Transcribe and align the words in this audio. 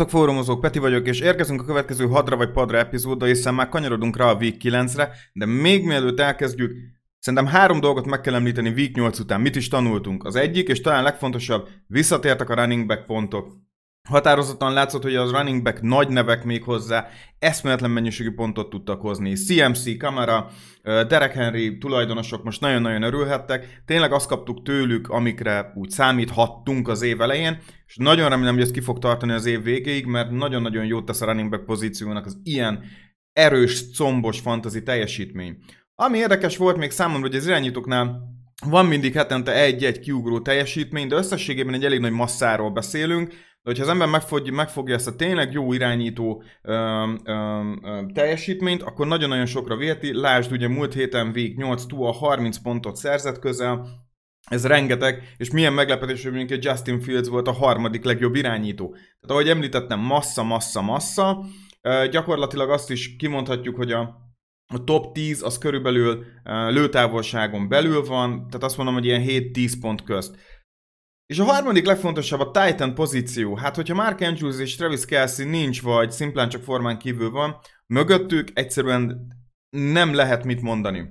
Sziasztok 0.00 0.20
fórumozók, 0.20 0.60
Peti 0.60 0.78
vagyok, 0.78 1.06
és 1.06 1.20
érkezünk 1.20 1.60
a 1.60 1.64
következő 1.64 2.06
hadra 2.06 2.36
vagy 2.36 2.50
padra 2.50 2.78
epizódra, 2.78 3.26
hiszen 3.26 3.54
már 3.54 3.68
kanyarodunk 3.68 4.16
rá 4.16 4.24
a 4.24 4.34
Week 4.34 4.54
9-re, 4.62 5.10
de 5.32 5.46
még 5.46 5.84
mielőtt 5.84 6.20
elkezdjük, 6.20 6.72
szerintem 7.18 7.48
három 7.48 7.80
dolgot 7.80 8.06
meg 8.06 8.20
kell 8.20 8.34
említeni 8.34 8.68
Week 8.68 8.94
8 8.94 9.18
után. 9.18 9.40
Mit 9.40 9.56
is 9.56 9.68
tanultunk? 9.68 10.24
Az 10.24 10.36
egyik, 10.36 10.68
és 10.68 10.80
talán 10.80 11.02
legfontosabb, 11.02 11.68
visszatértek 11.86 12.50
a 12.50 12.54
running 12.54 12.86
back 12.86 13.06
pontok. 13.06 13.56
Határozottan 14.08 14.72
látszott, 14.72 15.02
hogy 15.02 15.14
az 15.14 15.30
running 15.30 15.62
back 15.62 15.80
nagy 15.80 16.08
nevek 16.08 16.44
még 16.44 16.62
hozzá 16.62 17.08
eszméletlen 17.38 17.90
mennyiségű 17.90 18.34
pontot 18.34 18.70
tudtak 18.70 19.00
hozni. 19.00 19.34
CMC, 19.34 19.96
Kamara, 19.96 20.50
Derek 20.82 21.32
Henry 21.32 21.78
tulajdonosok 21.78 22.44
most 22.44 22.60
nagyon-nagyon 22.60 23.02
örülhettek. 23.02 23.82
Tényleg 23.86 24.12
azt 24.12 24.28
kaptuk 24.28 24.62
tőlük, 24.62 25.08
amikre 25.08 25.72
úgy 25.74 25.90
számíthattunk 25.90 26.88
az 26.88 27.02
év 27.02 27.20
elején, 27.20 27.58
és 27.86 27.96
nagyon 27.96 28.28
remélem, 28.28 28.54
hogy 28.54 28.62
ez 28.62 28.70
ki 28.70 28.80
fog 28.80 28.98
tartani 28.98 29.32
az 29.32 29.46
év 29.46 29.62
végéig, 29.62 30.06
mert 30.06 30.30
nagyon-nagyon 30.30 30.84
jót 30.84 31.04
tesz 31.04 31.20
a 31.20 31.26
running 31.26 31.50
back 31.50 31.64
pozíciónak 31.64 32.26
az 32.26 32.38
ilyen 32.42 32.84
erős, 33.32 33.90
combos 33.96 34.40
fantasy 34.40 34.82
teljesítmény. 34.82 35.56
Ami 35.94 36.18
érdekes 36.18 36.56
volt 36.56 36.76
még 36.76 36.90
számomra, 36.90 37.26
hogy 37.26 37.36
az 37.36 37.46
irányítóknál 37.46 38.28
van 38.66 38.86
mindig 38.86 39.14
hetente 39.14 39.52
egy-egy 39.54 39.98
kiugró 39.98 40.40
teljesítmény, 40.40 41.08
de 41.08 41.16
összességében 41.16 41.74
egy 41.74 41.84
elég 41.84 42.00
nagy 42.00 42.12
masszáról 42.12 42.70
beszélünk, 42.70 43.34
de 43.62 43.70
hogyha 43.70 43.84
az 43.84 43.90
ember 43.90 44.08
megfog, 44.08 44.50
megfogja 44.50 44.94
ezt 44.94 45.06
a 45.06 45.16
tényleg 45.16 45.52
jó 45.52 45.72
irányító 45.72 46.42
ö, 46.62 46.72
ö, 47.24 47.60
ö, 47.82 48.00
teljesítményt, 48.14 48.82
akkor 48.82 49.06
nagyon-nagyon 49.06 49.46
sokra 49.46 49.76
viheti. 49.76 50.20
Lásd, 50.20 50.52
ugye 50.52 50.68
múlt 50.68 50.94
héten 50.94 51.32
vég 51.32 51.56
8 51.56 51.84
túl 51.84 52.12
30 52.12 52.58
pontot 52.58 52.96
szerzett 52.96 53.38
közel, 53.38 53.86
ez 54.50 54.66
rengeteg, 54.66 55.34
és 55.36 55.50
milyen 55.50 55.72
meglepetés, 55.72 56.22
hogy 56.22 56.32
mondjuk 56.32 56.64
Justin 56.64 57.00
Fields 57.00 57.28
volt 57.28 57.48
a 57.48 57.52
harmadik 57.52 58.04
legjobb 58.04 58.34
irányító. 58.34 58.88
Tehát 58.90 59.28
ahogy 59.28 59.48
említettem, 59.48 60.00
massza, 60.00 60.42
massza, 60.42 60.80
massza. 60.80 61.44
Gyakorlatilag 62.10 62.70
azt 62.70 62.90
is 62.90 63.16
kimondhatjuk, 63.16 63.76
hogy 63.76 63.92
a, 63.92 64.00
a 64.66 64.84
top 64.84 65.12
10 65.14 65.42
az 65.42 65.58
körülbelül 65.58 66.24
lőtávolságon 66.68 67.68
belül 67.68 68.04
van, 68.04 68.46
tehát 68.46 68.62
azt 68.62 68.76
mondom, 68.76 68.94
hogy 68.94 69.04
ilyen 69.04 69.24
7-10 69.26 69.72
pont 69.80 70.04
közt. 70.04 70.36
És 71.30 71.38
a 71.38 71.44
harmadik 71.44 71.86
legfontosabb 71.86 72.40
a 72.40 72.50
Titan 72.50 72.94
pozíció. 72.94 73.56
Hát, 73.56 73.76
hogyha 73.76 73.94
Mark 73.94 74.20
Andrews 74.20 74.60
és 74.60 74.76
Travis 74.76 75.04
Kelsey 75.04 75.46
nincs, 75.46 75.82
vagy 75.82 76.10
szimplán 76.10 76.48
csak 76.48 76.62
formán 76.62 76.98
kívül 76.98 77.30
van, 77.30 77.56
mögöttük 77.86 78.48
egyszerűen 78.54 79.26
nem 79.76 80.14
lehet 80.14 80.44
mit 80.44 80.62
mondani. 80.62 81.10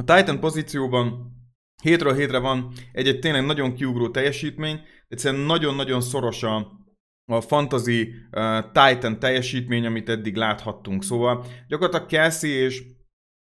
A 0.00 0.04
Titan 0.04 0.40
pozícióban 0.40 1.32
hétről 1.82 2.14
hétre 2.14 2.38
van 2.38 2.72
egy-egy 2.92 3.18
tényleg 3.18 3.44
nagyon 3.44 3.74
kiugró 3.74 4.10
teljesítmény, 4.10 4.80
egyszerűen 5.08 5.42
nagyon-nagyon 5.42 6.00
szoros 6.00 6.42
a, 6.42 6.72
a 7.32 7.40
fantasy 7.40 8.14
uh, 8.30 8.64
Titan 8.72 9.18
teljesítmény, 9.18 9.86
amit 9.86 10.08
eddig 10.08 10.36
láthattunk. 10.36 11.04
Szóval 11.04 11.46
gyakorlatilag 11.68 12.08
Kelsey 12.08 12.50
és 12.50 12.82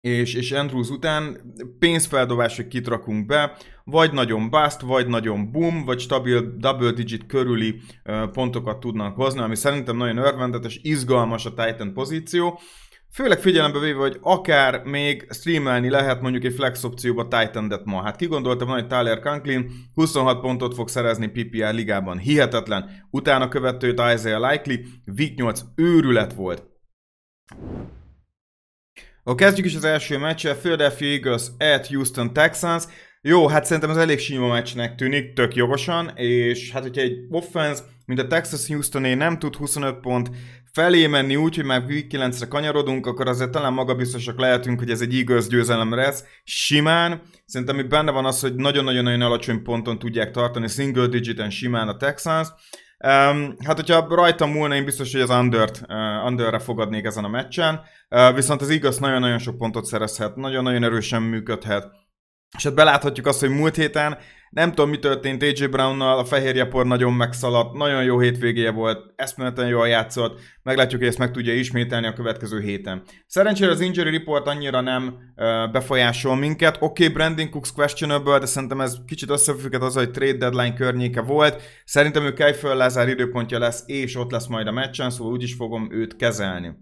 és, 0.06 0.34
és 0.34 0.52
Andrews 0.52 0.89
után 0.89 1.38
pénzfeldobás, 1.80 2.56
hogy 2.56 2.67
kit 2.67 2.88
rakunk 2.88 3.25
be, 3.25 3.58
vagy 3.84 4.11
nagyon 4.14 4.50
bust, 4.50 4.81
vagy 4.81 5.08
nagyon 5.08 5.52
boom, 5.52 5.86
vagy 5.86 6.00
stabil 6.00 6.56
double 6.58 6.92
digit 6.92 7.25
körüli 7.25 7.81
pontokat 8.31 8.80
tudnak 8.80 9.16
hozni, 9.16 9.39
ami 9.39 9.55
szerintem 9.55 9.98
nagyon 9.98 10.17
örvendetes, 10.17 10.80
izgalmas 10.83 11.45
a 11.45 11.54
Titan 11.54 11.93
pozíció. 11.93 12.60
Főleg 13.11 13.39
figyelembe 13.39 13.80
véve, 13.80 13.99
hogy 13.99 14.17
akár 14.21 14.83
még 14.83 15.27
streamelni 15.30 15.89
lehet 15.89 16.22
mondjuk 16.22 16.43
egy 16.43 16.54
flex 16.54 16.83
opcióba 16.83 17.27
Titan-det 17.27 17.86
ma. 17.86 18.02
Hát 18.02 18.16
ki 18.16 18.26
gondolta 18.26 18.66
hogy 18.66 18.87
Tyler 18.87 19.20
Conklin 19.20 19.72
26 19.93 20.42
pontot 20.42 20.73
fog 20.73 20.89
szerezni 20.89 21.27
PPR 21.27 21.73
ligában. 21.73 22.17
Hihetetlen. 22.17 22.89
Utána 23.10 23.48
követőt 23.48 24.02
Isaiah 24.14 24.52
Likely, 24.52 24.86
Week 25.17 25.36
8 25.36 25.61
őrület 25.76 26.33
volt. 26.33 26.64
Akkor 29.27 29.39
kezdjük 29.39 29.65
is 29.65 29.75
az 29.75 29.83
első 29.83 30.17
meccsel, 30.17 30.55
Philadelphia 30.55 31.08
Eagles 31.08 31.43
at 31.59 31.87
Houston 31.87 32.33
Texans. 32.33 32.83
Jó, 33.21 33.47
hát 33.47 33.65
szerintem 33.65 33.89
ez 33.89 33.97
elég 33.97 34.19
sima 34.19 34.47
meccsnek 34.47 34.95
tűnik, 34.95 35.33
tök 35.33 35.55
jogosan, 35.55 36.11
és 36.15 36.71
hát 36.71 36.81
hogyha 36.81 37.02
egy 37.02 37.17
offense, 37.30 37.83
mint 38.05 38.19
a 38.19 38.27
Texas 38.27 38.67
Houstoné 38.67 39.13
nem 39.13 39.39
tud 39.39 39.55
25 39.55 39.99
pont 39.99 40.30
felé 40.73 41.08
menni 41.08 41.36
úgy, 41.36 41.55
hogy 41.55 41.65
már 41.65 41.83
Week 41.87 42.05
9-re 42.09 42.47
kanyarodunk, 42.47 43.05
akkor 43.05 43.27
azért 43.27 43.52
talán 43.52 43.73
magabiztosak 43.73 44.39
lehetünk, 44.39 44.80
hogy 44.80 44.89
ez 44.89 45.02
egy 45.02 45.15
Eagles 45.15 45.47
győzelem 45.47 45.93
lesz. 45.93 46.23
Simán, 46.43 47.21
szerintem 47.45 47.80
itt 47.80 47.89
benne 47.89 48.11
van 48.11 48.25
az, 48.25 48.39
hogy 48.39 48.55
nagyon-nagyon-nagyon 48.55 49.21
alacsony 49.21 49.63
ponton 49.63 49.99
tudják 49.99 50.31
tartani, 50.31 50.67
single 50.67 51.07
digiten 51.07 51.49
simán 51.49 51.87
a 51.87 51.97
Texans. 51.97 52.47
Um, 53.00 53.56
hát, 53.66 53.76
hogyha 53.76 54.08
rajtam 54.10 54.52
múlna, 54.52 54.76
én 54.76 54.86
biztos, 54.86 55.11
hogy 55.11 55.22
az 55.22 55.30
undert, 55.30 55.82
uh, 55.89 56.26
underre 56.26 56.60
fogadnék 56.60 57.06
ezen 57.06 57.23
a 57.23 57.28
meccsen, 57.28 57.82
uh, 58.10 58.36
viszont 58.36 58.61
az 58.61 58.70
igaz 58.70 58.98
nagyon-nagyon 58.98 59.38
sok 59.38 59.58
pontot 59.58 59.86
szerezhet, 59.86 60.36
nagyon-nagyon 60.36 60.83
erősen 60.83 61.22
működhet. 61.22 61.88
És 62.58 62.64
hát 62.64 62.76
beláthatjuk 62.76 63.26
azt, 63.26 63.39
hogy 63.39 63.50
múlt 63.50 63.76
héten 63.76 64.17
nem 64.55 64.70
tudom, 64.70 64.89
mi 64.89 64.99
történt 64.99 65.43
AJ 65.43 65.67
Brownnal, 65.67 66.17
a 66.17 66.26
fehérjepor 66.26 66.86
nagyon 66.86 67.14
megszaladt, 67.14 67.73
nagyon 67.73 68.04
jó 68.04 68.20
hétvégéje 68.20 68.71
volt, 68.71 69.14
eszméletlen 69.16 69.67
jól 69.67 69.88
játszott, 69.88 70.39
meglátjuk, 70.64 70.99
hogy 70.99 71.10
ezt 71.10 71.17
meg 71.17 71.32
tudja 71.32 71.54
ismételni 71.54 72.08
a 72.08 72.14
következő 72.14 72.60
héten. 72.61 73.04
Szerencsére 73.27 73.71
az 73.71 73.80
injury 73.80 74.10
report 74.17 74.48
annyira 74.48 74.82
nem 74.82 75.08
uh, 75.08 75.71
befolyásol 75.71 76.36
minket. 76.36 76.76
Oké, 76.80 77.04
okay, 77.04 77.16
Brandon 77.16 77.49
Cooks 77.49 77.71
questionable, 77.71 78.39
de 78.39 78.45
szerintem 78.45 78.82
ez 78.82 78.98
kicsit 79.08 79.30
összefügghet 79.30 79.82
az, 79.82 79.93
hogy 79.93 80.11
trade 80.11 80.38
deadline 80.38 80.73
környéke 80.73 81.22
volt. 81.22 81.61
Szerintem 81.86 82.23
ő 82.23 82.33
Kejföl 82.33 82.76
Lázár 82.76 83.08
időpontja 83.08 83.60
lesz, 83.60 83.83
és 83.86 84.16
ott 84.16 84.32
lesz 84.32 84.48
majd 84.48 84.67
a 84.67 84.72
meccsen, 84.72 85.10
szóval 85.10 85.33
úgyis 85.33 85.54
fogom 85.54 85.87
őt 85.92 86.16
kezelni. 86.16 86.73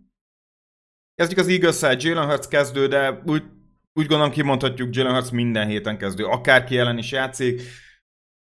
Kezdjük 1.16 1.40
az 1.40 1.48
Eagles-szel, 1.48 1.96
Jalen 2.00 2.30
Hurts 2.30 2.48
kezdő, 2.48 2.88
de 2.88 3.22
úgy 3.26 3.44
úgy 3.94 4.06
gondolom 4.06 4.32
kimondhatjuk, 4.32 4.96
Jalen 4.96 5.14
Hurts 5.14 5.32
minden 5.32 5.68
héten 5.68 5.98
kezdő, 5.98 6.26
akárki 6.26 6.78
ellen 6.78 6.98
is 6.98 7.12
játszik, 7.12 7.62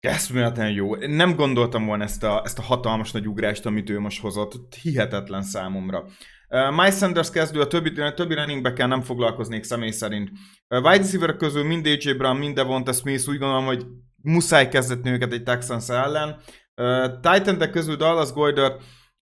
eszméletlen 0.01 0.71
jó. 0.71 0.95
Nem 0.95 1.35
gondoltam 1.37 1.87
volna 1.87 2.05
ezt 2.05 2.23
a, 2.23 2.43
ezt 2.45 2.59
a 2.59 2.63
hatalmas 2.63 3.13
nagy 3.13 3.27
ugrást, 3.27 3.67
amit 3.67 3.91
ő 3.91 3.99
most 3.99 4.21
hozott. 4.21 4.75
Hihetetlen 4.75 5.43
számomra. 5.43 6.05
Uh, 6.49 6.71
Miles 6.71 6.95
Sanders 6.97 7.31
kezdő, 7.31 7.61
a 7.61 7.67
többi, 7.67 8.01
a 8.01 8.15
többi 8.15 8.35
running 8.35 8.63
back 8.63 8.87
nem 8.87 9.03
foglalkoznék 9.03 9.63
személy 9.63 9.91
szerint. 9.91 10.31
Uh, 10.69 10.83
wide 10.85 10.97
receiver 10.97 11.37
közül 11.37 11.65
mind 11.65 11.87
AJ 11.87 12.13
Brown, 12.13 12.37
mind 12.37 12.55
Devonta 12.55 12.93
Smith, 12.93 13.29
úgy 13.29 13.39
gondolom, 13.39 13.65
hogy 13.65 13.87
muszáj 14.23 14.69
kezdetni 14.69 15.11
őket 15.11 15.33
egy 15.33 15.43
Texans 15.43 15.89
ellen. 15.89 16.41
Uh, 16.77 17.21
titan 17.21 17.71
közül 17.71 17.97
Dallas 17.97 18.33
Goyder 18.33 18.77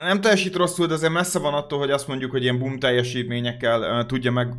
nem 0.04 0.20
teljesít 0.20 0.56
rosszul, 0.56 0.86
de 0.86 0.94
azért 0.94 1.12
messze 1.12 1.38
van 1.38 1.54
attól, 1.54 1.78
hogy 1.78 1.90
azt 1.90 2.08
mondjuk, 2.08 2.30
hogy 2.30 2.42
ilyen 2.42 2.58
boom 2.58 2.78
teljesítményekkel 2.78 3.80
uh, 3.80 4.06
tudja 4.06 4.30
meg 4.30 4.54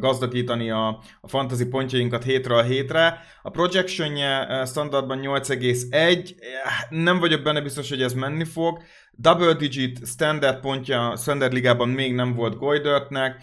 gazdagítani 0.00 0.70
a, 0.70 0.86
a 1.20 1.28
fantasy 1.28 1.64
pontjainkat 1.66 2.24
hétről 2.24 2.58
a 2.58 2.62
hétre. 2.62 3.20
A 3.42 3.50
projectionje 3.50 4.64
standardban 4.66 5.20
8,1, 5.22 6.34
nem 6.88 7.18
vagyok 7.18 7.42
benne 7.42 7.60
biztos, 7.60 7.88
hogy 7.88 8.02
ez 8.02 8.12
menni 8.12 8.44
fog. 8.44 8.82
Double 9.12 9.54
digit 9.54 10.06
standard 10.06 10.60
pontja 10.60 11.16
standard 11.16 11.52
ligában 11.52 11.88
még 11.88 12.14
nem 12.14 12.34
volt 12.34 12.58
Goydörtnek. 12.58 13.42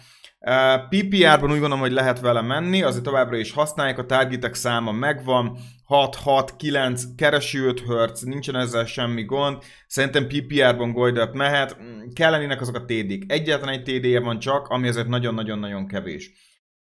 PPR-ban 0.88 1.50
úgy 1.50 1.58
gondolom, 1.58 1.78
hogy 1.78 1.92
lehet 1.92 2.20
vele 2.20 2.40
menni, 2.40 2.82
azért 2.82 3.04
továbbra 3.04 3.36
is 3.36 3.52
használják, 3.52 3.98
a 3.98 4.06
targetek 4.06 4.54
száma 4.54 4.92
megvan, 4.92 5.58
6-6-9, 5.88 7.02
keresi 7.16 7.58
5 7.58 7.82
Hertz, 7.88 8.22
nincsen 8.22 8.56
ezzel 8.56 8.84
semmi 8.84 9.24
gond, 9.24 9.62
szerintem 9.86 10.26
PPR-ban 10.26 10.92
Goydert 10.92 11.34
mehet, 11.34 11.76
kellenének 12.14 12.60
azok 12.60 12.76
a 12.76 12.84
TD-k. 12.84 13.32
Egyetlen 13.32 13.68
egy 13.68 13.82
TD-je 13.82 14.20
van 14.20 14.38
csak, 14.38 14.68
ami 14.68 14.88
azért 14.88 15.08
nagyon-nagyon-nagyon 15.08 15.86
kevés. 15.86 16.30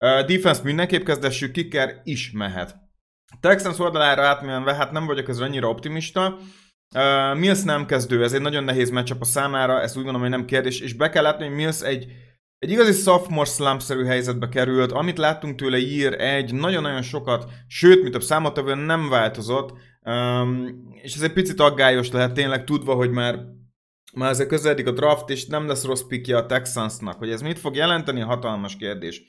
Uh, 0.05 0.25
defense 0.25 0.61
mindenképp 0.63 1.05
kezdessük, 1.05 1.51
kicker 1.51 2.01
is 2.03 2.31
mehet. 2.31 2.75
Texans 3.39 3.79
oldalára 3.79 4.21
átmenve, 4.21 4.75
hát 4.75 4.91
nem 4.91 5.05
vagyok 5.05 5.29
ezzel 5.29 5.43
annyira 5.43 5.69
optimista, 5.69 6.37
Uh, 6.95 7.39
Mills 7.39 7.63
nem 7.63 7.85
kezdő, 7.85 8.23
ez 8.23 8.33
egy 8.33 8.41
nagyon 8.41 8.63
nehéz 8.63 8.89
meccsap 8.89 9.21
a 9.21 9.25
számára, 9.25 9.81
ezt 9.81 9.97
úgy 9.97 10.03
gondolom, 10.03 10.21
hogy 10.21 10.37
nem 10.37 10.45
kérdés, 10.45 10.79
és 10.79 10.93
be 10.93 11.09
kell 11.09 11.23
látni, 11.23 11.45
hogy 11.45 11.55
Mills 11.55 11.81
egy 11.81 12.07
egy 12.59 12.71
igazi 12.71 13.01
sophomore 13.01 13.49
slump-szerű 13.49 14.05
helyzetbe 14.05 14.49
került, 14.49 14.91
amit 14.91 15.17
láttunk 15.17 15.55
tőle 15.55 15.77
ír 15.77 16.13
egy 16.13 16.53
nagyon-nagyon 16.53 17.01
sokat, 17.01 17.51
sőt, 17.67 18.01
mint 18.01 18.15
a 18.15 18.19
számottevően 18.19 18.77
nem 18.77 19.09
változott, 19.09 19.73
um, 20.03 20.67
és 21.01 21.15
ez 21.15 21.21
egy 21.21 21.33
picit 21.33 21.59
aggályos 21.59 22.11
lehet 22.11 22.33
tényleg 22.33 22.63
tudva, 22.63 22.93
hogy 22.93 23.09
már 23.09 23.39
már 24.13 24.29
ezzel 24.29 24.45
közeledik 24.45 24.87
a 24.87 24.91
draft, 24.91 25.29
és 25.29 25.45
nem 25.45 25.67
lesz 25.67 25.85
rossz 25.85 26.03
pikje 26.07 26.37
a 26.37 26.45
Texansnak. 26.45 27.17
Hogy 27.17 27.29
ez 27.29 27.41
mit 27.41 27.59
fog 27.59 27.75
jelenteni, 27.75 28.19
hatalmas 28.19 28.75
kérdés. 28.75 29.21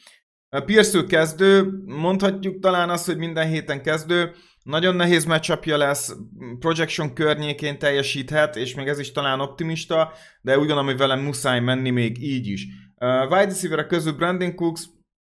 Pierce 0.65 1.05
kezdő, 1.05 1.83
mondhatjuk 1.87 2.59
talán 2.59 2.91
azt, 2.91 3.07
hogy 3.07 3.17
minden 3.17 3.49
héten 3.49 3.83
kezdő, 3.83 4.35
nagyon 4.63 4.97
nehéz 4.97 5.25
matchupja 5.25 5.77
lesz, 5.77 6.17
projection 6.59 7.15
környékén 7.15 7.79
teljesíthet, 7.79 8.57
és 8.57 8.75
még 8.75 8.87
ez 8.87 8.99
is 8.99 9.13
talán 9.13 9.41
optimista, 9.41 10.13
de 10.41 10.53
úgy 10.53 10.59
gondolom, 10.59 10.87
hogy 10.87 10.97
velem 10.97 11.21
muszáj 11.21 11.61
menni 11.61 11.91
még 11.91 12.23
így 12.23 12.47
is. 12.47 12.67
Uh, 13.05 13.23
wide 13.23 13.45
receiver 13.45 13.87
közül 13.87 14.13
Brandon 14.13 14.55
Cooks, 14.55 14.89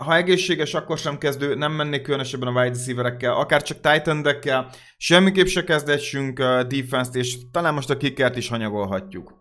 ha 0.03 0.15
egészséges, 0.15 0.73
akkor 0.73 0.97
sem 0.97 1.17
kezdő, 1.17 1.55
nem 1.55 1.71
mennék 1.71 2.01
különösebben 2.01 2.47
a 2.47 2.61
wide 2.61 2.75
receiverekkel, 2.77 3.33
akár 3.35 3.61
csak 3.61 3.79
titan 3.81 4.27
semmiképp 4.97 5.45
se 5.45 5.63
kezdessünk 5.63 6.39
uh, 6.39 6.61
defense-t, 6.61 7.15
és 7.15 7.37
talán 7.51 7.73
most 7.73 7.89
a 7.89 7.97
kickert 7.97 8.35
is 8.35 8.47
hanyagolhatjuk. 8.47 9.33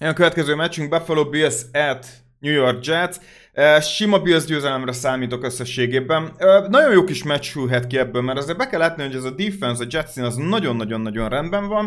A 0.00 0.12
következő 0.12 0.54
meccsünk 0.54 0.90
Buffalo 0.90 1.28
Bills 1.28 1.62
at 1.72 2.25
New 2.46 2.54
York 2.54 2.86
Jets. 2.86 3.16
Sima 3.80 4.18
Bills 4.18 4.44
győzelemre 4.44 4.92
számítok 4.92 5.44
összességében. 5.44 6.32
Nagyon 6.68 6.92
jó 6.92 7.04
kis 7.04 7.22
meccs 7.22 7.52
hűhet 7.52 7.86
ki 7.86 7.98
ebből, 7.98 8.22
mert 8.22 8.38
azért 8.38 8.58
be 8.58 8.66
kell 8.66 8.80
látni, 8.80 9.02
hogy 9.02 9.14
ez 9.14 9.24
a 9.24 9.30
defense 9.30 9.84
a 9.84 9.86
Jetsin 9.90 10.22
az 10.22 10.36
nagyon-nagyon-nagyon 10.36 11.28
rendben 11.28 11.66
van. 11.68 11.86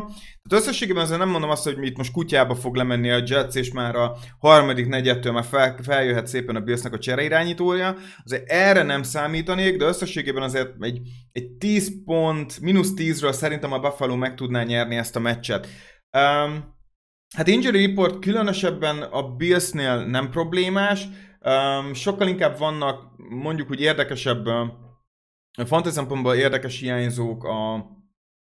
Tehát 0.50 0.66
összességében 0.66 1.04
azért 1.04 1.20
nem 1.20 1.30
mondom 1.30 1.50
azt, 1.50 1.64
hogy 1.64 1.86
itt 1.86 1.98
most 1.98 2.12
kutyába 2.12 2.56
fog 2.56 2.76
lemenni 2.76 3.10
a 3.10 3.24
Jets, 3.26 3.56
és 3.56 3.72
már 3.72 3.96
a 3.96 4.16
harmadik 4.40 4.88
negyedtől 4.88 5.32
már 5.32 5.46
fel, 5.46 5.76
feljöhet 5.84 6.28
szépen 6.28 6.56
a 6.56 6.60
Billsnek 6.60 6.94
a 6.94 7.00
csere 7.00 7.24
irányítója. 7.24 7.96
Azért 8.24 8.50
erre 8.50 8.84
nem 8.84 9.04
számítanék, 9.04 9.78
de 9.78 9.86
összességében 9.86 10.44
azért 10.44 10.70
egy, 10.80 11.00
egy 11.32 11.50
10 11.50 12.04
pont, 12.06 12.60
mínusz 12.62 12.94
10-ről 12.96 13.32
szerintem 13.32 13.74
a 13.74 13.80
Buffalo 13.80 14.16
meg 14.16 14.36
tudná 14.36 14.64
nyerni 14.64 14.96
ezt 14.96 15.16
a 15.16 15.20
meccset. 15.20 15.68
Um, 16.18 16.78
Hát 17.36 17.48
injury 17.48 17.86
report 17.86 18.20
különösebben 18.20 19.02
a 19.02 19.36
Billsnél 19.36 20.06
nem 20.06 20.30
problémás, 20.30 21.08
um, 21.42 21.94
sokkal 21.94 22.28
inkább 22.28 22.58
vannak 22.58 23.04
mondjuk 23.30 23.70
úgy 23.70 23.82
érdekesebb, 23.82 24.48
uh, 24.48 24.68
fantasy 25.66 25.96
szempontból 25.96 26.36
érdekes 26.36 26.80
hiányzók 26.80 27.44
a, 27.44 27.74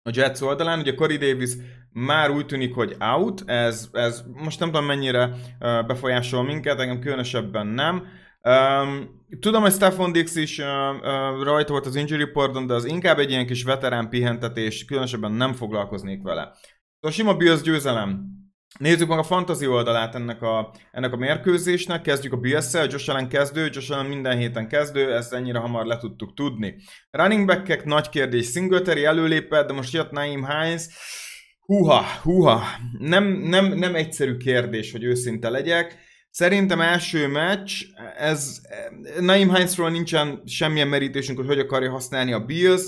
a 0.03 0.11
Jets 0.13 0.41
oldalán. 0.41 0.79
Ugye 0.79 0.93
Corey 0.93 1.17
Davis 1.17 1.51
már 1.91 2.31
úgy 2.31 2.45
tűnik, 2.45 2.73
hogy 2.73 2.95
out, 2.99 3.43
ez, 3.45 3.89
ez 3.91 4.23
most 4.33 4.59
nem 4.59 4.71
tudom 4.71 4.85
mennyire 4.85 5.25
uh, 5.25 5.85
befolyásol 5.85 6.43
minket, 6.43 6.79
engem 6.79 6.99
különösebben 6.99 7.67
nem. 7.67 8.05
Um, 8.43 9.21
tudom, 9.39 9.61
hogy 9.61 9.71
Stefan 9.71 10.11
Dix 10.11 10.35
is 10.35 10.57
uh, 10.57 10.65
uh, 10.65 11.43
rajta 11.43 11.71
volt 11.71 11.85
az 11.85 11.95
injury 11.95 12.23
reporton, 12.23 12.67
de 12.67 12.73
az 12.73 12.85
inkább 12.85 13.19
egy 13.19 13.29
ilyen 13.29 13.45
kis 13.45 13.63
veterán 13.63 14.09
pihentetés, 14.09 14.85
különösebben 14.85 15.31
nem 15.31 15.53
foglalkoznék 15.53 16.23
vele. 16.23 16.51
Szóval 16.95 17.11
sima 17.11 17.33
Bills 17.35 17.61
győzelem. 17.61 18.38
Nézzük 18.77 19.07
meg 19.07 19.17
a 19.17 19.23
fantasy 19.23 19.67
oldalát 19.67 20.15
ennek 20.15 20.41
a, 20.41 20.73
ennek 20.91 21.13
a 21.13 21.17
mérkőzésnek, 21.17 22.01
kezdjük 22.01 22.33
a 22.33 22.37
BS-szel, 22.37 22.87
Josh 22.89 23.09
Allen 23.09 23.29
kezdő, 23.29 23.69
Josh 23.71 23.91
Allen 23.91 24.05
minden 24.05 24.37
héten 24.37 24.67
kezdő, 24.67 25.13
ezt 25.13 25.33
ennyire 25.33 25.59
hamar 25.59 25.85
le 25.85 25.97
tudtuk 25.97 26.33
tudni. 26.33 26.75
Running 27.11 27.45
back 27.45 27.83
nagy 27.83 28.09
kérdés, 28.09 28.49
Singletary 28.49 29.05
előlépett, 29.05 29.67
de 29.67 29.73
most 29.73 29.93
jött 29.93 30.11
Naim 30.11 30.47
Hines, 30.47 30.85
húha, 31.59 32.03
húha, 32.21 32.63
nem, 32.99 33.23
nem, 33.25 33.65
nem 33.65 33.95
egyszerű 33.95 34.37
kérdés, 34.37 34.91
hogy 34.91 35.03
őszinte 35.03 35.49
legyek. 35.49 35.97
Szerintem 36.29 36.81
első 36.81 37.27
meccs, 37.27 37.71
ez 38.17 38.61
Naim 39.19 39.53
Hinesról 39.53 39.89
nincsen 39.89 40.41
semmilyen 40.45 40.87
merítésünk, 40.87 41.37
hogy 41.37 41.47
hogy 41.47 41.59
akarja 41.59 41.91
használni 41.91 42.33
a 42.33 42.45
Bills. 42.45 42.81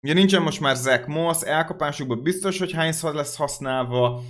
Ugye 0.00 0.12
nincsen 0.12 0.42
most 0.42 0.60
már 0.60 0.76
Zach 0.76 1.06
Moss, 1.08 1.42
elkapásukban 1.42 2.22
biztos, 2.22 2.58
hogy 2.58 2.70
Hines 2.70 3.02
lesz 3.02 3.36
használva, 3.36 4.22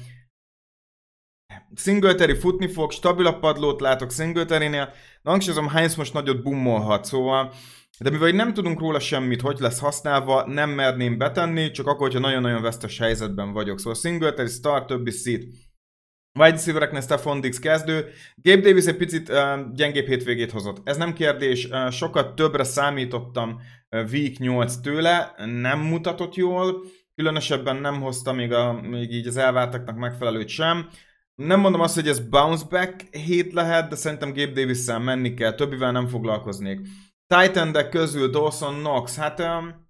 Singletary 1.77 2.35
futni 2.35 2.69
fog, 2.69 2.93
stabilabb 2.93 3.41
padlót 3.41 3.81
látok 3.81 4.13
Singletary-nél, 4.13 4.93
de 5.23 5.31
hangsúlyozom, 5.31 5.69
Heinz 5.69 5.95
most 5.95 6.13
nagyot 6.13 6.43
bummolhat, 6.43 7.05
szóval 7.05 7.53
de 7.99 8.11
mivel 8.11 8.31
nem 8.31 8.55
tudunk 8.55 8.81
róla 8.81 8.99
semmit, 8.99 9.41
hogy 9.41 9.59
lesz 9.59 9.79
használva, 9.79 10.47
nem 10.47 10.71
merném 10.71 11.19
betenni, 11.19 11.71
csak 11.71 11.87
akkor, 11.87 12.07
hogyha 12.07 12.19
nagyon-nagyon 12.19 12.63
vesztes 12.63 12.99
helyzetben 12.99 13.53
vagyok. 13.53 13.79
Szóval 13.79 13.95
Singletary, 13.95 14.49
start, 14.49 14.87
többi 14.87 15.11
seat. 15.11 15.43
Wide 16.39 16.51
receivereknél 16.51 17.01
Stephon 17.01 17.41
Diggs 17.41 17.59
kezdő. 17.59 18.07
Gabe 18.35 18.61
Davis 18.61 18.85
egy 18.85 18.97
picit 18.97 19.29
uh, 19.29 19.37
gyengébb 19.75 20.07
hétvégét 20.07 20.51
hozott. 20.51 20.89
Ez 20.89 20.97
nem 20.97 21.13
kérdés, 21.13 21.65
uh, 21.65 21.91
sokat 21.91 22.35
többre 22.35 22.65
számítottam 22.65 23.61
uh, 23.91 24.01
week 24.13 24.39
8 24.39 24.77
tőle, 24.77 25.35
nem 25.37 25.79
mutatott 25.81 26.35
jól, 26.35 26.85
különösebben 27.15 27.77
nem 27.77 28.01
hozta 28.01 28.33
még, 28.33 28.53
a, 28.53 28.73
még 28.73 29.13
így 29.13 29.27
az 29.27 29.37
elvártaknak 29.37 29.97
megfelelőt 29.97 30.49
sem. 30.49 30.89
Nem 31.35 31.61
mondom 31.61 31.81
azt, 31.81 31.95
hogy 31.95 32.09
ez 32.09 32.29
bounce 32.29 32.65
back 32.69 33.17
hét 33.17 33.53
lehet, 33.53 33.89
de 33.89 33.97
szerintem 33.97 34.33
Gabe 34.33 34.53
davis 34.53 34.87
menni 35.05 35.35
kell, 35.35 35.55
többivel 35.55 35.93
nem 35.93 36.07
foglalkoznék. 36.07 36.81
titan 37.27 37.89
közül 37.91 38.31
Dawson 38.31 38.75
Knox, 38.75 39.17
hát 39.17 39.41
um, 39.41 39.89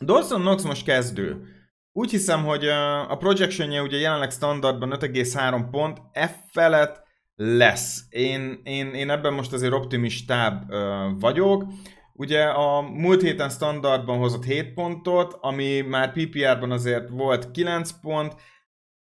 Dawson 0.00 0.40
Knox 0.40 0.62
most 0.62 0.84
kezdő. 0.84 1.46
Úgy 1.92 2.10
hiszem, 2.10 2.44
hogy 2.44 2.64
uh, 2.64 3.10
a 3.10 3.16
projectionje 3.16 3.82
ugye 3.82 3.98
jelenleg 3.98 4.30
standardban 4.30 4.96
5,3 5.00 5.66
pont, 5.70 6.00
F 6.12 6.30
felett 6.52 7.02
lesz. 7.34 8.04
Én, 8.08 8.60
én, 8.62 8.86
én 8.94 9.10
ebben 9.10 9.32
most 9.32 9.52
azért 9.52 9.72
optimistább 9.72 10.70
uh, 10.70 11.20
vagyok. 11.20 11.64
Ugye 12.12 12.44
a 12.44 12.80
múlt 12.80 13.22
héten 13.22 13.48
standardban 13.48 14.18
hozott 14.18 14.44
7 14.44 14.74
pontot, 14.74 15.36
ami 15.40 15.80
már 15.80 16.12
PPR-ban 16.12 16.70
azért 16.70 17.08
volt 17.08 17.50
9 17.50 17.90
pont, 18.00 18.34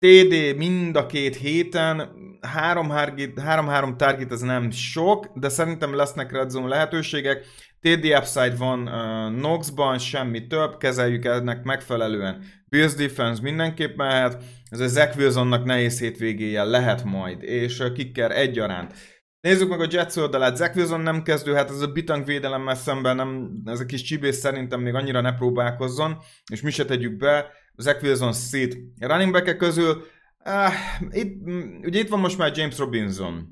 TD 0.00 0.56
mind 0.56 0.96
a 0.96 1.06
két 1.06 1.36
héten, 1.36 2.10
3-3 2.56 3.96
target 3.96 4.32
ez 4.32 4.40
nem 4.40 4.70
sok, 4.70 5.26
de 5.34 5.48
szerintem 5.48 5.94
lesznek 5.94 6.32
red 6.32 6.50
zone 6.50 6.68
lehetőségek. 6.68 7.46
TD 7.80 8.04
upside 8.04 8.54
van 8.58 8.88
uh, 8.88 9.40
Noxban, 9.40 9.98
semmi 9.98 10.46
több, 10.46 10.76
kezeljük 10.76 11.24
ennek 11.24 11.62
megfelelően. 11.62 12.42
Bills 12.68 12.94
defense 12.94 13.42
mindenképp 13.42 13.96
mehet, 13.96 14.42
ez 14.68 14.80
a 14.80 14.86
Zach 14.86 15.18
Wilsonnak 15.18 15.64
nehéz 15.64 15.98
hétvégéje 15.98 16.64
lehet 16.64 17.04
majd, 17.04 17.42
és 17.42 17.78
uh, 17.78 17.92
kicker 17.92 18.30
egyaránt. 18.30 18.94
Nézzük 19.40 19.68
meg 19.68 19.80
a 19.80 19.86
Jets 19.90 20.16
oldalát, 20.16 20.56
Zach 20.56 20.76
Wilson 20.76 21.00
nem 21.00 21.22
kezdő, 21.22 21.52
hát 21.54 21.70
ez 21.70 21.80
a 21.80 21.92
bitang 21.92 22.24
védelemmel 22.24 22.74
szemben 22.74 23.16
nem, 23.16 23.50
ez 23.64 23.80
a 23.80 23.86
kis 23.86 24.02
csibész 24.02 24.38
szerintem 24.38 24.80
még 24.80 24.94
annyira 24.94 25.20
ne 25.20 25.32
próbálkozzon, 25.32 26.18
és 26.52 26.60
mi 26.60 26.70
se 26.70 26.84
tegyük 26.84 27.16
be, 27.16 27.46
Zach 27.80 28.02
Wilson 28.02 28.32
szét. 28.32 28.78
Running 28.98 29.32
back 29.32 29.56
közül, 29.56 30.04
uh, 30.44 30.74
itt, 31.10 31.46
ugye 31.84 32.00
itt 32.00 32.08
van 32.08 32.20
most 32.20 32.38
már 32.38 32.56
James 32.56 32.78
Robinson. 32.78 33.48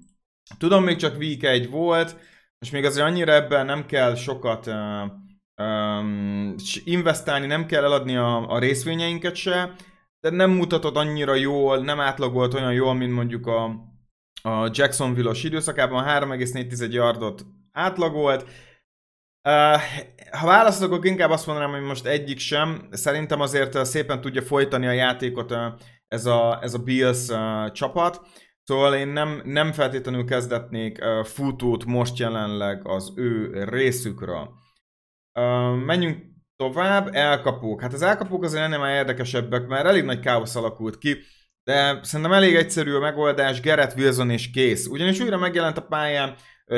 Tudom, 0.58 0.84
még 0.84 0.96
csak 0.96 1.18
week 1.18 1.42
1 1.42 1.70
volt, 1.70 2.16
és 2.58 2.70
még 2.70 2.84
azért 2.84 3.06
annyira 3.06 3.32
ebben 3.32 3.66
nem 3.66 3.86
kell 3.86 4.14
sokat 4.14 4.66
uh, 4.66 4.74
um, 5.66 6.54
investálni, 6.84 7.46
nem 7.46 7.66
kell 7.66 7.84
eladni 7.84 8.16
a, 8.16 8.50
a 8.50 8.58
részvényeinket 8.58 9.34
se, 9.34 9.74
de 10.20 10.30
nem 10.30 10.50
mutatott 10.50 10.96
annyira 10.96 11.34
jól, 11.34 11.78
nem 11.78 12.00
átlagolt 12.00 12.54
olyan 12.54 12.72
jól, 12.72 12.94
mint 12.94 13.12
mondjuk 13.12 13.46
a, 13.46 13.64
a 14.42 14.70
Jacksonville-os 14.72 15.44
időszakában, 15.44 16.04
3,4 16.04 16.90
yardot 16.90 17.46
átlagolt, 17.72 18.46
ha 20.30 20.46
választok, 20.46 20.92
akkor 20.92 21.06
inkább 21.06 21.30
azt 21.30 21.46
mondanám, 21.46 21.70
hogy 21.70 21.82
most 21.82 22.06
egyik 22.06 22.38
sem. 22.38 22.88
Szerintem 22.90 23.40
azért 23.40 23.84
szépen 23.84 24.20
tudja 24.20 24.42
folytani 24.42 24.86
a 24.86 24.92
játékot 24.92 25.54
ez 26.08 26.26
a, 26.26 26.58
ez 26.62 26.74
a 26.74 26.78
Bills 26.78 27.26
csapat. 27.72 28.20
Szóval 28.64 28.94
én 28.94 29.08
nem, 29.08 29.42
nem 29.44 29.72
feltétlenül 29.72 30.24
kezdetnék 30.24 30.98
futót 31.24 31.84
most 31.84 32.18
jelenleg 32.18 32.86
az 32.86 33.12
ő 33.16 33.64
részükről. 33.64 34.48
Menjünk 35.86 36.26
tovább, 36.56 37.08
elkapók. 37.12 37.80
Hát 37.80 37.92
az 37.92 38.02
elkapók 38.02 38.42
azért 38.42 38.62
ennél 38.62 38.78
már 38.78 38.94
érdekesebbek, 38.94 39.66
mert 39.66 39.86
elég 39.86 40.04
nagy 40.04 40.20
káosz 40.20 40.56
alakult 40.56 40.98
ki, 40.98 41.16
de 41.64 41.98
szerintem 42.02 42.34
elég 42.34 42.54
egyszerű 42.54 42.94
a 42.94 43.00
megoldás, 43.00 43.60
Gerett 43.60 43.98
Wilson 43.98 44.30
és 44.30 44.50
kész. 44.50 44.86
Ugyanis 44.86 45.20
újra 45.20 45.38
megjelent 45.38 45.78
a 45.78 45.86
pályán 45.86 46.34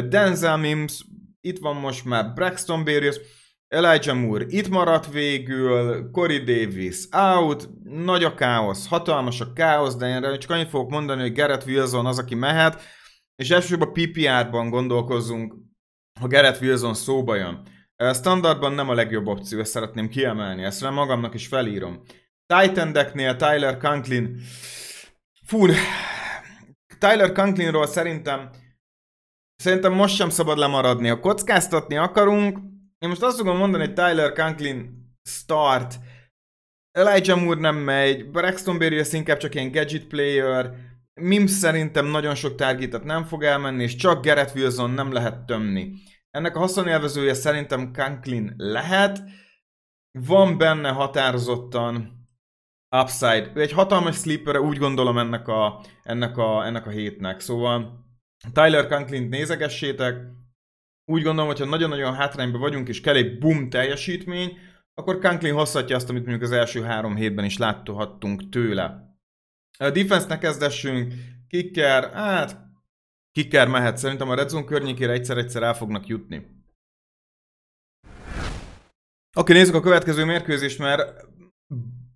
Denzel 0.09 0.57
Mims, 0.57 1.05
itt 1.41 1.59
van 1.59 1.77
most 1.77 2.05
már 2.05 2.33
Braxton 2.33 2.85
Berrios, 2.85 3.17
Elijah 3.69 4.17
Moore 4.17 4.45
itt 4.49 4.69
maradt 4.69 5.13
végül, 5.13 6.11
Corey 6.11 6.39
Davis 6.39 7.09
out, 7.11 7.69
nagy 7.85 8.25
a 8.25 8.35
káosz, 8.35 8.89
hatalmas 8.89 9.41
a 9.41 9.53
káosz, 9.53 9.97
de 9.97 10.09
én 10.09 10.39
csak 10.39 10.51
annyit 10.51 10.69
fogok 10.69 10.91
mondani, 10.91 11.21
hogy 11.21 11.35
Garrett 11.35 11.67
Wilson 11.67 12.07
az, 12.07 12.19
aki 12.19 12.35
mehet, 12.35 12.83
és 13.37 13.51
elsősorban 13.51 13.93
PPR-ban 13.93 14.71
gondolkozzunk, 14.71 15.55
ha 16.21 16.27
Garrett 16.27 16.61
Wilson 16.61 16.95
szóba 16.95 17.35
jön. 17.35 17.63
Standardban 18.13 18.73
nem 18.73 18.89
a 18.89 18.95
legjobb 18.95 19.27
opció, 19.27 19.59
ezt 19.59 19.71
szeretném 19.71 20.09
kiemelni, 20.09 20.63
ezt 20.63 20.81
nem 20.81 20.95
magamnak 20.95 21.35
is 21.35 21.47
felírom. 21.47 22.03
Titan 22.47 22.93
decknél 22.93 23.37
Tyler 23.37 23.77
Conklin, 23.77 24.41
fú, 25.47 25.67
Tyler 26.99 27.33
Conklinról 27.33 27.87
szerintem 27.87 28.51
Szerintem 29.61 29.93
most 29.93 30.15
sem 30.15 30.31
szabad 30.31 30.59
lemaradni. 30.59 31.09
A 31.09 31.21
kockáztatni 31.21 31.97
akarunk. 31.97 32.59
Én 32.99 33.09
most 33.09 33.23
azt 33.23 33.37
fogom 33.37 33.57
mondani, 33.57 33.85
hogy 33.85 33.95
Tyler 33.95 34.33
Conklin 34.33 35.09
start. 35.23 35.99
Elijah 36.91 37.43
Moore 37.43 37.61
nem 37.61 37.77
megy. 37.77 38.31
Braxton 38.31 38.79
Berrios 38.79 39.13
inkább 39.13 39.37
csak 39.37 39.55
ilyen 39.55 39.71
gadget 39.71 40.05
player. 40.05 40.75
Mims 41.21 41.51
szerintem 41.51 42.07
nagyon 42.07 42.35
sok 42.35 42.55
targetet 42.55 43.05
nem 43.05 43.25
fog 43.25 43.43
elmenni, 43.43 43.83
és 43.83 43.95
csak 43.95 44.25
Garrett 44.25 44.55
Wilson 44.55 44.91
nem 44.91 45.13
lehet 45.13 45.47
tömni. 45.47 45.93
Ennek 46.31 46.57
a 46.57 46.59
haszonélvezője 46.59 47.35
szerintem 47.35 47.93
Conklin 47.93 48.55
lehet. 48.57 49.23
Van 50.19 50.59
benne 50.59 50.89
határozottan 50.89 52.27
upside. 52.97 53.51
Ő 53.55 53.61
egy 53.61 53.73
hatalmas 53.73 54.17
sleeper, 54.17 54.59
úgy 54.59 54.79
gondolom 54.79 55.19
ennek 55.19 55.49
a, 55.49 55.85
ennek 56.03 56.37
a, 56.37 56.67
ennek 56.67 56.87
a 56.87 56.91
hétnek. 56.91 57.41
Szóval 57.41 58.09
Tyler 58.53 58.87
Conklin 58.87 59.29
nézegessétek, 59.29 60.17
úgy 61.05 61.23
gondolom, 61.23 61.51
hogyha 61.51 61.65
nagyon-nagyon 61.65 62.15
hátrányban 62.15 62.61
vagyunk, 62.61 62.89
és 62.89 63.01
kell 63.01 63.17
egy 63.17 63.39
boom 63.39 63.71
teljesítmény, 63.71 64.59
akkor 64.95 65.19
Kanklin 65.19 65.55
hozhatja 65.55 65.97
azt, 65.97 66.09
amit 66.09 66.27
mondjuk 66.27 66.51
az 66.51 66.57
első 66.57 66.83
három 66.83 67.17
hétben 67.17 67.45
is 67.45 67.59
láthattunk 67.59 68.49
tőle. 68.49 69.17
A 69.79 69.91
defense-nek 69.91 70.39
kezdessünk, 70.39 71.15
kicker, 71.49 72.13
hát 72.13 72.57
kicker 73.33 73.69
mehet, 73.69 73.97
szerintem 73.97 74.29
a 74.29 74.35
Redzone 74.35 74.65
környékére 74.65 75.13
egyszer-egyszer 75.13 75.63
el 75.63 75.75
fognak 75.75 76.07
jutni. 76.07 76.59
Oké, 79.37 79.53
nézzük 79.53 79.75
a 79.75 79.81
következő 79.81 80.25
mérkőzést, 80.25 80.79
mert 80.79 81.27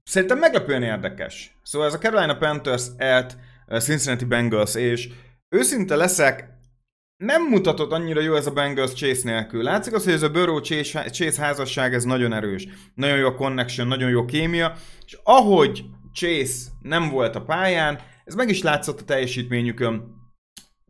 szerintem 0.03 0.39
meglepően 0.39 0.83
érdekes. 0.83 1.59
Szóval 1.63 1.89
ez 1.89 1.95
a 1.95 1.99
Carolina 1.99 2.37
Panthers 2.37 2.89
at 2.99 3.37
Cincinnati 3.83 4.25
Bengals, 4.25 4.75
és 4.75 5.13
őszinte 5.55 5.97
leszek, 5.97 6.49
nem 7.17 7.43
mutatott 7.43 7.93
annyira 7.93 8.21
jó 8.21 8.35
ez 8.35 8.47
a 8.47 8.51
Bengals 8.51 8.93
Chase 8.93 9.21
nélkül. 9.25 9.63
Látszik 9.63 9.95
az, 9.95 10.05
hogy 10.05 10.13
ez 10.13 10.23
a 10.23 10.31
Burrow 10.31 10.61
Chase, 10.61 11.11
Chase 11.11 11.43
házasság, 11.43 11.95
ez 11.95 12.05
nagyon 12.05 12.33
erős. 12.33 12.69
Nagyon 12.95 13.19
jó 13.19 13.27
a 13.27 13.35
connection, 13.35 13.87
nagyon 13.87 14.11
jó 14.11 14.25
kémia, 14.25 14.77
és 15.07 15.19
ahogy 15.23 15.85
Chase 16.13 16.71
nem 16.81 17.09
volt 17.09 17.37
a 17.37 17.43
pályán, 17.43 18.01
ez 18.25 18.35
meg 18.35 18.49
is 18.49 18.63
látszott 18.63 19.01
a 19.01 19.05
teljesítményükön. 19.05 20.23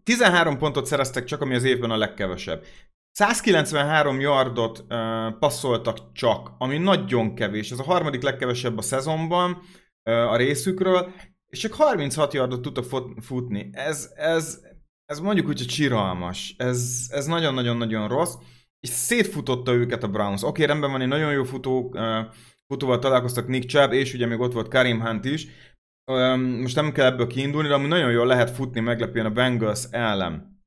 13 0.05 0.59
pontot 0.59 0.87
szereztek 0.87 1.25
csak, 1.25 1.41
ami 1.41 1.55
az 1.55 1.65
évben 1.65 1.91
a 1.91 1.97
legkevesebb. 1.97 2.65
193 3.13 4.21
yardot 4.21 4.79
uh, 4.79 5.39
passzoltak 5.39 5.99
csak, 6.13 6.51
ami 6.59 6.79
nagyon 6.79 7.35
kevés. 7.35 7.71
Ez 7.71 7.79
a 7.79 7.83
harmadik 7.83 8.23
legkevesebb 8.23 8.79
a 8.79 8.83
szezonban 8.83 9.51
uh, 9.51 10.33
a 10.33 10.37
részükről, 10.37 11.13
és 11.55 11.61
csak 11.61 11.73
36 11.73 12.33
yardot 12.33 12.63
tudtak 12.63 12.85
futni. 13.21 13.71
Ez, 13.73 14.13
ez, 14.17 14.61
ez 15.05 15.21
mondjuk 15.21 15.49
úgy, 15.49 15.59
hogy 15.59 15.67
csiralmas. 15.67 16.55
Ez, 16.59 17.07
ez 17.11 17.27
nagyon-nagyon-nagyon 17.27 18.09
rossz. 18.09 18.35
És 18.81 18.89
szétfutotta 18.89 19.73
őket 19.73 20.03
a 20.03 20.09
Browns. 20.09 20.43
Oké, 20.43 20.49
okay, 20.49 20.67
rendben 20.67 20.91
van, 20.91 21.01
egy 21.01 21.09
nagyon 21.09 21.33
jó 21.33 21.45
futó, 21.45 21.97
futóval 22.67 22.99
találkoztak 22.99 23.47
Nick 23.49 23.69
Chubb, 23.69 23.93
és 23.93 24.15
ugye 24.15 24.27
még 24.27 24.41
ott 24.41 24.53
volt 24.53 24.69
Karim 24.69 25.01
Hunt 25.01 25.25
is. 25.25 25.47
Most 26.61 26.77
nem 26.77 26.93
kell 26.93 27.07
ebből 27.07 27.27
kiindulni, 27.27 27.69
de 27.69 27.75
ami 27.75 27.87
nagyon 27.87 28.11
jól 28.11 28.27
lehet 28.27 28.51
futni 28.51 28.81
meglepően 28.81 29.27
a 29.27 29.31
Bengals 29.31 29.85
ellen. 29.91 30.63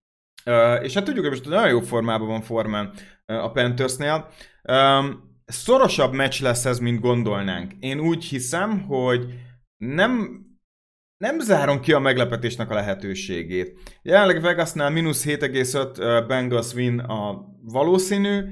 Uh, 0.45 0.83
és 0.83 0.93
hát 0.93 1.03
tudjuk, 1.03 1.25
hogy 1.25 1.33
most 1.33 1.49
nagyon 1.49 1.69
jó 1.69 1.79
formában 1.79 2.27
van 2.27 2.41
Forman 2.41 2.91
uh, 3.27 3.43
a 3.43 3.51
Panthersnél. 3.51 4.29
Um, 4.63 5.35
szorosabb 5.45 6.13
meccs 6.13 6.41
lesz 6.41 6.65
ez, 6.65 6.79
mint 6.79 6.99
gondolnánk. 6.99 7.71
Én 7.79 7.99
úgy 7.99 8.23
hiszem, 8.23 8.81
hogy 8.81 9.33
nem 9.77 10.45
nem 11.17 11.39
zárom 11.39 11.79
ki 11.79 11.93
a 11.93 11.99
meglepetésnek 11.99 12.69
a 12.69 12.73
lehetőségét. 12.73 13.99
Jelenleg 14.01 14.41
Vegasnál 14.41 14.89
mínusz 14.89 15.25
7,5 15.25 16.23
Bengals 16.27 16.73
win 16.73 16.99
a 16.99 17.45
valószínű. 17.61 18.43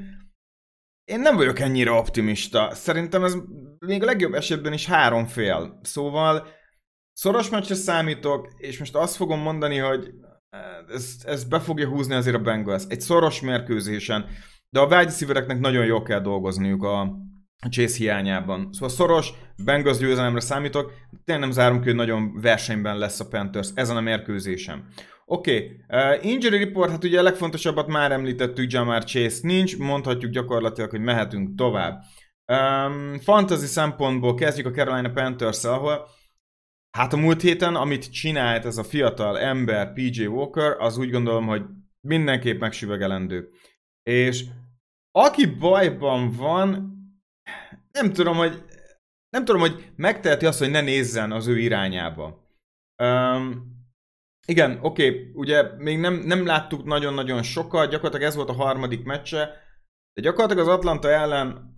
Én 1.03 1.19
nem 1.19 1.35
vagyok 1.35 1.59
ennyire 1.59 1.91
optimista. 1.91 2.71
Szerintem 2.73 3.23
ez 3.23 3.35
még 3.79 4.01
a 4.01 4.05
legjobb 4.05 4.33
esetben 4.33 4.73
is 4.73 4.85
három 4.85 5.25
fél. 5.25 5.79
Szóval 5.83 6.47
szoros 7.13 7.49
meccsre 7.49 7.75
számítok, 7.75 8.53
és 8.57 8.79
most 8.79 8.95
azt 8.95 9.15
fogom 9.15 9.39
mondani, 9.39 9.77
hogy 9.77 10.13
ez, 10.87 11.15
ez 11.25 11.43
be 11.43 11.59
fogja 11.59 11.87
húzni 11.87 12.13
azért 12.13 12.35
a 12.35 12.41
Bengals. 12.41 12.83
Egy 12.87 13.01
szoros 13.01 13.41
mérkőzésen. 13.41 14.25
De 14.69 14.79
a 14.79 14.85
wide 14.85 15.55
nagyon 15.59 15.85
jól 15.85 16.03
kell 16.03 16.21
dolgozniuk 16.21 16.83
a, 16.83 17.17
a 17.65 17.69
Chase 17.69 17.97
hiányában. 17.97 18.69
Szóval 18.71 18.89
szoros, 18.89 19.33
Bengals 19.63 19.97
győzelemre 19.97 20.39
számítok, 20.39 20.93
tényleg 21.23 21.43
nem 21.43 21.53
zárom 21.53 21.79
ki, 21.79 21.85
hogy 21.85 21.95
nagyon 21.95 22.41
versenyben 22.41 22.97
lesz 22.97 23.19
a 23.19 23.27
Panthers 23.27 23.69
ezen 23.73 23.97
a 23.97 24.01
mérkőzésem. 24.01 24.87
Oké, 25.25 25.55
okay. 25.55 26.17
uh, 26.17 26.25
injury 26.25 26.57
report, 26.63 26.89
hát 26.89 27.03
ugye 27.03 27.19
a 27.19 27.23
legfontosabbat 27.23 27.87
már 27.87 28.11
említettük, 28.11 28.71
Jamar 28.71 29.03
Chase 29.03 29.39
nincs, 29.41 29.77
mondhatjuk 29.77 30.31
gyakorlatilag, 30.31 30.89
hogy 30.89 30.99
mehetünk 31.01 31.55
tovább. 31.57 32.01
Um, 32.45 33.19
fantasy 33.19 33.65
szempontból 33.65 34.35
kezdjük 34.35 34.65
a 34.65 34.71
Carolina 34.71 35.11
panthers 35.11 35.63
ahol 35.63 36.07
hát 36.97 37.13
a 37.13 37.17
múlt 37.17 37.41
héten, 37.41 37.75
amit 37.75 38.11
csinált 38.11 38.65
ez 38.65 38.77
a 38.77 38.83
fiatal 38.83 39.39
ember, 39.39 39.93
PJ 39.93 40.25
Walker, 40.25 40.75
az 40.79 40.97
úgy 40.97 41.11
gondolom, 41.11 41.47
hogy 41.47 41.61
mindenképp 42.01 42.59
megsüvegelendő. 42.59 43.49
És 44.03 44.43
aki 45.11 45.45
bajban 45.45 46.31
van, 46.31 46.94
nem 47.91 48.13
tudom, 48.13 48.37
hogy 48.37 48.63
nem 49.29 49.45
tudom, 49.45 49.61
hogy 49.61 49.91
megteheti 49.95 50.45
azt, 50.45 50.59
hogy 50.59 50.69
ne 50.69 50.81
nézzen 50.81 51.31
az 51.31 51.47
ő 51.47 51.59
irányába. 51.59 52.43
Um, 53.03 53.73
igen, 54.47 54.79
oké, 54.81 55.07
okay, 55.09 55.31
ugye 55.33 55.63
még 55.77 55.99
nem, 55.99 56.13
nem 56.13 56.45
láttuk 56.45 56.83
nagyon-nagyon 56.83 57.43
sokat, 57.43 57.89
gyakorlatilag 57.89 58.27
ez 58.27 58.35
volt 58.35 58.49
a 58.49 58.53
harmadik 58.53 59.03
meccse, 59.03 59.45
de 60.13 60.21
gyakorlatilag 60.21 60.67
az 60.67 60.73
Atlanta 60.73 61.09
ellen 61.09 61.73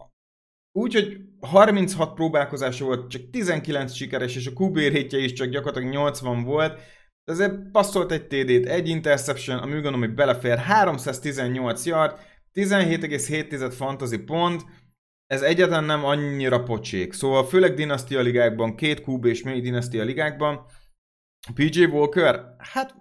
úgy, 0.71 0.93
hogy 0.93 1.17
36 1.39 2.13
próbálkozása 2.13 2.85
volt, 2.85 3.09
csak 3.09 3.29
19 3.29 3.93
sikeres, 3.93 4.35
és 4.35 4.47
a 4.47 4.63
QB 4.63 4.75
rétje 4.75 5.19
is 5.19 5.33
csak 5.33 5.47
gyakorlatilag 5.47 5.93
80 5.93 6.43
volt, 6.43 6.79
de 7.23 7.31
ezért 7.31 7.71
passzolt 7.71 8.11
egy 8.11 8.27
TD-t, 8.27 8.65
egy 8.65 8.89
interception, 8.89 9.57
ami 9.57 9.75
úgy 9.75 9.81
gondolom, 9.81 9.99
hogy 9.99 10.13
belefér, 10.13 10.57
318 10.57 11.85
yard, 11.85 12.19
17,7 12.53 13.73
fantasy 13.75 14.17
pont, 14.17 14.65
ez 15.27 15.41
egyáltalán 15.41 15.83
nem 15.83 16.05
annyira 16.05 16.63
pocsék. 16.63 17.13
Szóval 17.13 17.45
főleg 17.45 17.73
dinasztia 17.73 18.21
ligákban, 18.21 18.75
két 18.75 19.07
QB 19.07 19.25
és 19.25 19.43
mély 19.43 19.61
dinasztia 19.61 20.03
ligákban, 20.03 20.65
PJ 21.53 21.83
Walker, 21.83 22.55
hát 22.57 22.95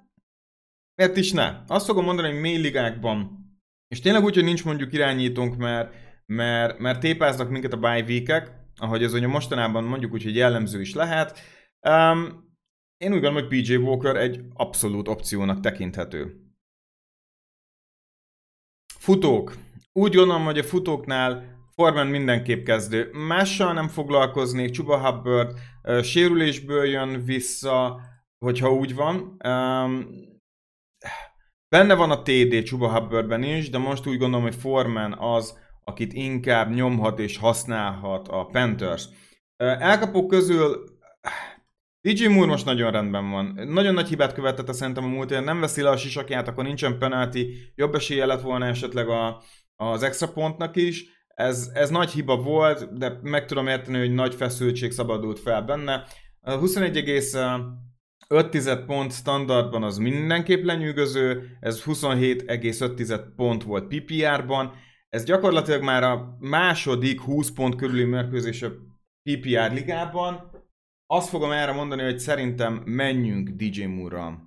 miért 0.95 1.17
is 1.17 1.33
ne? 1.33 1.63
Azt 1.67 1.87
fogom 1.87 2.05
mondani, 2.05 2.31
hogy 2.31 2.41
mély 2.41 2.57
ligákban, 2.57 3.45
és 3.89 4.01
tényleg 4.01 4.25
úgy, 4.25 4.35
hogy 4.35 4.45
nincs 4.45 4.65
mondjuk 4.65 4.93
irányítónk, 4.93 5.57
mert, 5.57 5.95
mert, 6.27 6.79
mert 6.79 7.01
tépáznak 7.01 7.51
minket 7.51 7.73
a 7.73 7.77
bye 7.77 8.03
week 8.03 8.55
ahogy 8.77 9.03
ez 9.03 9.13
ugye 9.13 9.27
mostanában 9.27 9.85
mondjuk 9.85 10.13
úgy, 10.13 10.23
hogy 10.23 10.37
jellemző 10.37 10.81
is 10.81 10.95
lehet. 10.95 11.39
Um, 11.89 12.45
én 12.97 13.13
úgy 13.13 13.21
gondolom, 13.21 13.35
hogy 13.35 13.47
PJ 13.47 13.75
Walker 13.75 14.17
egy 14.17 14.45
abszolút 14.55 15.09
opciónak 15.09 15.61
tekinthető. 15.61 16.41
Futók. 18.99 19.57
Úgy 19.93 20.15
gondolom, 20.15 20.45
hogy 20.45 20.59
a 20.59 20.65
futóknál 20.65 21.56
Foreman 21.77 22.07
mindenképp 22.07 22.65
kezdő. 22.65 23.11
Mással 23.13 23.73
nem 23.73 23.89
foglalkoznék, 23.89 24.71
Csuba 24.71 24.99
Hubbard 24.99 25.59
sérülésből 26.03 26.85
jön 26.85 27.25
vissza, 27.25 28.01
hogyha 28.39 28.73
úgy 28.73 28.95
van. 28.95 29.37
Benne 31.69 31.95
van 31.95 32.11
a 32.11 32.23
TD 32.23 32.63
Csuba 32.63 32.93
Hubbardben 32.93 33.43
is, 33.43 33.71
de 33.71 33.79
most 33.79 34.07
úgy 34.07 34.19
gondolom, 34.19 34.45
hogy 34.45 34.55
Foreman 34.55 35.13
az, 35.13 35.59
akit 35.85 36.13
inkább 36.13 36.75
nyomhat 36.75 37.19
és 37.19 37.37
használhat 37.37 38.29
a 38.29 38.45
Panthers. 38.47 39.09
Elkapók 39.57 40.29
közül 40.29 40.85
DJ 42.01 42.27
Moore 42.27 42.51
most 42.51 42.65
nagyon 42.65 42.91
rendben 42.91 43.31
van. 43.31 43.61
Nagyon 43.67 43.95
nagy 43.95 44.09
hibát 44.09 44.35
követett 44.35 44.73
szerintem 44.73 45.05
a 45.05 45.09
múlt 45.09 45.45
nem 45.45 45.61
veszi 45.61 45.83
le 45.83 45.91
a 45.91 45.97
sisakját, 45.97 46.49
akkor 46.49 46.65
nincsen 46.65 46.99
penalty, 46.99 47.73
jobb 47.75 47.95
esélye 47.95 48.27
lett 48.27 48.43
volna 48.43 48.67
esetleg 48.67 49.09
a, 49.09 49.43
az 49.77 50.03
extra 50.03 50.33
pontnak 50.33 50.77
is 50.77 51.16
ez, 51.37 51.71
ez 51.75 51.91
nagy 51.91 52.11
hiba 52.11 52.37
volt, 52.37 52.99
de 52.99 53.19
meg 53.23 53.45
tudom 53.45 53.67
érteni, 53.67 53.99
hogy 53.99 54.15
nagy 54.15 54.35
feszültség 54.35 54.91
szabadult 54.91 55.39
fel 55.39 55.63
benne. 55.63 56.05
A 56.41 56.59
21,5 56.59 58.83
pont 58.87 59.13
standardban 59.13 59.83
az 59.83 59.97
mindenképp 59.97 60.65
lenyűgöző, 60.65 61.57
ez 61.61 61.83
27,5 61.83 63.25
pont 63.37 63.63
volt 63.63 63.95
PPR-ban, 63.95 64.73
ez 65.09 65.25
gyakorlatilag 65.25 65.83
már 65.83 66.03
a 66.03 66.37
második 66.41 67.21
20 67.21 67.51
pont 67.51 67.77
körüli 67.77 68.05
mérkőzés 68.05 68.63
a 68.63 68.73
PPR 69.23 69.73
ligában. 69.73 70.51
Azt 71.07 71.29
fogom 71.29 71.51
erre 71.51 71.73
mondani, 71.73 72.03
hogy 72.03 72.19
szerintem 72.19 72.83
menjünk 72.85 73.49
DJ 73.49 73.85
Moore-ral. 73.85 74.46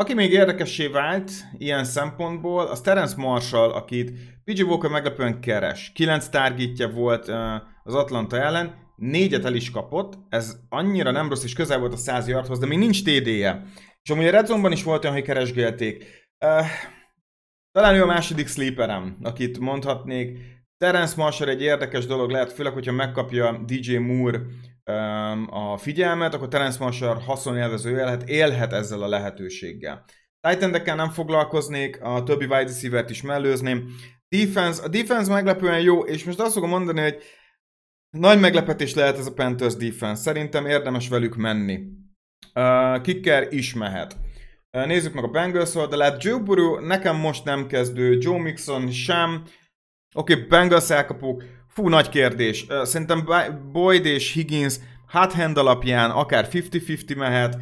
Aki 0.00 0.14
még 0.14 0.32
érdekessé 0.32 0.86
vált 0.86 1.30
ilyen 1.56 1.84
szempontból, 1.84 2.66
az 2.66 2.80
Terence 2.80 3.16
Marshall, 3.16 3.70
akit 3.70 4.12
PJ 4.44 4.62
Walker 4.62 4.90
meglepően 4.90 5.40
keres. 5.40 5.92
9 5.94 6.28
targetja 6.28 6.88
volt 6.88 7.28
az 7.84 7.94
Atlanta 7.94 8.36
ellen, 8.36 8.74
négyet 8.96 9.44
el 9.44 9.54
is 9.54 9.70
kapott, 9.70 10.18
ez 10.28 10.56
annyira 10.68 11.10
nem 11.10 11.28
rossz, 11.28 11.44
és 11.44 11.52
közel 11.52 11.78
volt 11.78 11.92
a 11.92 11.96
100 11.96 12.28
yardhoz, 12.28 12.58
de 12.58 12.66
még 12.66 12.78
nincs 12.78 13.02
TD-je. 13.02 13.62
És 14.02 14.10
amúgy 14.10 14.26
a 14.26 14.30
Red 14.30 14.46
Zone-ban 14.46 14.72
is 14.72 14.82
volt 14.82 15.02
olyan, 15.02 15.16
hogy 15.16 15.24
keresgélték. 15.24 16.04
Uh, 16.44 16.66
talán 17.72 17.94
ő 17.94 18.02
a 18.02 18.06
második 18.06 18.48
sleeperem, 18.48 19.18
akit 19.22 19.58
mondhatnék. 19.58 20.38
Terence 20.76 21.14
Marshall 21.16 21.48
egy 21.48 21.62
érdekes 21.62 22.06
dolog 22.06 22.30
lehet, 22.30 22.52
főleg, 22.52 22.72
hogyha 22.72 22.92
megkapja 22.92 23.62
DJ 23.66 23.96
Moore 23.96 24.40
a 25.50 25.76
figyelmet, 25.76 26.34
akkor 26.34 26.48
Terence 26.48 26.84
Marshall 26.84 27.20
haszonélvező 27.20 27.90
élhet, 27.90 28.28
élhet 28.28 28.72
ezzel 28.72 29.02
a 29.02 29.08
lehetőséggel. 29.08 30.04
titan 30.40 30.96
nem 30.96 31.10
foglalkoznék, 31.10 32.02
a 32.02 32.22
többi 32.22 32.44
wide 32.44 32.62
receiver 32.62 33.04
is 33.08 33.22
mellőzném. 33.22 33.88
Defense, 34.28 34.82
a 34.82 34.88
defense 34.88 35.32
meglepően 35.32 35.80
jó, 35.80 36.04
és 36.04 36.24
most 36.24 36.40
azt 36.40 36.52
fogom 36.52 36.68
mondani, 36.68 37.00
hogy 37.00 37.22
nagy 38.10 38.40
meglepetés 38.40 38.94
lehet 38.94 39.18
ez 39.18 39.26
a 39.26 39.32
Panthers 39.32 39.76
defense. 39.76 40.22
Szerintem 40.22 40.66
érdemes 40.66 41.08
velük 41.08 41.36
menni. 41.36 41.80
Uh, 42.54 43.00
kicker 43.00 43.52
is 43.52 43.74
mehet. 43.74 44.16
Nézzük 44.70 45.14
meg 45.14 45.24
a 45.24 45.28
Bengals 45.28 45.74
oldalát. 45.74 46.22
Joe 46.22 46.38
Burrow 46.38 46.86
nekem 46.86 47.16
most 47.16 47.44
nem 47.44 47.66
kezdő, 47.66 48.18
Joe 48.20 48.42
Mixon 48.42 48.90
sem. 48.90 49.42
Oké, 50.14 50.32
okay, 50.32 50.46
Bengals 50.46 50.90
elkapók. 50.90 51.44
Fú, 51.68 51.88
nagy 51.88 52.08
kérdés. 52.08 52.66
Szerintem 52.82 53.28
Boyd 53.72 54.04
és 54.04 54.32
Higgins 54.32 54.76
hot 55.08 55.32
hand 55.32 55.56
alapján 55.56 56.10
akár 56.10 56.48
50-50 56.50 57.16
mehet. 57.16 57.56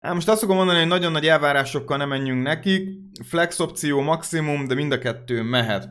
Most 0.00 0.28
azt 0.28 0.40
fogom 0.40 0.56
mondani, 0.56 0.78
hogy 0.78 0.88
nagyon 0.88 1.12
nagy 1.12 1.26
elvárásokkal 1.26 1.96
nem 1.96 2.08
menjünk 2.08 2.42
nekik. 2.42 2.88
Flex 3.24 3.58
opció 3.58 4.00
maximum, 4.00 4.66
de 4.66 4.74
mind 4.74 4.92
a 4.92 4.98
kettő 4.98 5.42
mehet. 5.42 5.88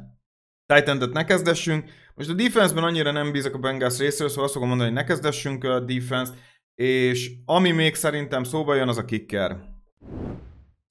titan 0.73 1.09
ne 1.13 1.23
kezdessünk. 1.23 1.89
Most 2.15 2.29
a 2.29 2.33
defense-ben 2.33 2.83
annyira 2.83 3.11
nem 3.11 3.31
bízok 3.31 3.55
a 3.55 3.57
Bengals 3.57 3.97
részéről, 3.97 4.29
szóval 4.29 4.43
azt 4.43 4.53
fogom 4.53 4.67
mondani, 4.67 4.89
hogy 4.89 4.99
ne 4.99 5.05
kezdessünk 5.05 5.63
a 5.63 5.79
defense 5.79 6.33
és 6.81 7.31
ami 7.45 7.71
még 7.71 7.95
szerintem 7.95 8.43
szóba 8.43 8.75
jön, 8.75 8.87
az 8.87 8.97
a 8.97 9.05
kicker. 9.05 9.57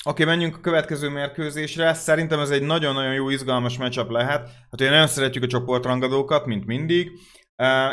Oké, 0.05 0.23
okay, 0.23 0.35
menjünk 0.35 0.57
a 0.57 0.61
következő 0.61 1.09
mérkőzésre. 1.09 1.95
Szerintem 1.95 2.41
ez 2.41 2.51
egy 2.51 2.63
nagyon-nagyon 2.63 3.15
jó, 3.15 3.29
izgalmas 3.29 3.79
matchup 3.79 4.11
lehet. 4.11 4.49
Hát 4.49 4.81
ugye 4.81 4.91
nagyon 4.91 5.07
szeretjük 5.07 5.45
a 5.45 5.47
csoportrangadókat, 5.47 6.47
mint 6.47 6.67
mindig. 6.67 7.11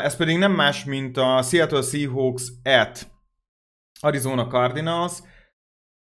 Ez 0.02 0.16
pedig 0.16 0.38
nem 0.38 0.52
más, 0.52 0.84
mint 0.84 1.16
a 1.16 1.42
Seattle 1.42 1.82
Seahawks 1.82 2.42
at 2.64 3.10
Arizona 4.00 4.46
Cardinals. 4.46 5.12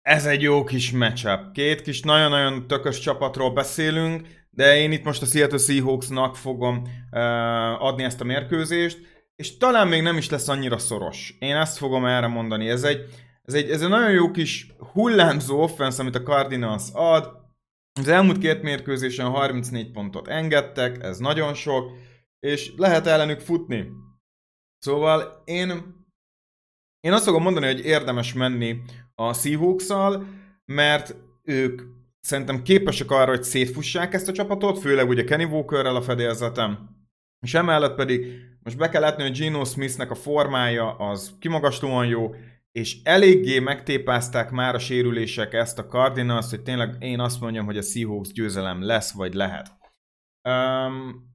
Ez 0.02 0.26
egy 0.26 0.42
jó 0.42 0.64
kis 0.64 0.92
matchup. 0.92 1.52
Két 1.52 1.82
kis 1.82 2.00
nagyon-nagyon 2.00 2.66
tökös 2.66 2.98
csapatról 2.98 3.52
beszélünk, 3.52 4.26
de 4.50 4.76
én 4.76 4.92
itt 4.92 5.04
most 5.04 5.22
a 5.22 5.26
Seattle 5.26 5.58
Seahawksnak 5.58 6.36
fogom 6.36 6.82
adni 7.78 8.04
ezt 8.04 8.20
a 8.20 8.24
mérkőzést 8.24 8.98
és 9.38 9.56
talán 9.56 9.88
még 9.88 10.02
nem 10.02 10.16
is 10.16 10.30
lesz 10.30 10.48
annyira 10.48 10.78
szoros. 10.78 11.34
Én 11.38 11.56
ezt 11.56 11.76
fogom 11.76 12.04
erre 12.04 12.26
mondani. 12.26 12.68
Ez 12.68 12.82
egy, 12.82 13.04
ez 13.48 13.54
egy, 13.54 13.70
ez 13.70 13.82
egy 13.82 13.88
nagyon 13.88 14.10
jó 14.10 14.30
kis 14.30 14.72
hullámzó 14.92 15.62
offense, 15.62 16.00
amit 16.00 16.14
a 16.14 16.22
Cardinals 16.22 16.82
ad. 16.92 17.36
Az 18.00 18.08
elmúlt 18.08 18.38
két 18.38 18.62
mérkőzésen 18.62 19.30
34 19.30 19.90
pontot 19.90 20.28
engedtek, 20.28 21.02
ez 21.02 21.18
nagyon 21.18 21.54
sok, 21.54 21.90
és 22.38 22.72
lehet 22.76 23.06
ellenük 23.06 23.40
futni. 23.40 23.88
Szóval 24.78 25.42
én, 25.44 25.70
én 27.00 27.12
azt 27.12 27.24
fogom 27.24 27.42
mondani, 27.42 27.66
hogy 27.66 27.84
érdemes 27.84 28.32
menni 28.32 28.80
a 29.14 29.32
seahawks 29.32 29.86
mert 30.64 31.14
ők 31.42 31.82
szerintem 32.20 32.62
képesek 32.62 33.10
arra, 33.10 33.30
hogy 33.30 33.42
szétfussák 33.42 34.14
ezt 34.14 34.28
a 34.28 34.32
csapatot, 34.32 34.78
főleg 34.78 35.08
ugye 35.08 35.24
Kenny 35.24 35.44
Walkerrel 35.44 35.96
a 35.96 36.02
fedélzetem, 36.02 36.88
és 37.40 37.54
emellett 37.54 37.94
pedig 37.94 38.26
most 38.62 38.76
be 38.76 38.88
kell 38.88 39.00
látni, 39.00 39.22
hogy 39.22 39.38
Geno 39.38 39.64
Smithnek 39.64 40.10
a 40.10 40.14
formája 40.14 40.96
az 40.96 41.36
kimagaslóan 41.38 42.06
jó, 42.06 42.34
és 42.72 43.02
eléggé 43.02 43.58
megtépázták 43.58 44.50
már 44.50 44.74
a 44.74 44.78
sérülések 44.78 45.54
ezt 45.54 45.78
a 45.78 45.86
Cardinals, 45.86 46.50
hogy 46.50 46.62
tényleg 46.62 46.96
én 46.98 47.20
azt 47.20 47.40
mondjam, 47.40 47.64
hogy 47.64 47.76
a 47.76 47.82
Seahawks 47.82 48.32
győzelem 48.32 48.82
lesz, 48.82 49.12
vagy 49.12 49.34
lehet. 49.34 49.70
Um, 50.48 51.26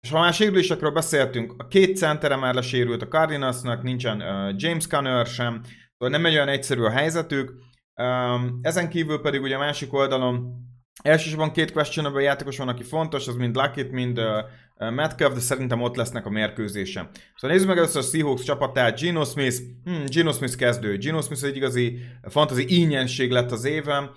és 0.00 0.10
ha 0.10 0.20
már 0.20 0.32
sérülésekről 0.32 0.90
beszéltünk, 0.90 1.54
a 1.58 1.66
két 1.66 1.96
centere 1.96 2.36
már 2.36 2.54
lesérült 2.54 3.02
a 3.02 3.08
Cardinalsnak, 3.08 3.82
nincsen 3.82 4.20
uh, 4.20 4.54
James 4.56 4.86
Conner 4.86 5.26
sem, 5.26 5.60
szóval 5.64 6.16
nem 6.16 6.26
egy 6.26 6.34
olyan 6.34 6.48
egyszerű 6.48 6.82
a 6.82 6.90
helyzetük. 6.90 7.52
Um, 8.02 8.58
ezen 8.62 8.88
kívül 8.88 9.20
pedig 9.20 9.42
ugye 9.42 9.54
a 9.54 9.58
másik 9.58 9.92
oldalon 9.92 10.60
Elsősorban 11.02 11.52
két 11.52 11.72
questionable 11.72 12.22
játékos 12.22 12.58
van, 12.58 12.68
aki 12.68 12.82
fontos, 12.82 13.28
az 13.28 13.34
mind 13.34 13.54
Luckett, 13.56 13.90
mind 13.90 14.18
uh, 14.18 14.38
Metcalf, 14.78 15.34
de 15.34 15.40
szerintem 15.40 15.82
ott 15.82 15.96
lesznek 15.96 16.26
a 16.26 16.30
mérkőzésen. 16.30 17.08
Szóval 17.34 17.50
nézzük 17.50 17.68
meg 17.68 17.78
először 17.78 18.02
a 18.02 18.04
Seahawks 18.04 18.42
csapatát, 18.42 19.00
Geno 19.00 19.24
Smith, 19.24 19.56
hmm, 19.84 20.04
Geno 20.06 20.32
Smith 20.32 20.56
kezdő. 20.56 20.96
Geno 20.96 21.20
Smith 21.20 21.44
egy 21.44 21.56
igazi 21.56 21.98
fantasy 22.22 22.66
ínyenség 22.68 23.30
lett 23.30 23.50
az 23.50 23.64
éven, 23.64 24.04
uh, 24.04 24.12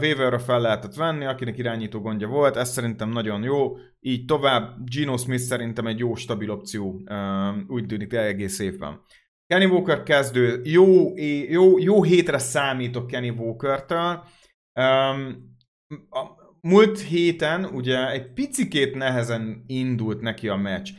waiver 0.00 0.40
fel 0.40 0.60
lehetett 0.60 0.94
venni, 0.94 1.24
akinek 1.24 1.58
irányító 1.58 2.00
gondja 2.00 2.28
volt, 2.28 2.56
ez 2.56 2.72
szerintem 2.72 3.08
nagyon 3.08 3.42
jó, 3.42 3.76
így 4.00 4.24
tovább, 4.24 4.76
Geno 4.84 5.16
Smith 5.16 5.42
szerintem 5.42 5.86
egy 5.86 5.98
jó, 5.98 6.14
stabil 6.14 6.50
opció, 6.50 7.00
uh, 7.04 7.56
úgy 7.68 7.86
tűnik 7.86 8.12
egész 8.12 8.58
évben. 8.58 9.00
Kenny 9.46 9.70
Walker 9.70 10.02
kezdő, 10.02 10.60
jó, 10.64 11.16
jó, 11.48 11.78
jó 11.78 12.02
hétre 12.02 12.38
számítok 12.38 13.06
Kenny 13.06 13.28
Walker-től, 13.28 14.24
um, 14.74 15.56
múlt 16.60 17.00
héten 17.00 17.64
ugye 17.64 18.10
egy 18.10 18.32
picikét 18.32 18.94
nehezen 18.94 19.64
indult 19.66 20.20
neki 20.20 20.48
a 20.48 20.56
meccs. 20.56 20.90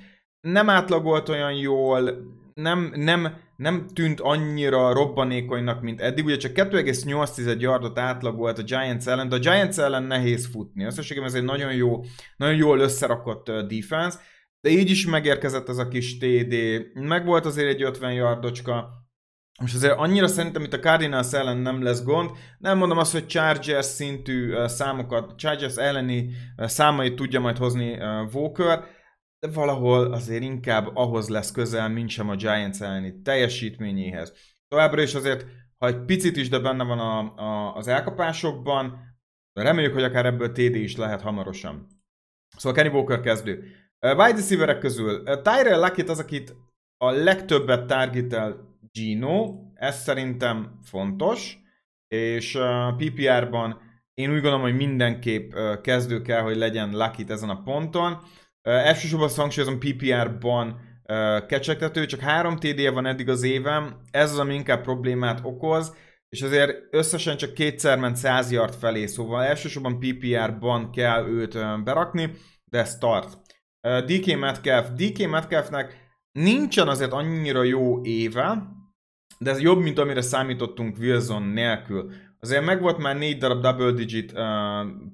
Nem 0.42 0.70
átlagolt 0.70 1.30
olyan 1.30 1.54
jól, 1.54 2.28
nem, 2.54 2.92
nem, 2.96 3.38
nem 3.56 3.88
tűnt 3.94 4.20
annyira 4.20 4.94
robbanékonynak, 4.94 5.82
mint 5.82 6.02
eddig. 6.02 6.26
Ugye 6.26 6.38
csak 6.38 6.52
2,8 6.54 7.60
yardot 7.60 8.00
átlagolt 8.00 8.58
a 8.58 8.64
Giants 8.64 9.08
ellen, 9.08 9.30
de 9.30 9.36
a 9.36 9.40
Giants 9.40 9.78
ellen 9.78 10.04
nehéz 10.04 10.50
futni. 10.52 10.84
Összességében 10.84 11.28
ez 11.30 11.36
egy 11.36 11.44
nagyon 11.44 11.74
jó, 11.74 12.04
nagyon 12.38 12.56
jól 12.56 12.80
összerakott 12.80 13.52
defense, 13.52 14.18
de 14.62 14.70
így 14.70 14.90
is 14.90 15.06
megérkezett 15.06 15.70
ez 15.70 15.78
a 15.78 15.88
kis 15.88 16.18
TD. 16.18 16.56
Megvolt 16.94 17.46
azért 17.46 17.70
egy 17.70 17.84
50 17.84 18.14
yardocska, 18.14 18.90
most 19.60 19.76
azért 19.76 19.98
annyira 19.98 20.28
szerintem 20.28 20.64
itt 20.64 20.74
a 20.74 20.80
Cardinals 20.80 21.34
ellen 21.34 21.58
nem 21.58 21.84
lesz 21.84 22.04
gond. 22.04 22.30
Nem 22.58 22.78
mondom 22.78 22.98
azt, 22.98 23.12
hogy 23.12 23.28
Chargers 23.28 23.86
szintű 23.86 24.54
számokat, 24.66 25.38
Chargers 25.38 25.76
elleni 25.76 26.30
számait 26.58 27.16
tudja 27.16 27.40
majd 27.40 27.58
hozni 27.58 27.98
Walker, 28.34 28.84
de 29.40 29.52
valahol 29.54 30.14
azért 30.14 30.44
inkább 30.44 30.96
ahhoz 30.96 31.30
lesz 31.30 31.52
közel, 31.52 31.90
mint 31.90 32.10
sem 32.10 32.30
a 32.30 32.36
Giants 32.36 32.82
elleni 32.82 33.22
teljesítményéhez. 33.22 34.34
Továbbra 34.68 35.02
is 35.02 35.16
azért, 35.16 35.46
ha 35.78 35.88
egy 35.88 36.06
picit 36.06 36.38
is, 36.38 36.50
de 36.50 36.60
benne 36.60 36.84
van 36.84 37.00
a, 37.00 37.36
a, 37.36 37.76
az 37.76 37.88
elkapásokban, 37.88 39.00
reméljük, 39.54 39.94
hogy 39.94 40.04
akár 40.04 40.26
ebből 40.26 40.52
TD 40.52 40.76
is 40.76 40.96
lehet 40.96 41.22
hamarosan. 41.22 41.88
Szóval 42.58 42.84
Kenny 42.84 42.94
Walker 42.94 43.20
kezdő. 43.20 43.64
Wide 44.00 44.36
receiverek 44.36 44.80
közül 44.80 45.24
Tyrell 45.24 45.80
Luckett 45.80 46.10
az, 46.10 46.20
akit 46.20 46.56
a 46.98 47.12
legtöbbet 47.12 47.86
targetel 47.86 48.69
Gino, 48.92 49.56
ez 49.74 50.02
szerintem 50.02 50.80
fontos, 50.84 51.58
és 52.08 52.58
PPR-ban 52.98 53.82
én 54.14 54.30
úgy 54.30 54.42
gondolom, 54.42 54.62
hogy 54.62 54.76
mindenképp 54.76 55.52
kezdő 55.82 56.22
kell, 56.22 56.42
hogy 56.42 56.58
legyen 56.58 56.90
lucky 56.90 57.26
ezen 57.28 57.50
a 57.50 57.62
ponton. 57.64 58.18
Elsősorban 58.62 59.28
azt 59.28 59.78
PPR-ban 59.78 60.80
kecsegtető, 61.48 62.06
csak 62.06 62.20
három 62.20 62.56
TD-je 62.56 62.92
van 62.92 63.06
eddig 63.06 63.30
az 63.30 63.44
évem, 63.44 64.02
ez 64.12 64.32
az, 64.32 64.40
ami 64.40 64.54
inkább 64.54 64.82
problémát 64.82 65.40
okoz, 65.44 65.96
és 66.30 66.42
azért 66.42 66.76
összesen 66.92 67.38
csak 67.38 67.54
kétszer 67.54 67.98
ment 67.98 68.16
100 68.16 68.52
yard 68.52 68.74
felé, 68.74 69.06
szóval 69.06 69.44
elsősorban 69.44 70.00
PPR-ban 70.00 70.92
kell 70.92 71.28
őt 71.28 71.84
berakni, 71.84 72.32
de 72.66 72.80
ez 72.80 72.98
tart. 72.98 73.38
DK 74.06 74.40
Metcalf, 74.40 74.90
DK 74.90 75.30
Metcalfnek 75.30 76.08
nincsen 76.32 76.88
azért 76.88 77.12
annyira 77.12 77.64
jó 77.64 78.04
éve, 78.04 78.78
de 79.40 79.50
ez 79.50 79.62
jobb, 79.62 79.82
mint 79.82 80.00
amire 80.00 80.22
számítottunk 80.22 80.98
Wilson 80.98 81.44
nélkül. 81.44 82.12
Azért 82.40 82.66
megvolt 82.66 82.98
már 82.98 83.18
négy 83.18 83.38
darab 83.38 83.62
double 83.62 83.92
digit 83.92 84.32
uh, 84.32 84.42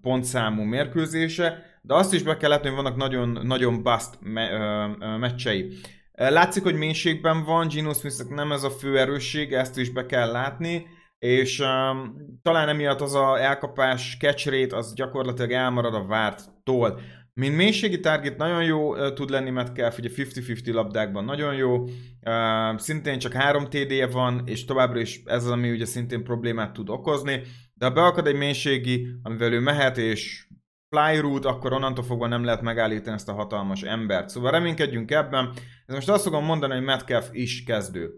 pontszámú 0.02 0.62
mérkőzése, 0.62 1.64
de 1.82 1.94
azt 1.94 2.14
is 2.14 2.24
be 2.24 2.38
kell 2.38 2.50
látni, 2.50 2.68
hogy 2.68 2.78
vannak 2.78 2.96
nagyon, 2.96 3.40
nagyon 3.44 3.84
bust 3.84 4.10
me, 4.20 4.50
uh, 4.54 5.18
meccsei. 5.18 5.78
Látszik, 6.12 6.64
hogy 6.64 6.76
mélységben 6.76 7.44
van, 7.44 7.68
Gino 7.68 7.94
smith 7.94 8.30
nem 8.30 8.52
ez 8.52 8.64
a 8.64 8.70
fő 8.70 9.00
erőssége, 9.00 9.60
ezt 9.60 9.78
is 9.78 9.90
be 9.90 10.06
kell 10.06 10.32
látni, 10.32 10.86
és 11.20 11.60
um, 11.60 12.16
talán 12.42 12.70
emiatt 12.70 13.02
az 13.02 13.16
a 13.16 13.40
elkapás 13.40 14.18
catch 14.20 14.50
rate 14.50 14.76
az 14.76 14.94
gyakorlatilag 14.94 15.52
elmarad 15.52 15.94
a 15.94 16.06
várttól. 16.06 17.00
Mint 17.40 17.56
mélységi 17.56 18.00
target 18.00 18.38
nagyon 18.38 18.64
jó 18.64 18.96
uh, 18.96 19.14
tud 19.14 19.30
lenni 19.30 19.50
Metcalf, 19.50 19.98
ugye 19.98 20.10
50-50 20.16 20.74
labdákban 20.74 21.26
nagyon 21.26 21.56
jó, 21.56 21.84
uh, 21.84 22.78
szintén 22.78 23.20
csak 23.20 23.34
3 23.34 23.64
TD-je 23.64 24.08
van, 24.08 24.42
és 24.46 24.66
továbbra 24.66 25.00
is 25.00 25.22
ez 25.26 25.44
az, 25.46 25.52
ami 25.52 25.72
ugye 25.72 25.86
szintén 25.86 26.24
problémát 26.24 26.74
tud 26.74 26.90
okozni, 26.90 27.42
de 27.74 27.86
ha 27.86 27.92
beakad 27.92 28.28
egy 28.28 28.36
mélységi, 28.36 29.08
amivel 29.24 29.54
ő 29.54 29.60
mehet, 29.60 29.98
és 29.98 30.48
fly 30.90 31.20
route, 31.20 31.48
akkor 31.48 31.74
onnantól 31.74 32.04
fogva 32.04 32.28
nem 32.28 32.44
lehet 32.44 32.62
megállítani 32.62 33.16
ezt 33.16 33.30
a 33.30 33.34
hatalmas 33.34 33.82
embert. 33.82 34.30
Szóval 34.30 34.52
reménykedjünk 34.52 35.12
ebben. 35.12 35.54
Ez 35.86 35.96
most 35.96 36.10
azt 36.10 36.24
fogom 36.24 36.46
mondani, 36.46 36.74
hogy 36.74 36.84
Metcalf 36.84 37.30
is 37.32 37.64
kezdő. 37.64 38.10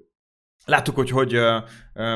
Láttuk, 0.66 0.96
hogy, 0.96 1.10
hogy 1.10 1.36
uh, 1.36 1.64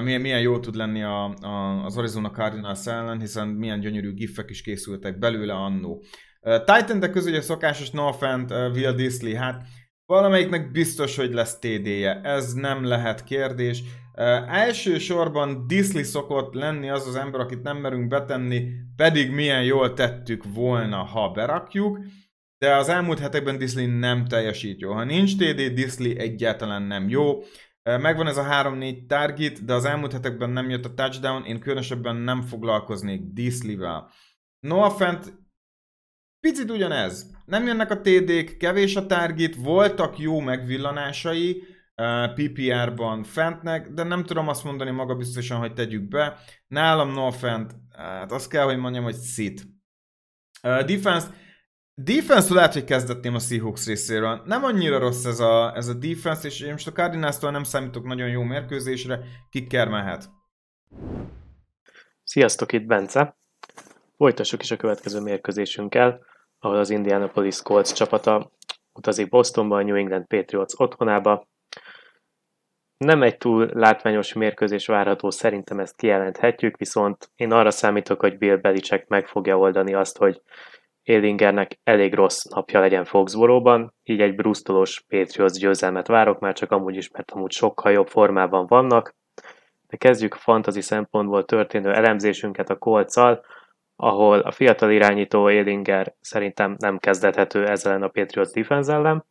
milyen, 0.03 0.21
milyen 0.21 0.41
jó 0.41 0.59
tud 0.59 0.75
lenni 0.75 1.03
a, 1.03 1.23
a, 1.25 1.83
az 1.85 1.97
Arizona 1.97 2.29
Cardinals 2.31 2.87
ellen, 2.87 3.19
hiszen 3.19 3.47
milyen 3.47 3.79
gyönyörű 3.79 4.13
gifek 4.13 4.49
is 4.49 4.61
készültek 4.61 5.19
belőle 5.19 5.53
annó. 5.53 6.03
Titan, 6.41 6.99
de 6.99 7.09
közül 7.09 7.35
a 7.35 7.41
szokásos 7.41 7.89
no 7.89 8.11
fent, 8.11 8.51
uh, 8.51 8.57
Will 8.73 8.93
Disley, 8.93 9.35
hát 9.35 9.63
valamelyiknek 10.05 10.71
biztos, 10.71 11.15
hogy 11.15 11.33
lesz 11.33 11.59
TD-je, 11.59 12.21
ez 12.23 12.53
nem 12.53 12.83
lehet 12.83 13.23
kérdés. 13.23 13.83
Elsősorban 14.47 15.67
Disley 15.67 16.03
szokott 16.03 16.53
lenni 16.53 16.89
az 16.89 17.07
az 17.07 17.15
ember, 17.15 17.39
akit 17.39 17.61
nem 17.61 17.77
merünk 17.77 18.07
betenni, 18.07 18.67
pedig 18.95 19.31
milyen 19.31 19.63
jól 19.63 19.93
tettük 19.93 20.43
volna, 20.53 21.03
ha 21.03 21.29
berakjuk, 21.29 21.99
de 22.57 22.75
az 22.75 22.89
elmúlt 22.89 23.19
hetekben 23.19 23.57
Disley 23.57 23.99
nem 23.99 24.27
teljesít 24.27 24.81
jó. 24.81 24.91
Ha 24.91 25.03
nincs 25.03 25.35
TD, 25.35 25.73
Disley 25.73 26.17
egyáltalán 26.17 26.81
nem 26.81 27.09
jó. 27.09 27.39
Megvan 27.83 28.27
ez 28.27 28.37
a 28.37 28.43
3-4 28.43 29.05
target, 29.07 29.65
de 29.65 29.73
az 29.73 29.85
elmúlt 29.85 30.11
hetekben 30.11 30.49
nem 30.49 30.69
jött 30.69 30.85
a 30.85 30.93
touchdown, 30.93 31.43
én 31.43 31.59
különösebben 31.59 32.15
nem 32.15 32.41
foglalkoznék 32.41 33.21
Disley-vel. 33.33 34.11
Noah 34.59 34.91
Fent 34.91 35.33
picit 36.41 36.71
ugyanez. 36.71 37.31
Nem 37.45 37.65
jönnek 37.65 37.91
a 37.91 38.01
TD-k, 38.01 38.57
kevés 38.57 38.95
a 38.95 39.05
target, 39.05 39.55
voltak 39.55 40.19
jó 40.19 40.39
megvillanásai, 40.39 41.63
PPR-ban 42.35 43.23
Fentnek, 43.23 43.89
de 43.89 44.03
nem 44.03 44.23
tudom 44.23 44.47
azt 44.47 44.63
mondani 44.63 44.91
maga 44.91 45.15
biztosan, 45.15 45.59
hogy 45.59 45.73
tegyük 45.73 46.07
be. 46.07 46.37
Nálam 46.67 47.13
Noah 47.13 47.33
Fent, 47.33 47.75
hát 47.97 48.31
azt 48.31 48.49
kell, 48.49 48.65
hogy 48.65 48.77
mondjam, 48.77 49.03
hogy 49.03 49.15
szit. 49.15 49.67
defense, 50.61 51.27
Defense 51.93 52.53
lehet, 52.53 52.73
hogy 52.73 52.83
kezdetném 52.83 53.35
a 53.35 53.39
Seahawks 53.39 53.85
részéről. 53.85 54.41
Nem 54.45 54.63
annyira 54.63 54.99
rossz 54.99 55.25
ez 55.25 55.39
a, 55.39 55.75
ez 55.75 55.87
a 55.87 55.93
defense, 55.93 56.47
és 56.47 56.59
én 56.59 56.71
most 56.71 56.87
a 56.87 56.91
cardinals 56.91 57.39
nem 57.39 57.63
számítok 57.63 58.05
nagyon 58.05 58.29
jó 58.29 58.41
mérkőzésre. 58.41 59.19
Kikker 59.49 59.87
mehet? 59.87 60.29
Sziasztok, 62.23 62.71
itt 62.71 62.85
Bence. 62.85 63.37
Folytassuk 64.17 64.61
is 64.61 64.71
a 64.71 64.77
következő 64.77 65.19
mérkőzésünkkel, 65.19 66.25
ahol 66.63 66.77
az 66.77 66.89
Indianapolis 66.89 67.61
Colts 67.61 67.93
csapata 67.93 68.51
utazik 68.93 69.29
Bostonba, 69.29 69.75
a 69.77 69.83
New 69.83 69.95
England 69.95 70.25
Patriots 70.25 70.73
otthonába. 70.75 71.47
Nem 72.97 73.23
egy 73.23 73.37
túl 73.37 73.69
látványos 73.73 74.33
mérkőzés 74.33 74.85
várható, 74.85 75.29
szerintem 75.29 75.79
ezt 75.79 75.95
kijelenthetjük, 75.95 76.77
viszont 76.77 77.31
én 77.35 77.51
arra 77.51 77.71
számítok, 77.71 78.19
hogy 78.19 78.37
Bill 78.37 78.55
Belichick 78.55 79.07
meg 79.07 79.27
fogja 79.27 79.57
oldani 79.57 79.93
azt, 79.93 80.17
hogy 80.17 80.41
Élingernek 81.03 81.79
elég 81.83 82.13
rossz 82.13 82.43
napja 82.43 82.79
legyen 82.79 83.05
Foxboróban, 83.05 83.93
így 84.03 84.21
egy 84.21 84.35
brusztolós 84.35 85.05
Patriots 85.07 85.59
győzelmet 85.59 86.07
várok, 86.07 86.39
már 86.39 86.53
csak 86.53 86.71
amúgy 86.71 86.95
is, 86.95 87.09
mert 87.09 87.31
amúgy 87.31 87.51
sokkal 87.51 87.91
jobb 87.91 88.07
formában 88.07 88.65
vannak. 88.67 89.15
De 89.87 89.97
kezdjük 89.97 90.33
a 90.33 90.37
fantasy 90.37 90.81
szempontból 90.81 91.45
történő 91.45 91.93
elemzésünket 91.93 92.69
a 92.69 92.77
kolccal, 92.77 93.45
ahol 94.03 94.39
a 94.39 94.51
fiatal 94.51 94.91
irányító 94.91 95.49
Élinger 95.49 96.13
szerintem 96.21 96.75
nem 96.79 96.97
kezdethető 96.97 97.67
ezzel 97.67 98.03
a 98.03 98.07
Patriots 98.07 98.51
defense 98.51 98.93
ellen. 98.93 99.25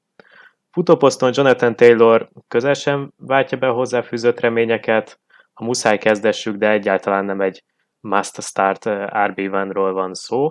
Futóposzton 0.71 1.31
Jonathan 1.35 1.77
Taylor 1.77 2.29
közel 2.49 2.75
sem 2.75 3.13
váltja 3.17 3.59
be 3.59 3.67
hozzáfűzött 3.67 4.41
reményeket, 4.41 5.21
a 5.53 5.65
muszáj 5.65 5.99
kezdessük, 5.99 6.57
de 6.57 6.71
egyáltalán 6.71 7.25
nem 7.25 7.41
egy 7.41 7.65
must 8.01 8.43
start 8.43 8.87
eh, 8.87 9.07
RB1-ról 9.13 9.91
van 9.93 10.15
szó. 10.15 10.51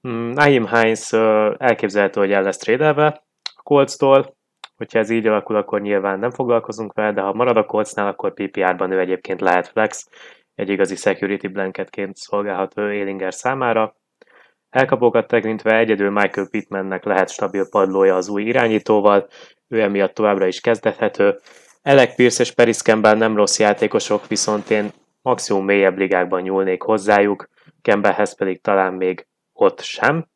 Hmm, 0.00 0.30
Naim 0.30 0.66
Heinz 0.66 1.12
elképzelhető, 1.58 2.20
hogy 2.20 2.32
el 2.32 2.42
lesz 2.42 2.58
trédelve 2.58 3.22
a 3.54 3.62
Colts-tól, 3.62 4.36
hogyha 4.76 4.98
ez 4.98 5.10
így 5.10 5.26
alakul, 5.26 5.56
akkor 5.56 5.80
nyilván 5.80 6.18
nem 6.18 6.30
foglalkozunk 6.30 6.92
vele, 6.92 7.12
de 7.12 7.20
ha 7.20 7.32
marad 7.32 7.56
a 7.56 7.64
Coltsnál, 7.64 8.06
akkor 8.06 8.34
PPR-ban 8.34 8.90
ő 8.90 9.00
egyébként 9.00 9.40
lehet 9.40 9.68
flex, 9.68 10.08
egy 10.54 10.68
igazi 10.68 10.96
security 10.96 11.46
blanketként 11.46 12.16
szolgálhat 12.16 12.78
ő 12.78 12.92
Élinger 12.92 13.34
számára. 13.34 13.96
Elkapókat 14.70 15.26
tekintve 15.26 15.78
egyedül 15.78 16.10
Michael 16.10 16.48
Pittmannek 16.50 17.04
lehet 17.04 17.30
stabil 17.30 17.68
padlója 17.68 18.16
az 18.16 18.28
új 18.28 18.42
irányítóval, 18.42 19.28
ő 19.68 19.80
emiatt 19.80 20.14
továbbra 20.14 20.46
is 20.46 20.60
kezdethető. 20.60 21.38
Elek 21.82 22.14
Pierce 22.14 22.42
és 22.42 22.52
Peris 22.52 22.82
Campbell 22.82 23.14
nem 23.14 23.36
rossz 23.36 23.58
játékosok, 23.58 24.26
viszont 24.28 24.70
én 24.70 24.90
maximum 25.22 25.64
mélyebb 25.64 25.98
ligákban 25.98 26.42
nyúlnék 26.42 26.82
hozzájuk, 26.82 27.48
Campbellhez 27.82 28.36
pedig 28.36 28.60
talán 28.60 28.92
még 28.92 29.26
ott 29.52 29.80
sem. 29.80 30.28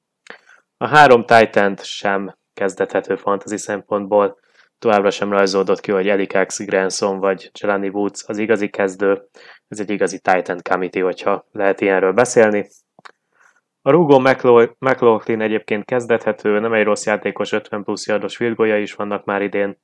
A 0.76 0.86
három 0.86 1.24
titan 1.24 1.76
sem 1.82 2.36
kezdethető 2.54 3.16
fantasy 3.16 3.56
szempontból, 3.56 4.38
továbbra 4.78 5.10
sem 5.10 5.30
rajzódott 5.30 5.80
ki, 5.80 5.90
hogy 5.90 6.08
Elikax 6.08 6.64
Granson 6.64 7.18
vagy 7.18 7.50
Jelani 7.60 7.88
Woods 7.88 8.24
az 8.26 8.38
igazi 8.38 8.68
kezdő, 8.68 9.28
ez 9.68 9.80
egy 9.80 9.90
igazi 9.90 10.20
Titan 10.20 10.58
committee, 10.62 11.02
hogyha 11.02 11.46
lehet 11.52 11.80
ilyenről 11.80 12.12
beszélni. 12.12 12.68
A 13.82 13.90
Rugo 13.90 14.18
McLaughlin 14.78 15.40
egyébként 15.40 15.84
kezdethető, 15.84 16.58
nem 16.58 16.72
egy 16.72 16.84
rossz 16.84 17.06
játékos, 17.06 17.52
50 17.52 17.84
plusz 17.84 18.06
yardos 18.06 18.36
field 18.36 18.80
is 18.80 18.94
vannak 18.94 19.24
már 19.24 19.42
idén, 19.42 19.78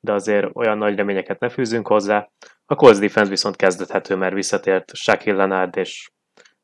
de 0.00 0.12
azért 0.12 0.48
olyan 0.52 0.78
nagy 0.78 0.96
reményeket 0.96 1.40
ne 1.40 1.48
fűzünk 1.48 1.86
hozzá. 1.86 2.28
A 2.66 2.74
Colts 2.74 2.98
defense 2.98 3.30
viszont 3.30 3.56
kezdethető, 3.56 4.16
mert 4.16 4.34
visszatért 4.34 4.94
Shaquille 4.94 5.36
Leonard, 5.36 5.76
és 5.76 6.10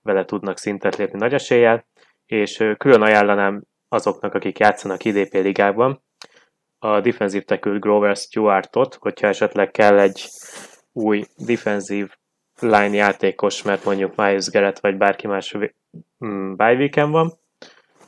vele 0.03 0.25
tudnak 0.25 0.59
szintet 0.59 0.97
lépni 0.97 1.19
nagy 1.19 1.35
eséllyel 1.35 1.87
és 2.27 2.75
külön 2.79 3.03
ajánlanám 3.03 3.63
azoknak, 3.89 4.35
akik 4.35 4.59
játszanak 4.59 5.05
IDP 5.05 5.33
ligában, 5.33 6.03
a 6.83 7.01
defensive 7.01 7.45
tackle 7.45 7.79
Grover 7.79 8.17
Stewartot, 8.17 8.95
hogyha 8.95 9.27
esetleg 9.29 9.71
kell 9.71 9.99
egy 9.99 10.29
új 10.93 11.25
defensive 11.37 12.19
line 12.61 12.95
játékos, 12.95 13.63
mert 13.63 13.85
mondjuk 13.85 14.17
Miles 14.17 14.51
Garrett 14.51 14.79
vagy 14.79 14.97
bárki 14.97 15.27
más 15.27 15.57
mm, 16.25 16.55
bye 16.55 17.07
van. 17.07 17.33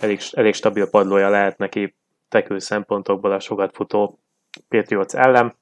Elég, 0.01 0.21
elég 0.33 0.55
stabil 0.55 0.91
padlója 0.91 1.29
lehet 1.29 1.59
neki 1.59 1.97
tekül 2.29 2.61
szempontokból 2.61 3.33
a 3.33 3.41
sokat 3.41 3.75
futó 3.75 4.19
Patriots 4.69 5.15
ellen, 5.15 5.55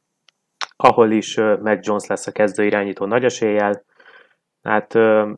ahol 0.76 1.10
is 1.10 1.36
Mac 1.36 1.86
Jones 1.86 2.06
lesz 2.06 2.26
a 2.26 2.32
kezdő 2.32 2.64
irányító 2.64 3.06
nagy 3.06 3.24
eséllyel, 3.24 3.84
Hát 4.62 4.94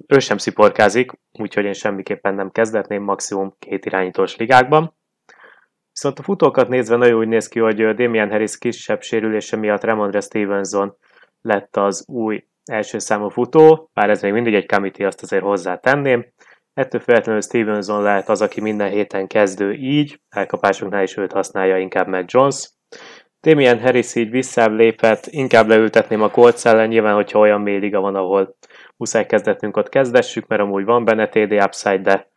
ő 0.06 0.18
sem 0.18 0.38
sziporkázik, 0.38 1.12
úgyhogy 1.32 1.64
én 1.64 1.72
semmiképpen 1.72 2.35
nem 2.35 2.50
kezdetném 2.50 3.02
maximum 3.02 3.54
két 3.58 3.85
irányítós 3.85 4.37
ligákban. 4.37 4.94
Viszont 5.92 6.18
a 6.18 6.22
futókat 6.22 6.68
nézve 6.68 6.96
nagyon 6.96 7.18
úgy 7.18 7.28
néz 7.28 7.48
ki, 7.48 7.59
hogy 7.59 7.94
Damian 7.94 8.31
Harris 8.31 8.59
kisebb 8.59 9.02
sérülése 9.02 9.57
miatt 9.57 9.85
Ramondre 9.85 10.20
Stevenson 10.20 10.96
lett 11.42 11.76
az 11.76 12.05
új 12.09 12.44
első 12.64 12.98
számú 12.98 13.28
futó, 13.28 13.90
bár 13.94 14.11
ez 14.11 14.22
még 14.22 14.33
mindig 14.33 14.55
egy 14.55 14.66
committee, 14.66 15.07
azt 15.07 15.22
azért 15.22 15.42
hozzátenném. 15.42 16.26
Ettől 16.74 17.00
feltétlenül 17.00 17.40
Stevenson 17.40 18.02
lehet 18.02 18.28
az, 18.28 18.42
aki 18.42 18.61
minden 18.61 18.90
héten 18.90 19.26
kezdő 19.26 19.72
így, 19.72 20.20
elkapásunknál 20.28 21.02
is 21.02 21.16
őt 21.16 21.33
használja 21.33 21.78
inkább 21.78 22.07
meg 22.07 22.24
Jones. 22.28 22.70
Damian 23.40 23.81
Harris 23.81 24.14
így 24.14 24.31
visszább 24.31 24.72
lépett, 24.72 25.26
inkább 25.26 25.66
leültetném 25.66 26.22
a 26.22 26.31
Colts 26.31 26.66
ellen, 26.66 26.88
nyilván, 26.88 27.14
hogyha 27.14 27.38
olyan 27.38 27.61
mély 27.61 27.78
liga 27.78 28.00
van, 28.00 28.14
ahol 28.14 28.57
muszáj 28.96 29.26
kezdetnünk 29.26 29.76
ott 29.76 29.88
kezdessük, 29.88 30.46
mert 30.46 30.62
amúgy 30.62 30.85
van 30.85 31.05
benne 31.05 31.28
TD 31.28 31.52
upside, 31.52 31.98
de 31.98 32.31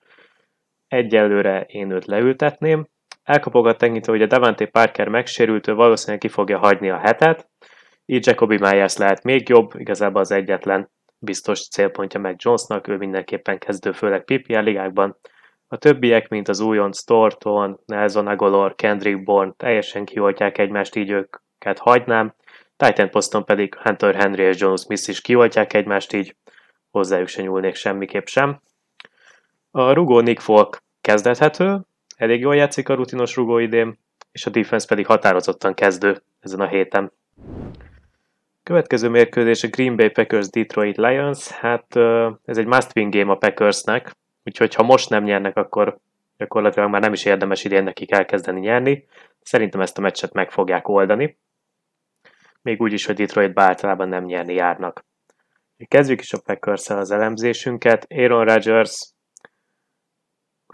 egyelőre 0.87 1.61
én 1.61 1.91
őt 1.91 2.05
leültetném. 2.05 2.87
Elkapogat 3.25 3.77
tekintve, 3.77 4.11
hogy 4.11 4.21
a 4.21 4.25
Davante 4.25 4.65
Parker 4.65 5.07
megsérült, 5.07 5.67
ő 5.67 5.73
valószínűleg 5.73 6.19
ki 6.19 6.27
fogja 6.27 6.57
hagyni 6.57 6.89
a 6.89 6.97
hetet, 6.97 7.49
így 8.05 8.25
Jacobi 8.25 8.57
Myers 8.57 8.97
lehet 8.97 9.23
még 9.23 9.49
jobb, 9.49 9.71
igazából 9.77 10.21
az 10.21 10.31
egyetlen 10.31 10.89
biztos 11.17 11.67
célpontja 11.67 12.19
meg 12.19 12.35
Jonesnak, 12.38 12.88
ő 12.88 12.97
mindenképpen 12.97 13.57
kezdő, 13.57 13.91
főleg 13.91 14.23
PPR 14.23 14.63
ligákban. 14.63 15.17
A 15.67 15.77
többiek, 15.77 16.27
mint 16.27 16.47
az 16.47 16.59
újonc 16.59 17.03
Thornton, 17.03 17.79
Nelson 17.85 18.27
Agolor, 18.27 18.75
Kendrick 18.75 19.23
Bourne 19.23 19.53
teljesen 19.57 20.05
kioltják 20.05 20.57
egymást, 20.57 20.95
így 20.95 21.09
őket 21.09 21.79
hagynám. 21.79 22.35
Titan 22.77 23.09
poszton 23.09 23.45
pedig 23.45 23.75
Hunter 23.75 24.15
Henry 24.15 24.43
és 24.43 24.59
Jones 24.59 24.81
Smith 24.81 25.09
is 25.09 25.21
kioltják 25.21 25.73
egymást, 25.73 26.13
így 26.13 26.35
hozzájuk 26.91 27.27
se 27.27 27.41
nyúlnék 27.41 27.75
semmiképp 27.75 28.25
sem. 28.25 28.61
A 29.71 29.91
rugó 29.91 30.19
Nick 30.19 30.41
Folk 30.41 30.83
kezdethető, 31.01 31.81
elég 32.15 32.39
jól 32.39 32.56
játszik 32.56 32.89
a 32.89 32.93
rutinos 32.93 33.36
rugó 33.36 33.58
idén, 33.58 33.97
és 34.32 34.45
a 34.45 34.49
defense 34.49 34.88
pedig 34.88 35.06
határozottan 35.06 35.73
kezdő 35.73 36.21
ezen 36.39 36.60
a 36.60 36.67
héten. 36.67 37.12
Következő 38.63 39.10
mérkőzés 39.10 39.63
a 39.63 39.67
Green 39.67 39.95
Bay 39.95 40.10
Packers 40.10 40.49
Detroit 40.49 40.97
Lions. 40.97 41.51
Hát 41.51 41.95
ez 42.45 42.58
egy 42.58 42.65
must 42.65 42.95
win 42.95 43.10
game 43.10 43.32
a 43.32 43.36
Packersnek, 43.36 44.15
úgyhogy 44.43 44.75
ha 44.75 44.84
most 44.84 45.10
nem 45.10 45.23
nyernek, 45.23 45.58
akkor 45.58 45.97
gyakorlatilag 46.38 46.89
már 46.89 47.01
nem 47.01 47.13
is 47.13 47.25
érdemes 47.25 47.63
idén 47.63 47.84
nekik 47.84 48.12
elkezdeni 48.12 48.60
nyerni. 48.60 49.08
Szerintem 49.41 49.82
ezt 49.82 49.97
a 49.97 50.01
meccset 50.01 50.34
meg 50.34 50.51
fogják 50.51 50.88
oldani. 50.88 51.38
Még 52.62 52.82
úgy 52.82 52.93
is, 52.93 53.06
hogy 53.06 53.15
Detroit 53.15 53.60
általában 53.60 54.10
nem 54.10 54.23
nyerni 54.23 54.54
járnak. 54.54 55.06
Kezdjük 55.88 56.21
is 56.21 56.34
a 56.34 56.41
packers 56.45 56.89
az 56.89 57.12
elemzésünket. 57.12 58.06
Aaron 58.10 58.45
Rodgers, 58.45 59.12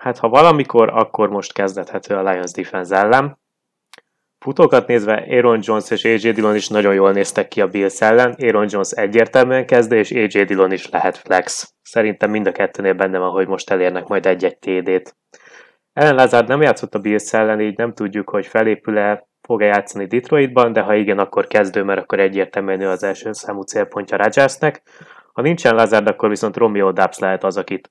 hát 0.02 0.18
ha 0.18 0.30
valamikor, 0.30 0.90
akkor 0.90 1.30
most 1.30 1.54
kezdethető 1.54 2.16
a 2.16 2.30
Lions 2.30 2.52
defense 2.52 2.96
ellen. 2.96 3.40
Futókat 4.40 4.88
nézve 4.88 5.26
Aaron 5.30 5.60
Jones 5.62 5.90
és 5.90 6.06
AJ 6.06 6.32
Dillon 6.32 6.56
is 6.56 6.68
nagyon 6.68 6.94
jól 6.94 7.12
néztek 7.12 7.48
ki 7.48 7.62
a 7.62 7.68
Bills 7.68 8.02
ellen. 8.02 8.36
Aaron 8.40 8.68
Jones 8.70 8.92
egyértelműen 8.92 9.66
kezdő, 9.66 9.98
és 9.98 10.12
AJ 10.12 10.44
Dillon 10.44 10.72
is 10.72 10.90
lehet 10.90 11.18
flex. 11.18 11.74
Szerintem 11.82 12.30
mind 12.30 12.48
a 12.48 12.52
kettőnél 12.52 12.94
benne 12.94 13.18
van, 13.18 13.30
hogy 13.30 13.48
most 13.48 13.70
elérnek 13.70 14.08
majd 14.08 14.26
egy-egy 14.26 14.58
TD-t. 14.58 15.16
Ellen 15.94 16.16
Lazard 16.16 16.48
nem 16.48 16.62
játszott 16.62 16.96
a 16.96 17.00
Bills 17.00 17.34
ellen, 17.34 17.62
így 17.62 17.78
nem 17.78 17.94
tudjuk, 17.94 18.30
hogy 18.30 18.46
felépül-e, 18.48 19.28
fog-e 19.42 19.66
játszani 19.66 20.06
Detroitban, 20.06 20.74
de 20.74 20.82
ha 20.82 20.96
igen, 20.96 21.20
akkor 21.20 21.48
kezdő, 21.48 21.84
mert 21.84 22.02
akkor 22.02 22.20
egyértelműen 22.20 22.82
ő 22.82 22.88
az 22.88 23.04
első 23.04 23.32
számú 23.32 23.62
célpontja 23.62 24.18
Rodgersnek. 24.18 24.82
Ha 25.34 25.42
nincsen 25.42 25.76
Lazard, 25.76 26.08
akkor 26.08 26.30
viszont 26.30 26.58
Romeo 26.58 26.92
Dubs 26.92 27.20
lehet 27.20 27.44
az, 27.44 27.58
akit 27.58 27.90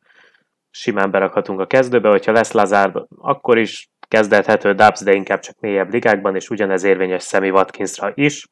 simán 0.70 1.10
berakhatunk 1.10 1.60
a 1.60 1.66
kezdőbe, 1.66 2.08
hogyha 2.08 2.32
lesz 2.32 2.52
Lazard, 2.52 3.06
akkor 3.16 3.58
is 3.58 3.90
kezdethető 4.08 4.72
Dubs, 4.72 5.00
de 5.00 5.12
inkább 5.12 5.40
csak 5.40 5.60
mélyebb 5.60 5.92
ligákban, 5.92 6.34
és 6.34 6.50
ugyanez 6.50 6.84
érvényes 6.84 7.24
Sammy 7.24 7.50
Watkinsra 7.50 8.12
is. 8.14 8.48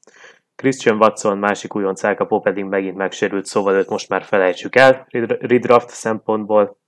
Christian 0.55 0.97
Watson, 0.97 1.39
másik 1.39 1.75
újonc 1.75 2.05
elkapó 2.05 2.41
pedig 2.41 2.65
megint 2.65 2.97
megsérült, 2.97 3.45
szóval 3.45 3.75
őt 3.75 3.89
most 3.89 4.09
már 4.09 4.23
felejtsük 4.23 4.77
el 4.77 5.07
redraft 5.41 5.89
szempontból. 5.89 6.79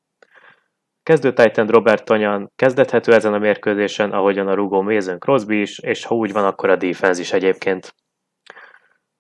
Kezdő 1.03 1.33
Titan 1.33 1.67
Robert 1.67 2.05
Tonyan 2.05 2.53
kezdethető 2.57 3.15
ezen 3.15 3.35
a 3.35 3.39
mérkőzésen, 3.39 4.13
ahogyan 4.13 4.49
a 4.49 4.55
rugó 4.55 4.83
Mason 4.83 5.19
Crosby 5.19 5.61
is, 5.61 5.79
és 5.79 6.05
ha 6.05 6.15
úgy 6.15 6.33
van, 6.33 6.45
akkor 6.45 6.71
a 6.71 6.77
defense 6.77 7.21
is 7.21 7.33
egyébként. 7.33 7.95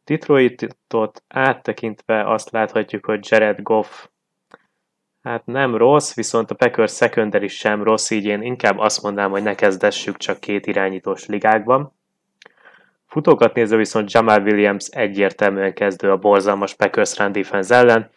Detroitot 0.04 1.24
áttekintve 1.28 2.32
azt 2.32 2.50
láthatjuk, 2.50 3.06
hogy 3.06 3.26
Jared 3.30 3.62
Goff 3.62 4.06
hát 5.22 5.46
nem 5.46 5.76
rossz, 5.76 6.14
viszont 6.14 6.50
a 6.50 6.54
Packers 6.54 6.92
secondary 6.92 7.48
sem 7.48 7.82
rossz, 7.82 8.10
így 8.10 8.24
én 8.24 8.42
inkább 8.42 8.78
azt 8.78 9.02
mondanám, 9.02 9.30
hogy 9.30 9.42
ne 9.42 9.54
kezdessük 9.54 10.16
csak 10.16 10.40
két 10.40 10.66
irányítós 10.66 11.26
ligákban. 11.26 11.92
Futókat 13.06 13.54
nézve 13.54 13.76
viszont 13.76 14.12
Jamal 14.12 14.42
Williams 14.42 14.86
egyértelműen 14.88 15.74
kezdő 15.74 16.10
a 16.10 16.16
borzalmas 16.16 16.74
Packers 16.74 17.18
run 17.18 17.32
defense 17.32 17.74
ellen, 17.74 18.10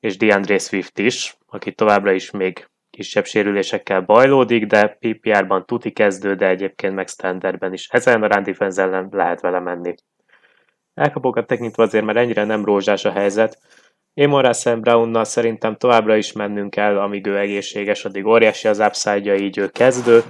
és 0.00 0.16
DeAndre 0.16 0.58
Swift 0.58 0.98
is, 0.98 1.36
aki 1.46 1.72
továbbra 1.72 2.12
is 2.12 2.30
még 2.30 2.66
kisebb 2.90 3.24
sérülésekkel 3.24 4.00
bajlódik, 4.00 4.66
de 4.66 4.98
PPR-ban 5.00 5.66
tuti 5.66 5.90
kezdő, 5.90 6.34
de 6.34 6.48
egyébként 6.48 6.94
meg 6.94 7.08
standardben 7.08 7.72
is. 7.72 7.88
Ezen 7.88 8.22
a 8.22 8.26
run 8.26 8.42
defense 8.42 8.82
ellen 8.82 9.08
lehet 9.10 9.40
vele 9.40 9.60
menni. 9.60 9.94
Elkapókat 10.94 11.46
tekintve 11.46 11.82
azért, 11.82 12.04
mert 12.04 12.18
ennyire 12.18 12.44
nem 12.44 12.64
rózsás 12.64 13.04
a 13.04 13.10
helyzet. 13.10 13.58
Amon 14.14 14.52
Sam 14.52 14.80
Brownnal 14.80 15.24
szerintem 15.24 15.76
továbbra 15.76 16.16
is 16.16 16.32
mennünk 16.32 16.70
kell, 16.70 16.98
amíg 16.98 17.26
ő 17.26 17.38
egészséges, 17.38 18.04
addig 18.04 18.26
óriási 18.26 18.68
az 18.68 18.78
upside 18.78 19.36
így 19.36 19.58
ő 19.58 19.68
kezdő, 19.68 20.22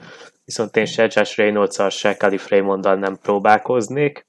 viszont 0.45 0.77
én 0.77 0.85
se 0.85 1.03
Josh 1.03 1.37
reynolds 1.37 1.97
se 1.97 2.15
Calif 2.15 2.49
Raymonddal 2.49 2.95
nem 2.95 3.19
próbálkoznék. 3.23 4.27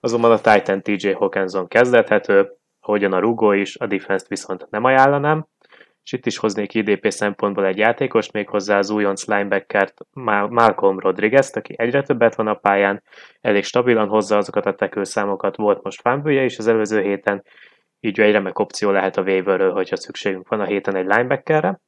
Azonban 0.00 0.30
a 0.30 0.40
Titan 0.40 0.82
TJ 0.82 1.10
Hawkinson 1.10 1.68
kezdethető, 1.68 2.48
ahogyan 2.80 3.12
a 3.12 3.18
rugó 3.18 3.52
is, 3.52 3.76
a 3.76 3.86
defense 3.86 4.26
viszont 4.28 4.66
nem 4.70 4.84
ajánlanám. 4.84 5.46
És 6.02 6.12
itt 6.12 6.26
is 6.26 6.36
hoznék 6.36 6.74
IDP 6.74 7.10
szempontból 7.10 7.66
egy 7.66 7.78
játékost, 7.78 8.32
méghozzá 8.32 8.78
az 8.78 8.90
újonc 8.90 9.26
linebackert 9.26 9.94
Malcolm 10.48 10.98
Rodriguez, 10.98 11.50
aki 11.56 11.74
egyre 11.76 12.02
többet 12.02 12.34
van 12.34 12.46
a 12.46 12.54
pályán, 12.54 13.02
elég 13.40 13.64
stabilan 13.64 14.08
hozza 14.08 14.36
azokat 14.36 14.66
a 14.66 14.74
tekőszámokat, 14.74 15.56
volt 15.56 15.82
most 15.82 16.00
fánbője 16.00 16.44
is 16.44 16.58
az 16.58 16.66
előző 16.66 17.02
héten, 17.02 17.44
így 18.00 18.20
egy 18.20 18.32
remek 18.32 18.58
opció 18.58 18.90
lehet 18.90 19.16
a 19.16 19.22
waiverről, 19.22 19.72
hogyha 19.72 19.96
szükségünk 19.96 20.48
van 20.48 20.60
a 20.60 20.64
héten 20.64 20.96
egy 20.96 21.06
linebackerre. 21.06 21.80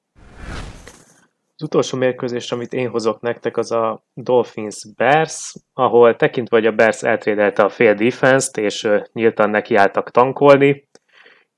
Az 1.55 1.63
utolsó 1.67 1.99
mérkőzés, 1.99 2.53
amit 2.53 2.73
én 2.73 2.89
hozok 2.89 3.21
nektek, 3.21 3.57
az 3.57 3.73
a 3.73 4.05
Dolphins 4.15 4.87
Bears, 4.97 5.55
ahol 5.73 6.17
tekintve, 6.17 6.57
hogy 6.57 6.67
a 6.67 6.73
Bears 6.73 7.03
eltrédelte 7.03 7.63
a 7.63 7.69
fél 7.69 7.95
defense-t, 7.95 8.57
és 8.57 8.89
nyíltan 9.13 9.51
nekiálltak 9.51 10.11
tankolni, 10.11 10.89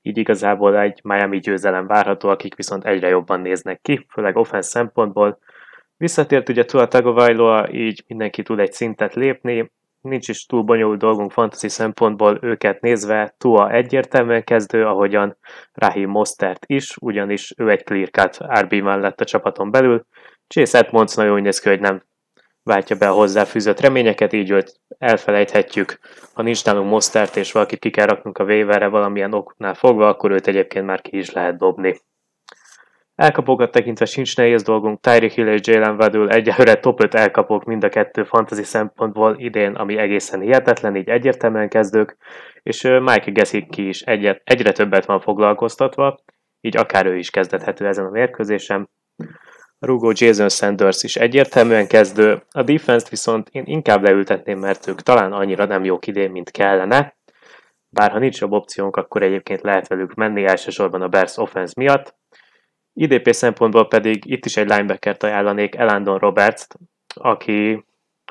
így 0.05 0.17
igazából 0.17 0.79
egy 0.79 0.99
Miami 1.03 1.39
győzelem 1.39 1.87
várható, 1.87 2.29
akik 2.29 2.55
viszont 2.55 2.85
egyre 2.85 3.07
jobban 3.07 3.41
néznek 3.41 3.81
ki, 3.81 4.05
főleg 4.09 4.35
offense 4.35 4.69
szempontból. 4.69 5.39
Visszatért 5.97 6.49
ugye 6.49 6.65
Tua 6.65 6.87
Tagovailoa, 6.87 7.69
így 7.71 8.03
mindenki 8.07 8.43
tud 8.43 8.59
egy 8.59 8.71
szintet 8.71 9.13
lépni, 9.13 9.71
nincs 10.03 10.27
is 10.27 10.45
túl 10.45 10.61
bonyolult 10.61 10.99
dolgunk 10.99 11.31
fantasy 11.31 11.67
szempontból 11.67 12.37
őket 12.41 12.81
nézve, 12.81 13.35
Tua 13.37 13.71
egyértelműen 13.71 14.43
kezdő, 14.43 14.85
ahogyan 14.85 15.37
Rahim 15.73 16.09
Mostert 16.09 16.63
is, 16.65 16.97
ugyanis 17.01 17.53
ő 17.57 17.69
egy 17.69 17.83
clear 17.83 18.09
cut 18.09 18.37
RB 18.59 18.73
mellett 18.73 19.21
a 19.21 19.25
csapaton 19.25 19.71
belül. 19.71 20.05
Chase 20.47 20.77
Edmonds 20.77 21.15
nagyon 21.15 21.33
úgy 21.33 21.41
néz 21.41 21.59
ki, 21.59 21.69
hogy 21.69 21.79
nem 21.79 22.03
váltja 22.63 22.95
be 22.95 23.09
a 23.09 23.13
hozzáfűzött 23.13 23.79
reményeket, 23.79 24.33
így 24.33 24.49
őt 24.49 24.79
elfelejthetjük. 24.97 25.99
Ha 26.33 26.41
nincs 26.41 26.65
nálunk 26.65 26.89
Mostert 26.89 27.35
és 27.35 27.51
valakit 27.51 27.79
ki 27.79 27.89
kell 27.89 28.05
raknunk 28.05 28.37
a 28.37 28.43
waiverre 28.43 28.87
valamilyen 28.87 29.33
oknál 29.33 29.73
fogva, 29.73 30.07
akkor 30.07 30.31
őt 30.31 30.47
egyébként 30.47 30.85
már 30.85 31.01
ki 31.01 31.17
is 31.17 31.31
lehet 31.31 31.57
dobni. 31.57 31.99
Elkapókat 33.23 33.71
tekintve 33.71 34.05
sincs 34.05 34.37
nehéz 34.37 34.63
dolgunk, 34.63 35.01
Tyreek 35.01 35.31
Hill 35.31 35.47
és 35.47 35.67
Jalen 35.67 35.95
Waddle 35.95 36.33
egyelőre 36.33 36.75
top 36.75 37.03
5 37.03 37.13
elkapók 37.13 37.63
mind 37.63 37.83
a 37.83 37.89
kettő 37.89 38.23
fantasy 38.23 38.63
szempontból 38.63 39.35
idén, 39.37 39.75
ami 39.75 39.97
egészen 39.97 40.41
hihetetlen, 40.41 40.95
így 40.95 41.09
egyértelműen 41.09 41.69
kezdők, 41.69 42.17
és 42.63 42.81
Mike 42.81 43.31
Gesicki 43.31 43.87
is 43.87 44.01
egyet, 44.01 44.41
egyre 44.43 44.71
többet 44.71 45.05
van 45.05 45.19
foglalkoztatva, 45.19 46.19
így 46.61 46.77
akár 46.77 47.05
ő 47.05 47.17
is 47.17 47.29
kezdethető 47.29 47.87
ezen 47.87 48.05
a 48.05 48.09
mérkőzésen. 48.09 48.89
Rugó 49.79 50.11
Jason 50.13 50.49
Sanders 50.49 51.03
is 51.03 51.15
egyértelműen 51.15 51.87
kezdő, 51.87 52.43
a 52.51 52.63
defense 52.63 53.07
viszont 53.09 53.49
én 53.51 53.63
inkább 53.65 54.03
leültetném, 54.03 54.59
mert 54.59 54.87
ők 54.87 55.01
talán 55.01 55.31
annyira 55.31 55.65
nem 55.65 55.83
jók 55.83 56.07
idén, 56.07 56.31
mint 56.31 56.51
kellene, 56.51 57.15
bár 57.89 58.11
ha 58.11 58.19
nincs 58.19 58.39
jobb 58.39 58.51
opciónk, 58.51 58.95
akkor 58.95 59.23
egyébként 59.23 59.61
lehet 59.61 59.87
velük 59.87 60.13
menni 60.13 60.45
elsősorban 60.45 61.01
a 61.01 61.07
Bears 61.07 61.37
offense 61.37 61.73
miatt, 61.77 62.21
IDP 62.93 63.31
szempontból 63.31 63.87
pedig 63.87 64.25
itt 64.25 64.45
is 64.45 64.57
egy 64.57 64.67
linebackert 64.67 65.23
ajánlanék, 65.23 65.75
Elandon 65.75 66.17
roberts 66.17 66.67
aki 67.15 67.85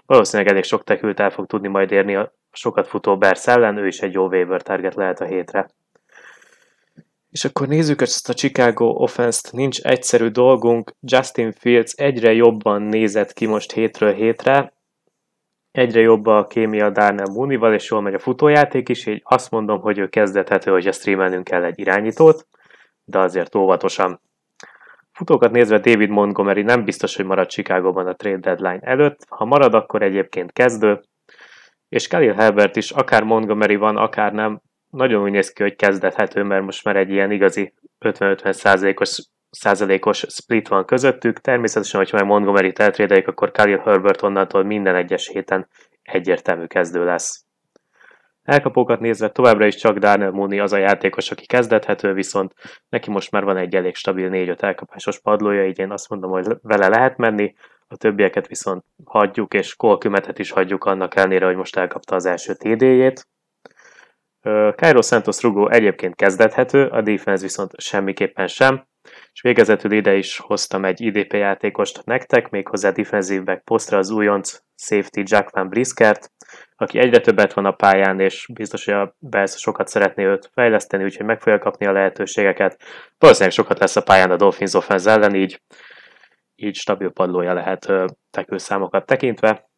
valószínűleg 0.07 0.53
elég 0.53 0.65
sok 0.65 0.85
tekült 0.85 1.21
el 1.21 1.31
fog 1.31 1.47
tudni 1.47 1.69
majd 1.69 1.91
érni 1.91 2.15
a 2.15 2.33
sokat 2.53 2.89
futó 2.89 3.19
Bears 3.19 3.47
ellen, 3.47 3.77
ő 3.77 3.87
is 3.87 4.01
egy 4.01 4.13
jó 4.13 4.27
waiver 4.27 4.63
target 4.63 4.95
lehet 4.95 5.21
a 5.21 5.25
hétre. 5.25 5.71
És 7.31 7.45
akkor 7.45 7.69
nézzük 7.69 8.01
ezt 8.01 8.29
a 8.29 8.35
Chicago 8.35 8.85
offense-t, 8.85 9.53
nincs 9.53 9.81
egyszerű 9.81 10.29
dolgunk, 10.29 10.95
Justin 11.01 11.53
Fields 11.53 11.93
egyre 11.93 12.33
jobban 12.33 12.83
nézett 12.83 13.33
ki 13.33 13.47
most 13.47 13.73
hétről 13.73 14.13
hétre, 14.13 14.73
egyre 15.71 16.01
jobb 16.01 16.27
a 16.27 16.47
kémia 16.47 16.91
Darnell 16.91 17.33
Mooney-val, 17.33 17.75
és 17.75 17.91
jól 17.91 18.01
megy 18.01 18.15
a 18.15 18.19
futójáték 18.19 18.89
is, 18.89 19.07
így 19.07 19.21
azt 19.25 19.51
mondom, 19.51 19.81
hogy 19.81 19.99
ő 19.99 20.09
kezdethető, 20.09 20.71
hogy 20.71 20.87
a 20.87 20.93
streamelnünk 20.93 21.45
kell 21.45 21.65
egy 21.65 21.79
irányítót, 21.79 22.47
de 23.05 23.19
azért 23.19 23.55
óvatosan. 23.55 24.21
Futókat 25.13 25.51
nézve 25.51 25.79
David 25.79 26.09
Montgomery 26.09 26.63
nem 26.63 26.85
biztos, 26.85 27.17
hogy 27.17 27.25
marad 27.25 27.49
Chicagóban 27.49 28.07
a 28.07 28.15
trade 28.15 28.39
deadline 28.39 28.81
előtt. 28.81 29.25
Ha 29.29 29.45
marad, 29.45 29.75
akkor 29.75 30.03
egyébként 30.03 30.53
kezdő. 30.53 31.01
És 31.89 32.09
Khalil 32.09 32.33
Herbert 32.33 32.77
is, 32.77 32.91
akár 32.91 33.23
Montgomery 33.23 33.77
van, 33.77 33.97
akár 33.97 34.33
nem, 34.33 34.61
nagyon 34.91 35.23
úgy 35.23 35.31
néz 35.31 35.53
ki, 35.53 35.63
hogy 35.63 35.77
kezdethető, 35.77 36.43
mert 36.43 36.65
most 36.65 36.85
már 36.85 36.97
egy 36.97 37.11
ilyen 37.11 37.31
igazi 37.31 37.75
50-50 38.01 38.53
százalékos 38.53 39.19
százalékos 39.51 40.25
split 40.29 40.69
van 40.69 40.85
közöttük. 40.85 41.41
Természetesen, 41.41 42.01
hogyha 42.01 42.17
már 42.17 42.27
Montgomery-t 42.27 42.79
eltrédeljük, 42.79 43.29
akkor 43.29 43.51
Khalil 43.51 43.79
Herbert 43.79 44.23
onnantól 44.23 44.63
minden 44.65 44.95
egyes 44.95 45.29
héten 45.29 45.69
egyértelmű 46.03 46.67
kezdő 46.67 47.05
lesz. 47.05 47.45
Elkapókat 48.43 49.01
nézve 49.01 49.29
továbbra 49.29 49.67
is 49.67 49.75
csak 49.75 49.99
Darnell 49.99 50.31
Mooney 50.31 50.59
az 50.59 50.73
a 50.73 50.77
játékos, 50.77 51.31
aki 51.31 51.47
kezdethető, 51.47 52.13
viszont 52.13 52.55
neki 52.89 53.11
most 53.11 53.31
már 53.31 53.45
van 53.45 53.57
egy 53.57 53.75
elég 53.75 53.95
stabil 53.95 54.29
4-5 54.33 54.63
elkapásos 54.63 55.21
padlója, 55.21 55.67
így 55.67 55.79
én 55.79 55.91
azt 55.91 56.09
mondom, 56.09 56.31
hogy 56.31 56.47
vele 56.63 56.89
lehet 56.89 57.17
menni, 57.17 57.55
a 57.93 57.97
többieket 57.97 58.47
viszont 58.47 58.85
hagyjuk, 59.05 59.55
és 59.55 59.77
Kolkümetet 59.77 60.39
is 60.39 60.51
hagyjuk 60.51 60.85
annak 60.85 61.17
ellenére, 61.17 61.47
hogy 61.47 61.57
most 61.57 61.77
elkapta 61.77 62.15
az 62.15 62.27
első 62.27 62.55
TD-jét. 62.55 63.29
Cairo 64.77 65.03
Santos 65.03 65.43
Rugo 65.43 65.69
egyébként 65.69 66.15
kezdethető, 66.15 66.87
a 66.87 67.01
defense 67.01 67.43
viszont 67.43 67.81
semmiképpen 67.81 68.47
sem, 68.47 68.87
és 69.33 69.41
végezetül 69.41 69.93
ide 69.93 70.15
is 70.15 70.39
hoztam 70.39 70.85
egy 70.85 71.01
IDP 71.01 71.33
játékost 71.33 72.05
nektek, 72.05 72.51
méghozzá 72.51 72.91
defensív 72.91 73.43
back 73.43 73.65
posztra 73.65 73.99
az 73.99 74.11
újonc 74.11 74.59
safety 74.77 75.21
Jack 75.25 75.51
Van 75.51 75.69
Briskert, 75.69 76.33
aki 76.83 76.99
egyre 76.99 77.21
többet 77.21 77.53
van 77.53 77.65
a 77.65 77.71
pályán, 77.71 78.21
és 78.21 78.47
biztos, 78.53 78.85
hogy 78.85 78.95
a 78.95 79.17
Bears 79.19 79.55
sokat 79.59 79.89
szeretné 79.89 80.25
őt 80.25 80.51
fejleszteni, 80.55 81.05
úgyhogy 81.05 81.27
meg 81.27 81.41
fogja 81.41 81.59
kapni 81.59 81.87
a 81.87 81.93
lehetőségeket. 81.93 82.83
Valószínűleg 83.19 83.55
sokat 83.55 83.79
lesz 83.79 83.97
a 83.97 84.03
pályán 84.03 84.31
a 84.31 84.37
Dolphins 84.37 84.75
offense 84.75 85.11
ellen, 85.11 85.35
így, 85.35 85.61
így 86.57 86.77
stabil 86.77 87.11
padlója 87.11 87.55
lehet 87.55 87.93
tekőszámokat 88.31 89.07
tekintve. 89.07 89.71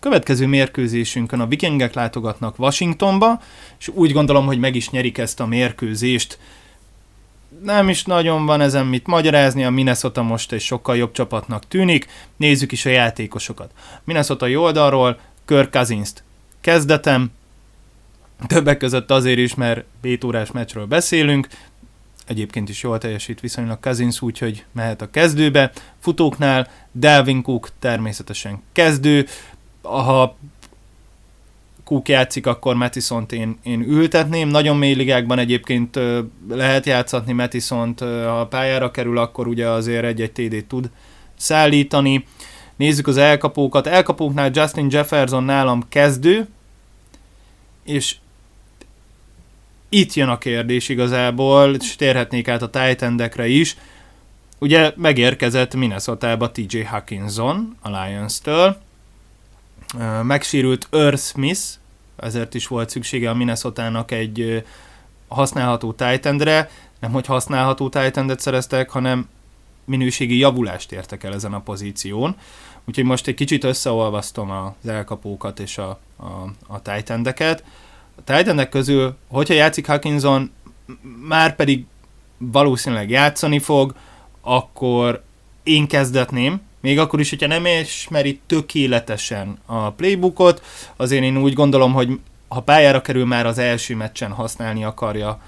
Következő 0.00 0.46
mérkőzésünkön 0.46 1.40
a 1.40 1.46
vikingek 1.46 1.94
látogatnak 1.94 2.58
Washingtonba, 2.58 3.40
és 3.78 3.88
úgy 3.88 4.12
gondolom, 4.12 4.46
hogy 4.46 4.58
meg 4.58 4.74
is 4.74 4.90
nyerik 4.90 5.18
ezt 5.18 5.40
a 5.40 5.46
mérkőzést. 5.46 6.38
Nem 7.62 7.88
is 7.88 8.04
nagyon 8.04 8.46
van 8.46 8.60
ezen 8.60 8.86
mit 8.86 9.06
magyarázni, 9.06 9.64
a 9.64 9.70
Minnesota 9.70 10.22
most 10.22 10.52
egy 10.52 10.60
sokkal 10.60 10.96
jobb 10.96 11.12
csapatnak 11.12 11.68
tűnik, 11.68 12.06
nézzük 12.36 12.72
is 12.72 12.86
a 12.86 12.90
játékosokat. 12.90 13.70
Minnesota 14.04 14.50
oldalról 14.50 15.18
Kirk 15.46 15.70
cousins 15.70 16.10
kezdetem, 16.60 17.30
többek 18.46 18.76
között 18.76 19.10
azért 19.10 19.38
is, 19.38 19.54
mert 19.54 19.84
7 20.02 20.24
órás 20.24 20.50
meccsről 20.50 20.86
beszélünk, 20.86 21.48
egyébként 22.26 22.68
is 22.68 22.82
jól 22.82 22.98
teljesít 22.98 23.40
viszonylag 23.40 23.80
Cousins, 23.80 24.22
úgyhogy 24.22 24.64
mehet 24.72 25.02
a 25.02 25.10
kezdőbe. 25.10 25.72
Futóknál 25.98 26.68
Delvin 26.92 27.42
Cook 27.42 27.68
természetesen 27.78 28.62
kezdő, 28.72 29.26
ha 29.82 30.36
Cook 31.84 32.08
játszik, 32.08 32.46
akkor 32.46 32.74
Mattison-t 32.74 33.32
én, 33.32 33.58
én 33.62 33.80
ültetném. 33.80 34.48
Nagyon 34.48 34.76
mély 34.76 34.94
ligákban 34.94 35.38
egyébként 35.38 35.98
lehet 36.48 36.86
játszatni 36.86 37.32
Mattison-t, 37.32 38.00
ha 38.00 38.40
a 38.40 38.46
pályára 38.46 38.90
kerül, 38.90 39.18
akkor 39.18 39.46
ugye 39.46 39.68
azért 39.68 40.04
egy-egy 40.04 40.32
TD-t 40.32 40.66
tud 40.66 40.90
szállítani. 41.36 42.26
Nézzük 42.76 43.06
az 43.06 43.16
elkapókat. 43.16 43.86
Elkapóknál 43.86 44.50
Justin 44.52 44.86
Jefferson 44.90 45.44
nálam 45.44 45.88
kezdő, 45.88 46.46
és 47.84 48.16
itt 49.88 50.14
jön 50.14 50.28
a 50.28 50.38
kérdés 50.38 50.88
igazából, 50.88 51.74
és 51.74 51.96
térhetnék 51.96 52.48
át 52.48 52.62
a 52.62 52.70
titan 52.70 53.16
is. 53.44 53.76
Ugye 54.58 54.92
megérkezett 54.96 55.74
Minnesota-ba 55.74 56.50
TJ 56.50 56.80
Hawkinson 56.80 57.76
a 57.80 57.88
Lions-től, 57.88 58.76
megsérült 60.22 60.88
Earth 60.90 61.22
Smith, 61.22 61.60
ezért 62.16 62.54
is 62.54 62.66
volt 62.66 62.90
szüksége 62.90 63.30
a 63.30 63.34
minnesota 63.34 63.82
egy 64.12 64.64
használható 65.28 65.92
titan 65.92 66.36
nem 67.00 67.12
hogy 67.12 67.26
használható 67.26 67.88
titan 67.88 68.34
szereztek, 68.36 68.90
hanem 68.90 69.28
minőségi 69.86 70.38
javulást 70.38 70.92
értek 70.92 71.24
el 71.24 71.34
ezen 71.34 71.54
a 71.54 71.60
pozíción. 71.60 72.36
Úgyhogy 72.84 73.04
most 73.04 73.26
egy 73.26 73.34
kicsit 73.34 73.64
összeolvasztom 73.64 74.50
az 74.50 74.88
elkapókat 74.88 75.60
és 75.60 75.78
a, 75.78 75.98
a, 76.16 76.24
a 76.66 76.82
titan 76.82 77.22
-deket. 77.22 77.64
A 78.16 78.36
titan 78.36 78.68
közül, 78.68 79.16
hogyha 79.28 79.54
játszik 79.54 79.86
Hawkinson, 79.86 80.50
már 81.28 81.56
pedig 81.56 81.84
valószínűleg 82.38 83.10
játszani 83.10 83.58
fog, 83.58 83.94
akkor 84.40 85.22
én 85.62 85.86
kezdetném, 85.86 86.60
még 86.80 86.98
akkor 86.98 87.20
is, 87.20 87.30
hogyha 87.30 87.46
nem 87.46 87.66
ismeri 87.66 88.40
tökéletesen 88.46 89.58
a 89.66 89.90
playbookot, 89.90 90.62
azért 90.96 91.22
én 91.22 91.36
úgy 91.36 91.52
gondolom, 91.52 91.92
hogy 91.92 92.20
ha 92.48 92.60
pályára 92.60 93.00
kerül 93.00 93.24
már 93.24 93.46
az 93.46 93.58
első 93.58 93.96
meccsen 93.96 94.30
használni 94.30 94.84
akarja 94.84 95.40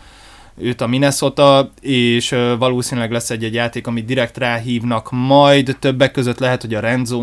őt 0.61 0.81
a 0.81 0.87
Minnesota, 0.87 1.71
és 1.81 2.37
valószínűleg 2.59 3.13
lesz 3.13 3.31
egy-egy 3.31 3.55
játék, 3.55 3.87
amit 3.87 4.05
direkt 4.05 4.37
ráhívnak, 4.37 5.09
majd 5.11 5.77
többek 5.81 6.11
között 6.11 6.39
lehet, 6.39 6.61
hogy 6.61 6.75
a 6.75 6.81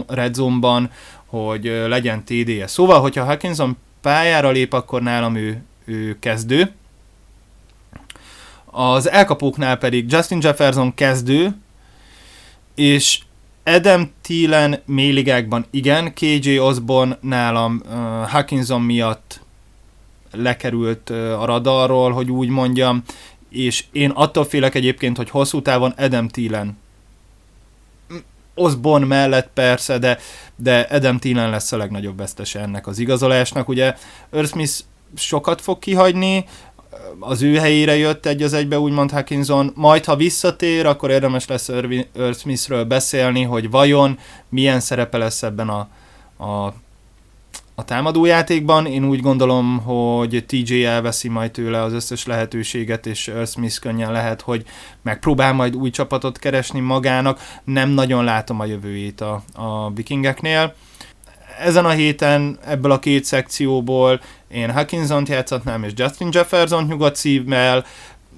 Red 0.08 0.34
Zone-ban, 0.34 0.92
hogy 1.26 1.64
legyen 1.88 2.24
TD-je. 2.24 2.68
Szóval, 2.68 3.02
hogyha 3.02 3.24
Hawkinson 3.24 3.78
pályára 4.02 4.50
lép, 4.50 4.74
akkor 4.74 5.02
nálam 5.02 5.36
ő, 5.36 5.64
ő 5.86 6.18
kezdő. 6.20 6.72
Az 8.66 9.10
elkapóknál 9.10 9.78
pedig 9.78 10.12
Justin 10.12 10.40
Jefferson 10.42 10.94
kezdő, 10.94 11.56
és 12.76 13.20
Adam 13.64 14.12
Thielen 14.22 14.82
méligákban 14.86 15.66
igen, 15.72 16.14
KJ 16.14 16.58
Osborne 16.58 17.18
nálam 17.22 17.82
uh, 17.86 17.92
Hawkinson 18.30 18.82
miatt 18.82 19.45
lekerült 20.38 21.10
a 21.10 21.46
radarról, 21.46 22.12
hogy 22.12 22.32
úgy 22.32 22.50
mondjam, 22.50 23.04
és 23.50 23.84
én 23.92 24.10
attól 24.10 24.46
félek 24.46 24.76
egyébként, 24.76 25.18
hogy 25.18 25.30
hosszú 25.30 25.62
távon 25.62 25.94
Adam 25.98 26.28
Thielen 26.28 26.78
Osborne 28.56 29.06
mellett 29.06 29.50
persze, 29.54 29.98
de, 29.98 30.20
de 30.56 30.80
Adam 30.80 31.18
Thielen 31.18 31.50
lesz 31.50 31.72
a 31.72 31.78
legnagyobb 31.78 32.18
vesztese 32.18 32.60
ennek 32.60 32.88
az 32.88 33.00
igazolásnak. 33.00 33.68
Ugye 33.68 33.96
Earth 34.32 34.52
Smith 34.52 34.74
sokat 35.16 35.62
fog 35.62 35.80
kihagyni, 35.80 36.46
az 37.20 37.42
ő 37.42 37.58
helyére 37.58 37.96
jött 37.96 38.26
egy 38.26 38.44
az 38.44 38.54
egybe 38.54 38.80
úgymond 38.80 39.12
Hackinson, 39.12 39.72
majd 39.76 40.06
ha 40.06 40.16
visszatér, 40.16 40.86
akkor 40.86 41.10
érdemes 41.10 41.48
lesz 41.48 41.70
Earth 41.70 42.40
Smithről 42.40 42.84
beszélni, 42.84 43.44
hogy 43.44 43.70
vajon 43.70 44.20
milyen 44.50 44.80
szerepe 44.80 45.18
lesz 45.18 45.44
ebben 45.44 45.70
a, 45.70 45.88
a, 46.44 46.74
a 47.76 47.84
támadójátékban. 47.84 48.86
Én 48.86 49.06
úgy 49.06 49.22
gondolom, 49.22 49.80
hogy 49.80 50.44
TJ 50.48 50.86
elveszi 50.86 51.28
majd 51.28 51.52
tőle 51.52 51.82
az 51.82 51.94
összes 51.94 52.26
lehetőséget, 52.26 53.06
és 53.06 53.32
Smith 53.46 53.80
könnyen 53.80 54.12
lehet, 54.12 54.42
hogy 54.42 54.64
megpróbál 55.02 55.54
majd 55.54 55.76
új 55.76 55.90
csapatot 55.90 56.38
keresni 56.38 56.80
magának. 56.80 57.40
Nem 57.64 57.90
nagyon 57.90 58.24
látom 58.24 58.60
a 58.60 58.66
jövőjét 58.66 59.22
a, 59.22 59.44
a 59.54 59.92
vikingeknél 59.92 60.74
ezen 61.60 61.86
a 61.86 61.90
héten 61.90 62.60
ebből 62.66 62.92
a 62.92 63.00
két 63.00 63.24
szekcióból 63.24 64.22
én 64.48 64.72
Hawkinson-t 64.72 65.30
játszhatnám, 65.30 65.84
és 65.84 65.92
Justin 65.96 66.30
Jefferson 66.32 66.84
nyugodt 66.84 67.16
szívvel, 67.16 67.86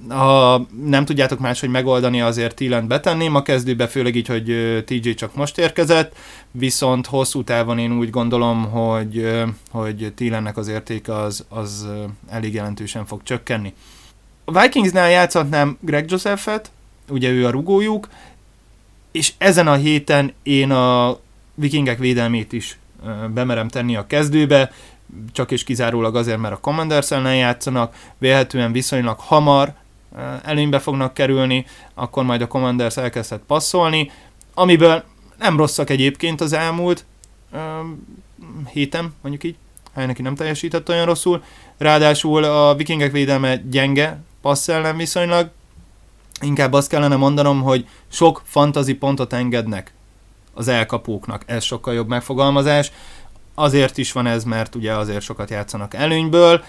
ha 0.07 0.65
nem 0.85 1.05
tudjátok 1.05 1.39
máshogy 1.39 1.69
megoldani, 1.69 2.21
azért 2.21 2.55
Tillent 2.55 2.87
betenném 2.87 3.35
a 3.35 3.41
kezdőbe, 3.41 3.87
főleg 3.87 4.15
így, 4.15 4.27
hogy 4.27 4.83
TJ 4.85 5.09
csak 5.09 5.35
most 5.35 5.57
érkezett, 5.57 6.15
viszont 6.51 7.05
hosszú 7.05 7.43
távon 7.43 7.79
én 7.79 7.97
úgy 7.97 8.09
gondolom, 8.09 8.71
hogy, 8.71 9.31
hogy 9.71 10.13
Tillennek 10.15 10.57
az 10.57 10.67
értéke 10.67 11.15
az, 11.15 11.45
az 11.49 11.87
elég 12.29 12.53
jelentősen 12.53 13.05
fog 13.05 13.23
csökkenni. 13.23 13.73
A 14.45 14.61
Vikingsnál 14.61 15.09
játszhatnám 15.09 15.77
Greg 15.79 16.09
Josephet, 16.09 16.71
ugye 17.09 17.29
ő 17.29 17.45
a 17.45 17.49
rugójuk, 17.49 18.07
és 19.11 19.33
ezen 19.37 19.67
a 19.67 19.75
héten 19.75 20.33
én 20.43 20.71
a 20.71 21.17
vikingek 21.55 21.99
védelmét 21.99 22.53
is 22.53 22.79
bemerem 23.33 23.67
tenni 23.67 23.95
a 23.95 24.07
kezdőbe, 24.07 24.71
csak 25.31 25.51
és 25.51 25.63
kizárólag 25.63 26.15
azért, 26.15 26.37
mert 26.37 26.53
a 26.53 26.59
Commanders 26.59 27.11
ellen 27.11 27.35
játszanak, 27.35 27.95
vélhetően 28.17 28.71
viszonylag 28.71 29.19
hamar 29.19 29.73
előnybe 30.43 30.79
fognak 30.79 31.13
kerülni, 31.13 31.65
akkor 31.93 32.23
majd 32.23 32.41
a 32.41 32.47
Commanders 32.47 32.97
elkezdhet 32.97 33.41
passzolni, 33.47 34.11
amiből 34.53 35.03
nem 35.39 35.57
rosszak 35.57 35.89
egyébként 35.89 36.41
az 36.41 36.53
elmúlt 36.53 37.05
uh, 37.51 37.59
héten, 38.71 39.13
mondjuk 39.21 39.43
így, 39.43 39.55
neki 39.95 40.21
nem 40.21 40.35
teljesített 40.35 40.89
olyan 40.89 41.05
rosszul, 41.05 41.43
ráadásul 41.77 42.43
a 42.43 42.75
vikingek 42.75 43.11
védelme 43.11 43.55
gyenge 43.55 44.19
passz 44.41 44.67
ellen 44.67 44.97
viszonylag, 44.97 45.49
inkább 46.41 46.73
azt 46.73 46.89
kellene 46.89 47.15
mondanom, 47.15 47.61
hogy 47.61 47.87
sok 48.11 48.41
fantazi 48.45 48.93
pontot 48.95 49.33
engednek 49.33 49.93
az 50.53 50.67
elkapóknak. 50.67 51.43
Ez 51.45 51.63
sokkal 51.63 51.93
jobb 51.93 52.07
megfogalmazás. 52.07 52.91
Azért 53.55 53.97
is 53.97 54.11
van 54.11 54.27
ez, 54.27 54.43
mert 54.43 54.75
ugye 54.75 54.93
azért 54.93 55.21
sokat 55.21 55.49
játszanak 55.49 55.93
előnyből. 55.93 56.63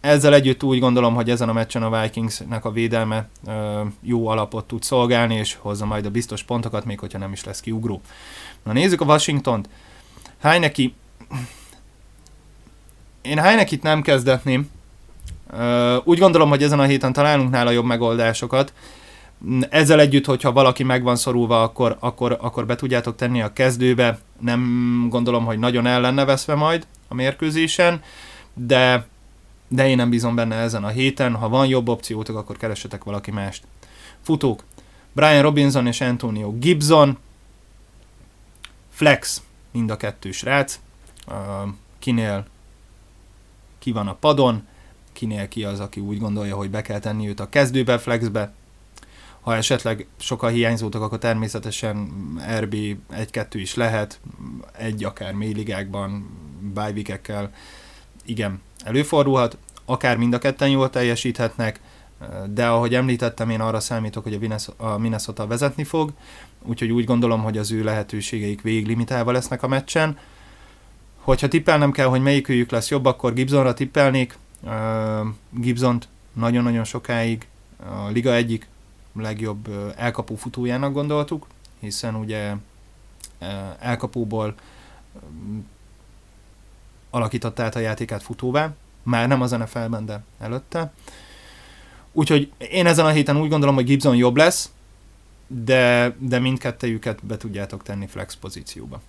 Ezzel 0.00 0.34
együtt 0.34 0.62
úgy 0.62 0.78
gondolom, 0.78 1.14
hogy 1.14 1.30
ezen 1.30 1.48
a 1.48 1.52
meccsen 1.52 1.82
a 1.82 2.00
Vikingsnek 2.00 2.64
a 2.64 2.70
védelme 2.70 3.28
jó 4.02 4.28
alapot 4.28 4.64
tud 4.64 4.82
szolgálni, 4.82 5.34
és 5.34 5.56
hozza 5.60 5.86
majd 5.86 6.06
a 6.06 6.10
biztos 6.10 6.42
pontokat, 6.42 6.84
még 6.84 6.98
hogyha 6.98 7.18
nem 7.18 7.32
is 7.32 7.44
lesz 7.44 7.60
kiugró. 7.60 8.00
Na 8.62 8.72
nézzük 8.72 9.00
a 9.00 9.04
Washington-t. 9.04 9.68
Heineki... 10.38 10.94
Én 13.22 13.38
Heinekit 13.38 13.82
nem 13.82 14.02
kezdetném. 14.02 14.70
Úgy 16.04 16.18
gondolom, 16.18 16.48
hogy 16.48 16.62
ezen 16.62 16.80
a 16.80 16.84
héten 16.84 17.12
találunk 17.12 17.50
nála 17.50 17.70
jobb 17.70 17.84
megoldásokat. 17.84 18.72
Ezzel 19.68 20.00
együtt, 20.00 20.24
hogyha 20.24 20.52
valaki 20.52 20.82
meg 20.82 21.02
van 21.02 21.16
szorulva, 21.16 21.62
akkor, 21.62 21.96
akkor, 22.00 22.38
akkor 22.40 22.66
be 22.66 22.74
tudjátok 22.74 23.16
tenni 23.16 23.42
a 23.42 23.52
kezdőbe. 23.52 24.18
Nem 24.40 25.06
gondolom, 25.10 25.44
hogy 25.44 25.58
nagyon 25.58 25.86
el 25.86 26.00
lenne 26.00 26.24
veszve 26.24 26.54
majd 26.54 26.86
a 27.08 27.14
mérkőzésen, 27.14 28.02
de, 28.54 29.06
de 29.68 29.88
én 29.88 29.96
nem 29.96 30.10
bízom 30.10 30.34
benne 30.34 30.56
ezen 30.56 30.84
a 30.84 30.88
héten. 30.88 31.34
Ha 31.34 31.48
van 31.48 31.66
jobb 31.66 31.88
opciótok, 31.88 32.36
akkor 32.36 32.56
keressetek 32.56 33.04
valaki 33.04 33.30
mást. 33.30 33.64
Futók. 34.22 34.64
Brian 35.12 35.42
Robinson 35.42 35.86
és 35.86 36.00
Antonio 36.00 36.52
Gibson. 36.52 37.18
Flex, 38.90 39.42
mind 39.72 39.90
a 39.90 39.96
kettő 39.96 40.30
srác. 40.30 40.80
Kinél 41.98 42.46
ki 43.78 43.92
van 43.92 44.08
a 44.08 44.14
padon, 44.14 44.66
kinél 45.12 45.48
ki 45.48 45.64
az, 45.64 45.80
aki 45.80 46.00
úgy 46.00 46.18
gondolja, 46.18 46.56
hogy 46.56 46.70
be 46.70 46.82
kell 46.82 46.98
tenni 46.98 47.28
őt 47.28 47.40
a 47.40 47.48
kezdőbe, 47.48 47.98
flexbe, 47.98 48.52
ha 49.40 49.56
esetleg 49.56 50.06
sokkal 50.16 50.50
hiányzótok, 50.50 51.02
akkor 51.02 51.18
természetesen 51.18 51.96
RB 52.58 52.74
1-2 53.12 53.46
is 53.52 53.74
lehet, 53.74 54.20
egy 54.72 55.04
akár 55.04 55.32
mélyligákban, 55.32 56.30
bájvikekkel, 56.74 57.52
igen, 58.24 58.62
előfordulhat, 58.86 59.58
akár 59.84 60.16
mind 60.16 60.32
a 60.34 60.38
ketten 60.38 60.68
jól 60.68 60.90
teljesíthetnek, 60.90 61.80
de 62.46 62.66
ahogy 62.66 62.94
említettem, 62.94 63.50
én 63.50 63.60
arra 63.60 63.80
számítok, 63.80 64.22
hogy 64.22 64.56
a 64.76 64.98
Minnesota 64.98 65.46
vezetni 65.46 65.84
fog, 65.84 66.12
úgyhogy 66.62 66.90
úgy 66.90 67.04
gondolom, 67.04 67.42
hogy 67.42 67.58
az 67.58 67.72
ő 67.72 67.84
lehetőségeik 67.84 68.62
végig 68.62 68.86
limitálva 68.86 69.32
lesznek 69.32 69.62
a 69.62 69.68
meccsen. 69.68 70.18
Hogyha 71.16 71.48
tippelnem 71.48 71.92
kell, 71.92 72.06
hogy 72.06 72.22
melyikőjük 72.22 72.70
lesz 72.70 72.90
jobb, 72.90 73.04
akkor 73.04 73.32
Gibsonra 73.32 73.74
tippelnék. 73.74 74.38
Gibsont 75.50 76.08
nagyon-nagyon 76.32 76.84
sokáig 76.84 77.46
a 77.76 78.08
liga 78.08 78.34
egyik 78.34 78.68
legjobb 79.12 79.92
elkapó 79.96 80.34
futójának 80.34 80.92
gondoltuk, 80.92 81.46
hiszen 81.80 82.14
ugye 82.14 82.54
elkapóból 83.78 84.54
alakította 87.16 87.62
át 87.62 87.76
a 87.76 87.78
játékát 87.78 88.22
futóvá, 88.22 88.70
már 89.02 89.28
nem 89.28 89.40
az 89.40 89.50
NFL-ben, 89.50 90.06
de 90.06 90.22
előtte. 90.40 90.92
Úgyhogy 92.12 92.52
én 92.58 92.86
ezen 92.86 93.06
a 93.06 93.08
héten 93.08 93.40
úgy 93.40 93.48
gondolom, 93.48 93.74
hogy 93.74 93.84
Gibson 93.84 94.16
jobb 94.16 94.36
lesz, 94.36 94.70
de, 95.46 96.16
de 96.18 96.38
mindkettejüket 96.38 97.24
be 97.24 97.36
tudjátok 97.36 97.82
tenni 97.82 98.06
flex 98.06 98.34
pozícióba. 98.34 99.00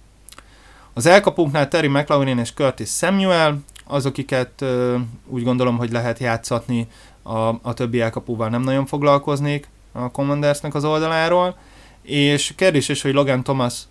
Az 0.94 1.06
elkapóknál 1.06 1.68
Terry 1.68 1.88
McLaurin 1.88 2.38
és 2.38 2.54
Curtis 2.54 2.90
Samuel, 2.90 3.60
az, 3.86 4.06
akiket 4.06 4.62
uh, 4.62 5.02
úgy 5.26 5.44
gondolom, 5.44 5.78
hogy 5.78 5.92
lehet 5.92 6.20
játszatni, 6.20 6.88
a, 7.24 7.48
a 7.62 7.74
többi 7.74 8.02
elkapóval 8.02 8.50
nem 8.50 8.62
nagyon 8.62 8.86
foglalkoznék 8.86 9.68
a 9.92 10.12
Commandersnek 10.12 10.76
az 10.76 10.84
oldaláról, 10.84 11.58
és 12.02 12.54
kérdés 12.56 12.90
is, 12.90 13.02
hogy 13.02 13.14
Logan 13.14 13.44
Thomas 13.44 13.84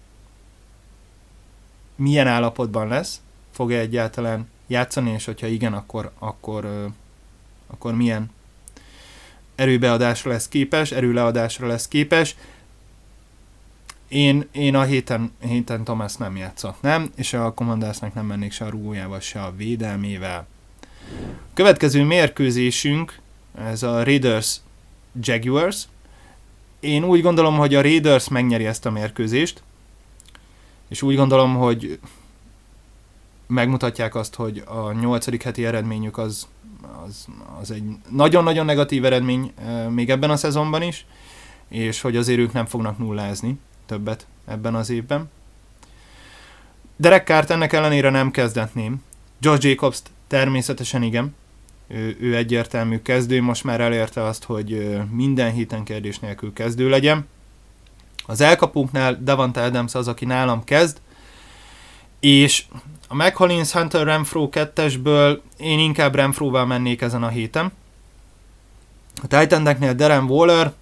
milyen 1.97 2.27
állapotban 2.27 2.89
lesz, 2.89 3.21
fog-e 3.57 3.79
egyáltalán 3.79 4.49
játszani, 4.67 5.11
és 5.11 5.25
hogyha 5.25 5.47
igen, 5.47 5.73
akkor, 5.73 6.13
akkor, 6.19 6.91
akkor 7.67 7.95
milyen 7.95 8.31
erőbeadásra 9.55 10.31
lesz 10.31 10.49
képes, 10.49 10.93
erőleadásra 10.93 11.67
lesz 11.67 11.89
képes. 11.89 12.37
Én, 14.09 14.49
én 14.53 14.75
a 14.75 14.83
héten, 14.83 15.33
héten 15.41 15.85
Thomas 15.85 16.15
nem 16.15 16.37
játszott, 16.37 16.81
nem, 16.81 17.11
és 17.15 17.33
a 17.33 17.53
Commandersnek 17.55 18.15
nem 18.15 18.27
mennék 18.27 18.53
se 18.53 18.65
a 18.65 18.71
rúgójával, 18.71 19.21
se 19.21 19.43
a 19.43 19.55
védelmével. 19.57 20.47
Következő 21.55 22.05
mérkőzésünk, 22.05 23.19
ez 23.59 23.83
a 23.83 24.05
Raiders 24.05 24.57
Jaguars. 25.21 25.89
Én 26.81 27.05
úgy 27.05 27.23
gondolom, 27.23 27.57
hogy 27.57 27.75
a 27.75 27.83
Raiders 27.83 28.29
megnyeri 28.29 28.67
ezt 28.67 28.87
a 28.87 28.91
mérkőzést, 28.91 29.63
és 30.89 31.03
úgy 31.03 31.17
gondolom, 31.17 31.55
hogy 31.55 31.99
megmutatják 33.47 34.15
azt, 34.15 34.35
hogy 34.35 34.63
a 34.67 34.93
nyolcadik 34.93 35.43
heti 35.43 35.65
eredményük 35.65 36.19
az, 36.19 36.47
az, 37.07 37.27
az 37.61 37.71
egy 37.71 37.85
nagyon-nagyon 38.11 38.65
negatív 38.65 39.05
eredmény 39.05 39.53
még 39.89 40.11
ebben 40.11 40.31
a 40.31 40.37
szezonban 40.37 40.83
is, 40.83 41.07
és 41.69 42.01
hogy 42.01 42.17
azért 42.17 42.39
ők 42.39 42.53
nem 42.53 42.67
fognak 42.67 42.99
nullázni 42.99 43.59
többet 43.87 44.27
ebben 44.47 44.75
az 44.75 44.91
évben. 44.91 45.31
Derek 46.97 47.27
Carr 47.27 47.51
ennek 47.51 47.73
ellenére 47.73 48.11
nem 48.11 48.31
kezdetném. 48.31 49.03
George 49.41 49.69
jacobs 49.69 50.03
természetesen 50.27 51.03
igen. 51.03 51.35
Ő, 51.89 52.17
ő 52.21 52.37
egyértelmű 52.37 53.03
kezdő, 53.03 53.43
most 53.43 53.65
már 53.65 53.81
elérte 53.81 54.23
azt, 54.23 54.45
hogy 54.45 55.01
minden 55.11 55.53
héten 55.53 55.85
kérdés 55.85 56.19
nélkül 56.19 56.53
kezdő 56.53 56.89
legyen. 56.89 57.27
Az 58.27 58.41
elkapunknál 58.41 59.21
Davante 59.23 59.63
Adams 59.63 59.95
az, 59.95 60.09
aki 60.09 60.25
nálam 60.25 60.65
kezd, 60.65 61.01
és 62.21 62.65
a 63.09 63.15
McCollins 63.15 63.73
Hunter 63.73 64.07
Renfro 64.07 64.49
2-esből 64.53 65.41
én 65.57 65.79
inkább 65.79 66.15
Renfroval 66.15 66.67
mennék 66.67 67.01
ezen 67.01 67.23
a 67.23 67.29
héten. 67.29 67.73
A 69.23 69.27
Titaneknél 69.27 69.95
Darren 69.95 70.25
Waller, 70.25 70.73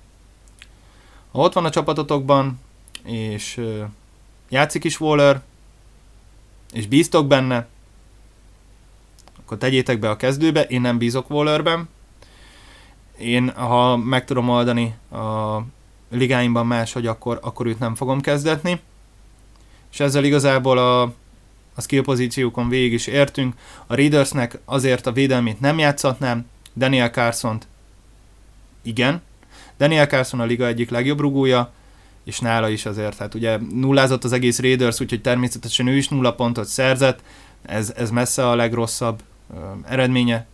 ha 1.33 1.39
ott 1.39 1.53
van 1.53 1.65
a 1.65 1.71
csapatotokban, 1.71 2.61
és 3.05 3.61
játszik 4.49 4.85
is 4.85 5.01
Waller, 5.01 5.43
és 6.73 6.87
bíztok 6.87 7.27
benne, 7.27 7.67
akkor 9.39 9.59
tegyétek 9.59 9.99
be 9.99 10.11
a 10.11 10.17
kezdőbe, 10.17 10.63
én 10.63 10.81
nem 10.81 10.99
bízok 10.99 11.31
Wallerben. 11.31 11.89
Én, 13.19 13.51
ha 13.51 13.97
meg 13.97 14.25
tudom 14.25 14.49
oldani 14.49 14.95
a 15.11 15.59
ligáimban 16.11 16.67
máshogy, 16.67 17.07
akkor, 17.07 17.39
akkor 17.43 17.67
őt 17.67 17.79
nem 17.79 17.95
fogom 17.95 18.21
kezdetni. 18.21 18.81
És 19.93 20.01
ezzel 20.01 20.25
igazából 20.25 20.79
a, 20.79 21.13
a 21.75 21.81
skill 21.81 22.03
pozíciókon 22.03 22.69
végig 22.69 22.93
is 22.93 23.07
értünk. 23.07 23.55
A 23.87 23.95
Raidersnek 23.95 24.59
azért 24.65 25.07
a 25.07 25.13
védelmét 25.13 25.61
nem 25.61 25.79
játszhatnám, 25.79 26.47
Daniel 26.77 27.11
carson 27.11 27.59
igen. 28.83 29.23
Daniel 29.79 30.07
Carson 30.07 30.41
a 30.41 30.45
liga 30.45 30.67
egyik 30.67 30.91
legjobb 30.91 31.21
rugója, 31.21 31.73
és 32.25 32.39
nála 32.39 32.69
is 32.69 32.87
azért, 32.87 33.19
hát 33.19 33.35
ugye 33.35 33.59
nullázott 33.71 34.25
az 34.25 34.33
egész 34.33 34.61
Raiders, 34.61 35.01
úgyhogy 35.01 35.21
természetesen 35.21 35.87
ő 35.87 35.97
is 35.97 36.09
nulla 36.09 36.35
pontot 36.35 36.67
szerzett, 36.67 37.23
ez, 37.63 37.93
ez 37.97 38.11
messze 38.11 38.49
a 38.49 38.55
legrosszabb 38.55 39.23
ö, 39.55 39.59
eredménye 39.89 40.47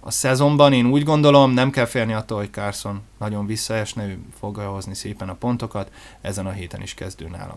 a 0.00 0.10
szezonban, 0.10 0.72
én 0.72 0.86
úgy 0.86 1.04
gondolom, 1.04 1.50
nem 1.50 1.70
kell 1.70 1.84
félni 1.84 2.12
attól, 2.12 2.38
hogy 2.38 2.50
Carson 2.50 3.02
nagyon 3.18 3.46
visszaesne, 3.46 4.06
ő 4.06 4.18
fogja 4.38 4.70
hozni 4.70 4.94
szépen 4.94 5.28
a 5.28 5.34
pontokat, 5.34 5.90
ezen 6.20 6.46
a 6.46 6.50
héten 6.50 6.82
is 6.82 6.94
kezdő 6.94 7.28
nálam. 7.28 7.56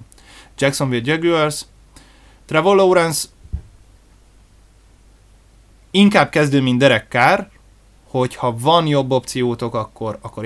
Jacksonville 0.57 1.11
Jaguars, 1.13 1.65
Trevor 2.45 2.75
Lawrence 2.75 3.27
inkább 5.91 6.29
kezdő, 6.29 6.61
mint 6.61 6.79
Derek 6.79 7.07
Carr, 7.09 7.39
hogyha 8.03 8.57
van 8.57 8.87
jobb 8.87 9.11
opciótok, 9.11 9.75
akkor, 9.75 10.17
akkor 10.21 10.45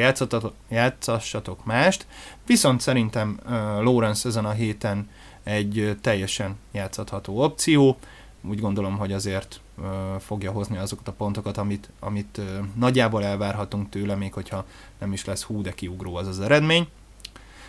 játszassatok 0.69 1.65
mást, 1.65 2.07
viszont 2.45 2.81
szerintem 2.81 3.39
uh, 3.43 3.51
Lawrence 3.83 4.27
ezen 4.27 4.45
a 4.45 4.51
héten 4.51 5.09
egy 5.43 5.97
teljesen 6.01 6.57
játszható 6.71 7.43
opció, 7.43 7.97
úgy 8.41 8.59
gondolom, 8.59 8.97
hogy 8.97 9.13
azért 9.13 9.59
uh, 9.77 9.85
fogja 10.19 10.51
hozni 10.51 10.77
azokat 10.77 11.07
a 11.07 11.11
pontokat, 11.11 11.57
amit, 11.57 11.89
amit 11.99 12.37
uh, 12.37 12.45
nagyjából 12.75 13.23
elvárhatunk 13.23 13.89
tőle, 13.89 14.15
még 14.15 14.33
hogyha 14.33 14.65
nem 14.99 15.13
is 15.13 15.25
lesz 15.25 15.43
hú, 15.43 15.61
de 15.61 15.71
kiugró 15.71 16.15
az 16.15 16.27
az 16.27 16.39
eredmény. 16.39 16.87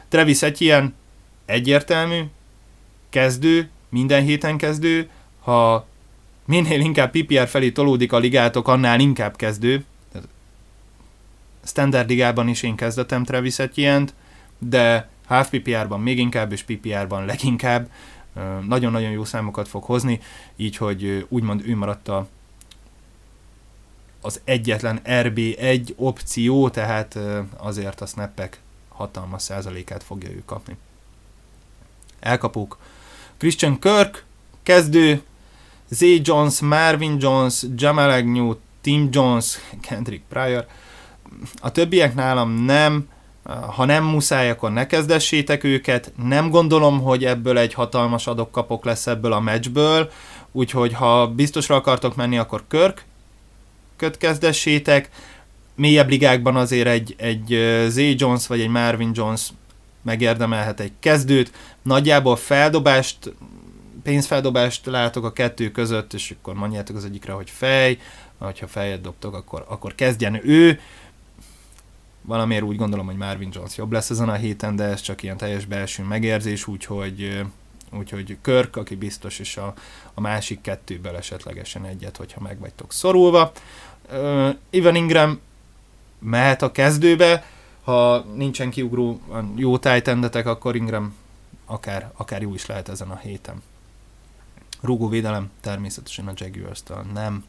Travis 0.08 0.42
Etienne 0.42 0.92
egyértelmű, 1.44 2.22
kezdő, 3.08 3.70
minden 3.90 4.22
héten 4.22 4.56
kezdő, 4.56 5.10
ha 5.40 5.86
minél 6.44 6.80
inkább 6.80 7.10
PPR 7.10 7.48
felé 7.48 7.70
tolódik 7.70 8.12
a 8.12 8.18
ligátok, 8.18 8.68
annál 8.68 9.00
inkább 9.00 9.36
kezdő. 9.36 9.84
Standard 11.64 12.08
ligában 12.08 12.48
is 12.48 12.62
én 12.62 12.76
kezdetem 12.76 13.24
Travis 13.24 13.58
Etienne-t, 13.58 14.14
de 14.58 15.08
half 15.26 15.50
PPR-ban 15.50 16.00
még 16.00 16.18
inkább, 16.18 16.52
és 16.52 16.62
PPR-ban 16.62 17.24
leginkább 17.24 17.90
nagyon-nagyon 18.66 19.10
jó 19.10 19.24
számokat 19.24 19.68
fog 19.68 19.82
hozni, 19.82 20.20
így 20.56 20.76
hogy 20.76 21.26
úgymond 21.28 21.62
ő 21.66 21.76
maradt 21.76 22.08
a, 22.08 22.28
az 24.20 24.40
egyetlen 24.44 25.00
RB1 25.04 25.96
opció, 25.96 26.68
tehát 26.68 27.18
azért 27.56 28.00
a 28.00 28.06
snappek 28.06 28.60
hatalmas 28.88 29.42
százalékát 29.42 30.02
fogja 30.02 30.30
ő 30.30 30.42
kapni. 30.44 30.76
Elkapuk. 32.20 32.78
Christian 33.40 33.78
Kirk, 33.78 34.24
kezdő, 34.62 35.22
Zay 35.88 36.20
Jones, 36.24 36.60
Marvin 36.60 37.16
Jones, 37.20 37.62
Jamal 37.74 38.10
Agnew, 38.10 38.54
Tim 38.80 39.08
Jones, 39.12 39.58
Kendrick 39.88 40.22
Pryor. 40.28 40.66
A 41.60 41.72
többiek 41.72 42.14
nálam 42.14 42.64
nem, 42.64 43.08
ha 43.76 43.84
nem 43.84 44.04
muszáj, 44.04 44.50
akkor 44.50 44.72
ne 44.72 44.86
kezdessétek 44.86 45.64
őket. 45.64 46.12
Nem 46.24 46.50
gondolom, 46.50 47.00
hogy 47.00 47.24
ebből 47.24 47.58
egy 47.58 47.74
hatalmas 47.74 48.26
adok-kapok 48.26 48.84
lesz 48.84 49.06
ebből 49.06 49.32
a 49.32 49.40
meccsből, 49.40 50.10
úgyhogy 50.52 50.92
ha 50.92 51.26
biztosra 51.26 51.74
akartok 51.74 52.16
menni, 52.16 52.38
akkor 52.38 52.64
Körk 52.68 53.04
köt 53.96 54.18
kezdessétek. 54.18 55.08
Mélyebb 55.74 56.08
ligákban 56.08 56.56
azért 56.56 56.88
egy, 56.88 57.14
egy 57.18 57.46
Zay 57.88 58.14
Jones 58.18 58.46
vagy 58.46 58.60
egy 58.60 58.68
Marvin 58.68 59.10
Jones 59.14 59.48
megérdemelhet 60.02 60.80
egy 60.80 60.92
kezdőt. 60.98 61.52
Nagyjából 61.82 62.36
feldobást, 62.36 63.34
pénzfeldobást 64.02 64.86
látok 64.86 65.24
a 65.24 65.32
kettő 65.32 65.70
között, 65.70 66.12
és 66.12 66.34
akkor 66.38 66.54
mondjátok 66.54 66.96
az 66.96 67.04
egyikre, 67.04 67.32
hogy 67.32 67.50
fej, 67.50 67.98
ha 68.38 68.66
fejet 68.66 69.00
dobtok, 69.00 69.34
akkor, 69.34 69.64
akkor 69.68 69.94
kezdjen 69.94 70.48
ő 70.48 70.80
valamiért 72.22 72.62
úgy 72.62 72.76
gondolom, 72.76 73.06
hogy 73.06 73.16
Marvin 73.16 73.50
Jones 73.52 73.76
jobb 73.76 73.92
lesz 73.92 74.10
ezen 74.10 74.28
a 74.28 74.34
héten, 74.34 74.76
de 74.76 74.84
ez 74.84 75.00
csak 75.00 75.22
ilyen 75.22 75.36
teljes 75.36 75.64
belső 75.64 76.02
megérzés, 76.02 76.66
úgyhogy, 76.66 77.42
úgyhogy 77.92 78.36
Körk, 78.42 78.76
aki 78.76 78.94
biztos, 78.94 79.38
és 79.38 79.56
a, 79.56 79.74
a 80.14 80.20
másik 80.20 80.60
kettőből 80.60 81.16
esetlegesen 81.16 81.84
egyet, 81.84 82.16
hogyha 82.16 82.40
meg 82.40 82.58
vagytok 82.58 82.92
szorulva. 82.92 83.52
Uh, 84.12 84.48
Ivan 84.70 84.94
Ingram 84.94 85.40
mehet 86.18 86.62
a 86.62 86.72
kezdőbe, 86.72 87.44
ha 87.84 88.18
nincsen 88.34 88.70
kiugró 88.70 89.20
jó 89.56 89.78
tájtendetek, 89.78 90.46
akkor 90.46 90.76
Ingram 90.76 91.14
akár, 91.66 92.10
akár 92.16 92.42
jó 92.42 92.54
is 92.54 92.66
lehet 92.66 92.88
ezen 92.88 93.10
a 93.10 93.16
héten. 93.16 93.62
Rúgóvédelem 94.80 95.50
természetesen 95.60 96.26
a 96.26 96.32
Jaguars-től 96.34 97.04
nem. 97.14 97.44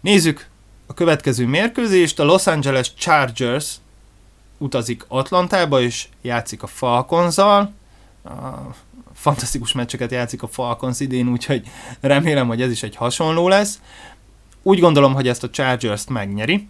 Nézzük 0.00 0.48
a 0.86 0.94
következő 0.94 1.46
mérkőzést. 1.46 2.20
A 2.20 2.24
Los 2.24 2.46
Angeles 2.46 2.94
Chargers 2.94 3.74
utazik 4.58 5.04
Atlantába, 5.08 5.80
és 5.80 6.08
játszik 6.22 6.62
a 6.62 6.66
Falconzal. 6.66 7.72
Fantasztikus 9.14 9.72
meccseket 9.72 10.10
játszik 10.10 10.42
a 10.42 10.48
Falcons 10.48 11.00
idén, 11.00 11.28
úgyhogy 11.28 11.66
remélem, 12.00 12.46
hogy 12.46 12.62
ez 12.62 12.70
is 12.70 12.82
egy 12.82 12.96
hasonló 12.96 13.48
lesz. 13.48 13.80
Úgy 14.62 14.78
gondolom, 14.78 15.14
hogy 15.14 15.28
ezt 15.28 15.42
a 15.42 15.50
Chargers-t 15.50 16.08
megnyeri, 16.08 16.68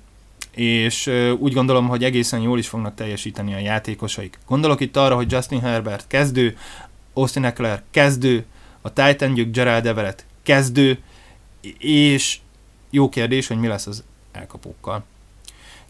és 0.55 1.11
úgy 1.39 1.53
gondolom, 1.53 1.89
hogy 1.89 2.05
egészen 2.05 2.41
jól 2.41 2.59
is 2.59 2.69
fognak 2.69 2.95
teljesíteni 2.95 3.55
a 3.55 3.59
játékosaik. 3.59 4.39
Gondolok 4.47 4.81
itt 4.81 4.97
arra, 4.97 5.15
hogy 5.15 5.33
Justin 5.33 5.61
Herbert 5.61 6.07
kezdő, 6.07 6.57
Austin 7.13 7.45
Eckler 7.45 7.83
kezdő, 7.91 8.45
a 8.81 8.93
Titan 8.93 9.51
Gerald 9.53 9.87
Everett 9.87 10.25
kezdő, 10.43 10.99
és 11.79 12.39
jó 12.91 13.09
kérdés, 13.09 13.47
hogy 13.47 13.59
mi 13.59 13.67
lesz 13.67 13.87
az 13.87 14.05
elkapókkal. 14.33 15.05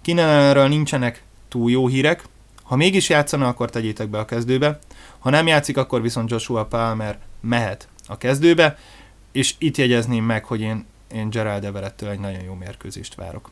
Kínálról 0.00 0.68
nincsenek 0.68 1.22
túl 1.48 1.70
jó 1.70 1.86
hírek, 1.86 2.24
ha 2.62 2.76
mégis 2.76 3.08
játszana, 3.08 3.48
akkor 3.48 3.70
tegyétek 3.70 4.08
be 4.08 4.18
a 4.18 4.24
kezdőbe, 4.24 4.78
ha 5.18 5.30
nem 5.30 5.46
játszik, 5.46 5.76
akkor 5.76 6.02
viszont 6.02 6.30
Joshua 6.30 6.64
Palmer 6.64 7.18
mehet 7.40 7.88
a 8.06 8.18
kezdőbe, 8.18 8.78
és 9.32 9.54
itt 9.58 9.76
jegyezném 9.76 10.24
meg, 10.24 10.44
hogy 10.44 10.60
én, 10.60 10.84
én 11.14 11.30
Gerald 11.30 11.64
Everettől 11.64 12.10
egy 12.10 12.18
nagyon 12.18 12.42
jó 12.42 12.54
mérkőzést 12.54 13.14
várok. 13.14 13.50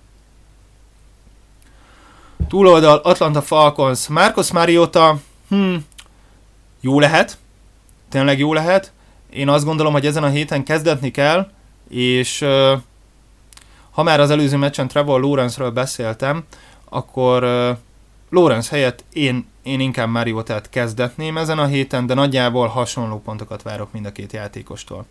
Túloldal 2.48 2.96
Atlanta 2.96 3.42
Falcons, 3.42 4.08
Marcos 4.08 4.52
Mariota, 4.52 5.20
hm, 5.48 5.74
jó 6.80 7.00
lehet, 7.00 7.38
tényleg 8.08 8.38
jó 8.38 8.52
lehet. 8.52 8.92
Én 9.30 9.48
azt 9.48 9.64
gondolom, 9.64 9.92
hogy 9.92 10.06
ezen 10.06 10.22
a 10.22 10.28
héten 10.28 10.64
kezdetni 10.64 11.10
kell, 11.10 11.50
És 11.88 12.44
ha 13.90 14.02
már 14.02 14.20
az 14.20 14.30
előző 14.30 14.56
meccsen 14.56 14.88
Trevor 14.88 15.20
Lawrence-ről 15.20 15.70
beszéltem, 15.70 16.44
akkor 16.88 17.42
Lawrence 18.30 18.70
helyett 18.70 19.04
én, 19.12 19.46
én 19.62 19.80
inkább 19.80 20.08
Mariotát 20.08 20.70
kezdetném 20.70 21.36
ezen 21.36 21.58
a 21.58 21.66
héten, 21.66 22.06
de 22.06 22.14
nagyjából 22.14 22.66
hasonló 22.66 23.20
pontokat 23.20 23.62
várok 23.62 23.92
mind 23.92 24.06
a 24.06 24.12
két 24.12 24.32
játékostól. 24.32 25.06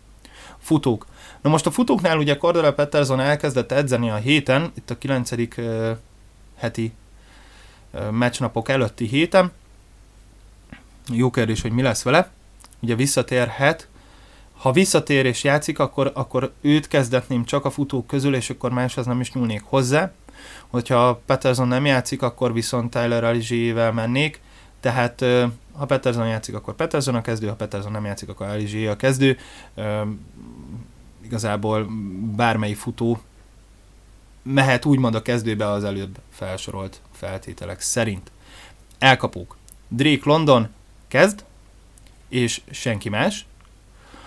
Futók. 0.58 1.06
Na 1.40 1.50
most 1.50 1.66
a 1.66 1.70
futóknál 1.70 2.18
ugye 2.18 2.36
Cordell 2.36 2.74
Peterson 2.74 3.20
elkezdett 3.20 3.72
edzeni 3.72 4.10
a 4.10 4.16
héten, 4.16 4.72
itt 4.74 4.90
a 4.90 4.98
9. 4.98 5.30
Uh, 5.32 5.90
heti 6.56 6.84
uh, 6.84 6.92
meccsnapok 8.10 8.68
előtti 8.68 9.06
héten. 9.06 9.52
Jó 11.08 11.30
kérdés, 11.30 11.62
hogy 11.62 11.72
mi 11.72 11.82
lesz 11.82 12.02
vele. 12.02 12.30
Ugye 12.80 12.94
visszatérhet. 12.94 13.88
Ha 14.56 14.72
visszatér 14.72 15.26
és 15.26 15.44
játszik, 15.44 15.78
akkor, 15.78 16.10
akkor 16.14 16.52
őt 16.60 16.88
kezdetném 16.88 17.44
csak 17.44 17.64
a 17.64 17.70
futók 17.70 18.06
közül, 18.06 18.34
és 18.34 18.50
akkor 18.50 18.70
máshoz 18.70 19.06
nem 19.06 19.20
is 19.20 19.32
nyúlnék 19.32 19.62
hozzá. 19.64 20.12
Hogyha 20.68 21.20
Peterson 21.26 21.68
nem 21.68 21.86
játszik, 21.86 22.22
akkor 22.22 22.52
viszont 22.52 22.90
Tyler 22.90 23.24
Alizsével 23.24 23.92
mennék. 23.92 24.40
Tehát 24.80 25.24
ha 25.72 25.86
Peterson 25.86 26.26
játszik, 26.26 26.54
akkor 26.54 26.74
Peterson 26.74 27.14
a 27.14 27.20
kezdő, 27.20 27.46
ha 27.46 27.54
Peterson 27.54 27.92
nem 27.92 28.04
játszik, 28.04 28.28
akkor 28.28 28.46
Alizsé 28.46 28.86
a 28.86 28.96
kezdő 28.96 29.38
igazából 31.24 31.90
bármely 32.36 32.72
futó 32.72 33.20
mehet 34.42 34.84
úgymond 34.84 35.14
a 35.14 35.22
kezdőbe 35.22 35.68
az 35.68 35.84
előbb 35.84 36.18
felsorolt 36.30 37.00
feltételek 37.12 37.80
szerint. 37.80 38.30
Elkapók. 38.98 39.56
Drake 39.88 40.22
London 40.24 40.68
kezd, 41.08 41.44
és 42.28 42.60
senki 42.70 43.08
más. 43.08 43.46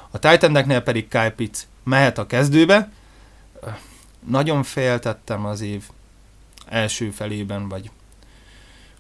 A 0.10 0.20
Titaneknél 0.20 0.82
pedig 0.82 1.08
Kyle 1.08 1.32
Pitts 1.32 1.60
mehet 1.84 2.18
a 2.18 2.28
kezdőbe. 2.28 2.92
Nagyon 4.28 4.64
féltettem 4.64 5.46
az 5.46 5.62
év 5.62 5.84
első 6.66 7.10
felében, 7.10 7.70
vagy 7.70 7.92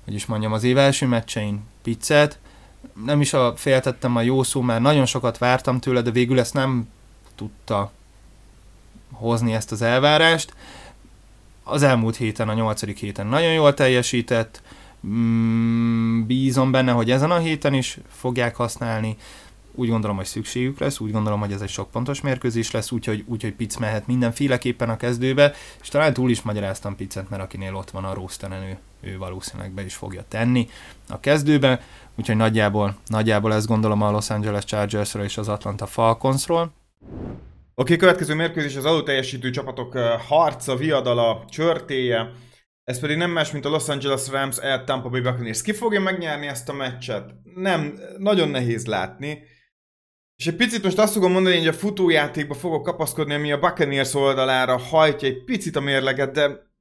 hogy 0.03 0.13
is 0.13 0.25
mondjam, 0.25 0.53
az 0.53 0.63
év 0.63 0.77
első 0.77 1.05
meccsein 1.05 1.61
Pizzet. 1.81 2.39
Nem 3.05 3.21
is 3.21 3.33
a 3.33 3.53
féltettem 3.55 4.15
a 4.15 4.21
jó 4.21 4.43
szó, 4.43 4.61
mert 4.61 4.81
nagyon 4.81 5.05
sokat 5.05 5.37
vártam 5.37 5.79
tőle, 5.79 6.01
de 6.01 6.11
végül 6.11 6.39
ezt 6.39 6.53
nem 6.53 6.89
tudta 7.35 7.91
hozni 9.11 9.53
ezt 9.53 9.71
az 9.71 9.81
elvárást. 9.81 10.53
Az 11.63 11.83
elmúlt 11.83 12.15
héten, 12.15 12.49
a 12.49 12.53
nyolcadik 12.53 12.97
héten 12.97 13.27
nagyon 13.27 13.53
jól 13.53 13.73
teljesített, 13.73 14.61
mm, 15.07 16.25
bízom 16.25 16.71
benne, 16.71 16.91
hogy 16.91 17.11
ezen 17.11 17.31
a 17.31 17.37
héten 17.37 17.73
is 17.73 17.97
fogják 18.09 18.55
használni, 18.55 19.17
úgy 19.75 19.89
gondolom, 19.89 20.15
hogy 20.15 20.25
szükségük 20.25 20.79
lesz, 20.79 20.99
úgy 20.99 21.11
gondolom, 21.11 21.39
hogy 21.39 21.51
ez 21.51 21.61
egy 21.61 21.69
sok 21.69 21.91
pontos 21.91 22.21
mérkőzés 22.21 22.71
lesz, 22.71 22.91
úgyhogy, 22.91 23.23
úgyhogy 23.27 23.53
Pic 23.53 23.75
mehet 23.75 24.07
mindenféleképpen 24.07 24.89
a 24.89 24.97
kezdőbe, 24.97 25.53
és 25.81 25.87
talán 25.87 26.13
túl 26.13 26.29
is 26.29 26.41
magyaráztam 26.41 26.95
Picet, 26.95 27.29
mert 27.29 27.41
akinél 27.41 27.75
ott 27.75 27.89
van 27.89 28.03
a 28.03 28.13
Rósztenen, 28.13 28.63
ő, 28.63 28.77
ő 29.01 29.17
valószínűleg 29.17 29.71
be 29.71 29.85
is 29.85 29.95
fogja 29.95 30.23
tenni 30.27 30.69
a 31.09 31.19
kezdőbe, 31.19 31.81
úgyhogy 32.15 32.35
nagyjából, 32.35 32.95
nagyjából 33.05 33.53
ezt 33.53 33.67
gondolom 33.67 34.01
a 34.01 34.11
Los 34.11 34.29
Angeles 34.29 34.63
Chargersről 34.65 35.23
és 35.23 35.37
az 35.37 35.47
Atlanta 35.47 35.85
Falconsról. 35.85 36.71
Oké, 37.75 37.95
következő 37.95 38.33
mérkőzés 38.33 38.75
az 38.75 38.85
alulteljesítő 38.85 39.49
csapatok 39.49 39.97
harca, 39.97 40.75
viadala, 40.75 41.45
csörtéje. 41.49 42.31
Ez 42.83 42.99
pedig 42.99 43.17
nem 43.17 43.31
más, 43.31 43.51
mint 43.51 43.65
a 43.65 43.69
Los 43.69 43.89
Angeles 43.89 44.29
Rams 44.29 44.57
el 44.57 44.83
Tampa 44.83 45.09
Bay 45.09 45.21
Buccaneers. 45.21 45.61
Ki 45.61 45.73
fogja 45.73 45.99
megnyerni 45.99 46.47
ezt 46.47 46.69
a 46.69 46.73
meccset? 46.73 47.31
Nem, 47.55 47.99
nagyon 48.17 48.49
nehéz 48.49 48.85
látni. 48.85 49.43
És 50.35 50.47
egy 50.47 50.55
picit 50.55 50.83
most 50.83 50.97
azt 50.97 51.13
fogom 51.13 51.31
mondani, 51.31 51.57
hogy 51.57 51.67
a 51.67 51.73
futójátékba 51.73 52.53
fogok 52.53 52.83
kapaszkodni, 52.83 53.33
ami 53.33 53.51
a 53.51 53.59
Buccaneers 53.59 54.13
oldalára 54.13 54.77
hajtja 54.77 55.27
egy 55.27 55.43
picit 55.43 55.75
a 55.75 55.81
mérleget, 55.81 56.31
de 56.31 56.71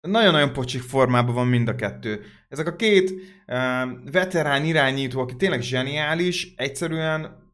nagyon-nagyon 0.00 0.52
pocsik 0.52 0.82
formában 0.82 1.34
van 1.34 1.46
mind 1.46 1.68
a 1.68 1.74
kettő. 1.74 2.24
Ezek 2.48 2.66
a 2.66 2.76
két 2.76 3.10
uh, 3.10 4.10
veterán 4.12 4.64
irányító, 4.64 5.20
aki 5.20 5.36
tényleg 5.36 5.60
zseniális, 5.60 6.54
egyszerűen 6.56 7.49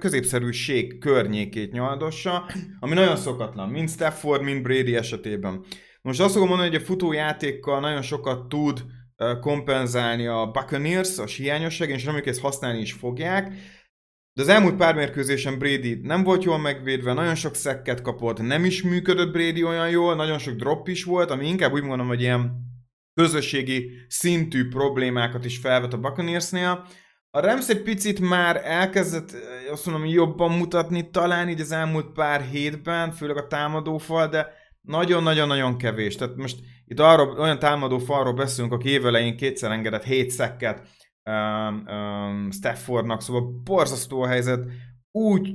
középszerűség, 0.00 0.98
környékét 0.98 1.72
nyaldossa, 1.72 2.50
ami 2.80 2.94
nagyon 2.94 3.16
szokatlan, 3.16 3.68
mind 3.68 3.90
Stafford, 3.90 4.42
mind 4.42 4.62
Brady 4.62 4.96
esetében. 4.96 5.64
Most 6.02 6.20
azt 6.20 6.32
fogom 6.32 6.48
mondani, 6.48 6.68
hogy 6.68 6.80
a 6.80 6.84
futójátékkal 6.84 7.80
nagyon 7.80 8.02
sokat 8.02 8.48
tud 8.48 8.84
kompenzálni 9.40 10.26
a 10.26 10.50
Buccaneers, 10.52 11.18
a 11.18 11.24
hiányosság, 11.24 11.88
és 11.90 12.04
reméljük 12.04 12.28
ezt 12.28 12.40
használni 12.40 12.80
is 12.80 12.92
fogják. 12.92 13.52
De 14.32 14.42
az 14.42 14.48
elmúlt 14.48 14.76
pár 14.76 14.94
mérkőzésen 14.94 15.58
Brady 15.58 16.00
nem 16.02 16.22
volt 16.22 16.44
jól 16.44 16.58
megvédve, 16.58 17.12
nagyon 17.12 17.34
sok 17.34 17.54
szekket 17.54 18.00
kapott, 18.00 18.40
nem 18.40 18.64
is 18.64 18.82
működött 18.82 19.32
Brady 19.32 19.64
olyan 19.64 19.90
jól, 19.90 20.14
nagyon 20.14 20.38
sok 20.38 20.54
drop 20.54 20.88
is 20.88 21.04
volt, 21.04 21.30
ami 21.30 21.48
inkább 21.48 21.72
úgy 21.72 21.82
mondom, 21.82 22.06
hogy 22.06 22.20
ilyen 22.20 22.52
közösségi 23.14 23.90
szintű 24.08 24.68
problémákat 24.68 25.44
is 25.44 25.58
felvet 25.58 25.92
a 25.92 25.98
Buccaneersnél. 25.98 26.86
A 27.38 27.40
Rams 27.40 27.68
egy 27.68 27.82
picit 27.82 28.20
már 28.20 28.60
elkezdett, 28.64 29.30
azt 29.70 29.86
mondom, 29.86 30.04
jobban 30.06 30.52
mutatni 30.52 31.10
talán 31.10 31.48
így 31.48 31.60
az 31.60 31.72
elmúlt 31.72 32.12
pár 32.12 32.40
hétben, 32.40 33.12
főleg 33.12 33.36
a 33.36 33.46
támadófal, 33.46 34.28
de 34.28 34.52
nagyon-nagyon-nagyon 34.80 35.76
kevés. 35.76 36.16
Tehát 36.16 36.36
most 36.36 36.58
itt 36.84 37.00
arról, 37.00 37.38
olyan 37.38 37.58
támadó 37.58 37.98
falról 37.98 38.32
beszélünk, 38.32 38.72
aki 38.72 38.88
évelején 38.88 39.36
kétszer 39.36 39.70
engedett 39.70 40.04
7 40.04 40.30
szekket 40.30 40.88
um, 41.24 41.84
um, 41.86 42.50
Staffordnak, 42.50 43.22
szóval 43.22 43.60
borzasztó 43.64 44.22
a 44.22 44.26
helyzet. 44.26 44.64
Úgy 45.10 45.54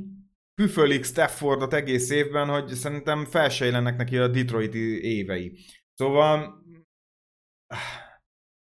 püfölik 0.56 1.06
Staffordot 1.06 1.74
egész 1.74 2.10
évben, 2.10 2.48
hogy 2.48 2.68
szerintem 2.68 3.26
felsejlenek 3.26 3.98
neki 3.98 4.18
a 4.18 4.28
Detroiti 4.28 5.04
évei. 5.18 5.58
Szóval 5.94 6.64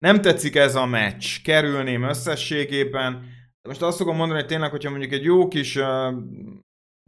nem 0.04 0.22
tetszik 0.22 0.56
ez 0.56 0.76
a 0.76 0.86
meccs, 0.86 1.41
kerülném 1.43 2.04
összességében. 2.04 3.26
Most 3.62 3.82
azt 3.82 3.97
fogom 3.97 4.16
mondani, 4.16 4.39
hogy 4.39 4.49
tényleg, 4.49 4.70
hogyha 4.70 4.89
mondjuk 4.89 5.12
egy 5.12 5.24
jó 5.24 5.47
kis 5.47 5.76
uh, 5.76 6.14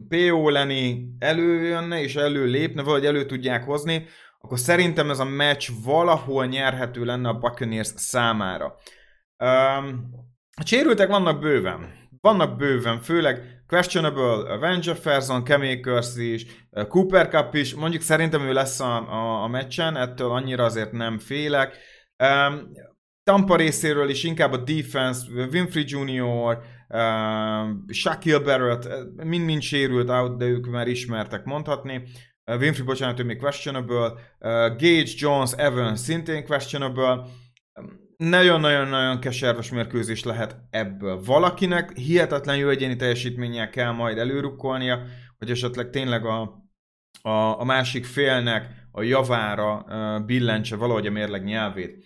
PO 0.08 0.48
Lenny 0.48 1.16
előjönne 1.18 2.02
és 2.02 2.16
előlépne, 2.16 2.82
vagy 2.82 3.06
elő 3.06 3.26
tudják 3.26 3.64
hozni, 3.64 4.06
akkor 4.40 4.58
szerintem 4.58 5.10
ez 5.10 5.18
a 5.18 5.24
meccs 5.24 5.68
valahol 5.84 6.46
nyerhető 6.46 7.04
lenne 7.04 7.28
a 7.28 7.38
Buccaneers 7.38 7.92
számára. 7.96 8.74
Um, 9.44 10.10
a 10.56 10.66
sérültek 10.66 11.08
vannak 11.08 11.40
bőven. 11.40 12.08
Vannak 12.20 12.56
bőven, 12.56 13.00
főleg 13.00 13.62
questionable 13.66 14.56
Van 14.56 14.78
Jefferson, 14.82 15.44
Kemakers 15.44 16.16
is, 16.16 16.46
Cooper 16.88 17.28
Cup 17.28 17.54
is, 17.54 17.74
mondjuk 17.74 18.02
szerintem 18.02 18.40
ő 18.40 18.52
lesz 18.52 18.80
a, 18.80 19.10
a, 19.10 19.42
a 19.42 19.46
meccsen, 19.46 19.96
ettől 19.96 20.30
annyira 20.30 20.64
azért 20.64 20.92
nem 20.92 21.18
félek. 21.18 21.76
Um, 22.18 22.72
Tampa 23.30 23.56
részéről 23.56 24.08
is 24.08 24.24
inkább 24.24 24.52
a 24.52 24.56
defense, 24.56 25.26
Winfrey 25.52 25.84
Jr., 25.86 26.58
uh, 26.88 27.92
Shaquille 27.92 28.38
Barrett, 28.38 28.88
mind-mind 29.24 29.62
sérült 29.62 30.10
out, 30.10 30.38
de 30.38 30.44
ők 30.44 30.66
már 30.66 30.88
ismertek 30.88 31.44
mondhatni. 31.44 32.02
Uh, 32.50 32.60
Winfrey, 32.60 32.84
bocsánat, 32.84 33.20
ő 33.20 33.24
még 33.24 33.38
questionable. 33.38 34.06
Uh, 34.06 34.16
Gage, 34.76 35.10
Jones, 35.16 35.52
Evans 35.56 36.00
szintén 36.00 36.44
questionable. 36.44 37.22
Nagyon-nagyon-nagyon 38.16 39.20
keserves 39.20 39.70
mérkőzés 39.70 40.24
lehet 40.24 40.56
ebből. 40.70 41.20
Valakinek 41.24 41.96
hihetetlen 41.96 42.56
jó 42.56 42.68
egyéni 42.68 42.96
teljesítménnyel 42.96 43.70
kell 43.70 43.92
majd 43.92 44.18
előrukkolnia, 44.18 45.02
hogy 45.38 45.50
esetleg 45.50 45.90
tényleg 45.90 46.24
a, 46.24 46.40
a, 47.22 47.60
a 47.60 47.64
másik 47.64 48.04
félnek 48.04 48.88
a 48.90 49.02
javára 49.02 49.84
uh, 49.88 50.26
billentse 50.26 50.76
valahogy 50.76 51.06
a 51.06 51.10
mérleg 51.10 51.44
nyelvét. 51.44 52.04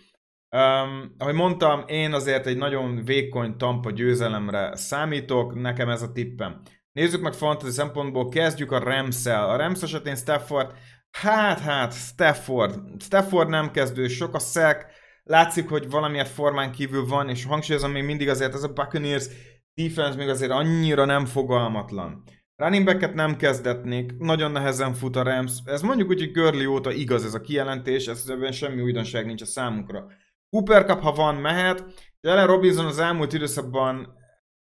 Um, 0.56 1.14
ahogy 1.18 1.34
mondtam, 1.34 1.84
én 1.86 2.12
azért 2.12 2.46
egy 2.46 2.56
nagyon 2.56 3.04
vékony 3.04 3.56
tampa 3.56 3.90
győzelemre 3.90 4.76
számítok, 4.76 5.54
nekem 5.54 5.88
ez 5.88 6.02
a 6.02 6.12
tippem. 6.12 6.60
Nézzük 6.92 7.20
meg 7.20 7.32
fantasy 7.32 7.72
szempontból, 7.72 8.28
kezdjük 8.28 8.72
a 8.72 8.78
rams 8.78 9.26
-el. 9.26 9.50
A 9.50 9.56
Rams 9.56 9.82
esetén 9.82 10.16
Stafford, 10.16 10.72
hát, 11.10 11.58
hát, 11.58 11.92
Stafford. 11.92 13.02
Stafford 13.02 13.48
nem 13.48 13.70
kezdő, 13.70 14.08
sok 14.08 14.34
a 14.34 14.38
szek, 14.38 14.86
látszik, 15.24 15.68
hogy 15.68 15.90
valamilyen 15.90 16.24
formán 16.24 16.72
kívül 16.72 17.06
van, 17.06 17.28
és 17.28 17.44
hangsúlyozom 17.44 17.90
még 17.90 18.04
mindig 18.04 18.28
azért 18.28 18.54
ez 18.54 18.62
a 18.62 18.72
Buccaneers 18.72 19.26
defense 19.74 20.16
még 20.16 20.28
azért 20.28 20.50
annyira 20.50 21.04
nem 21.04 21.26
fogalmatlan. 21.26 22.22
Running 22.56 22.84
back 22.84 23.14
nem 23.14 23.36
kezdetnék, 23.36 24.18
nagyon 24.18 24.50
nehezen 24.50 24.94
fut 24.94 25.16
a 25.16 25.22
Rams. 25.22 25.52
Ez 25.64 25.82
mondjuk 25.82 26.08
úgy, 26.08 26.18
hogy 26.18 26.32
Görli 26.32 26.66
óta 26.66 26.92
igaz 26.92 27.24
ez 27.24 27.34
a 27.34 27.40
kijelentés, 27.40 28.06
ez 28.06 28.24
ebben 28.28 28.52
semmi 28.52 28.80
újdonság 28.80 29.26
nincs 29.26 29.42
a 29.42 29.46
számunkra. 29.46 30.06
Cooper 30.50 30.84
Cup, 30.84 31.00
ha 31.00 31.12
van, 31.12 31.34
mehet. 31.34 31.84
Jelen 32.20 32.46
Robinson 32.46 32.86
az 32.86 32.98
elmúlt 32.98 33.32
időszakban 33.32 34.18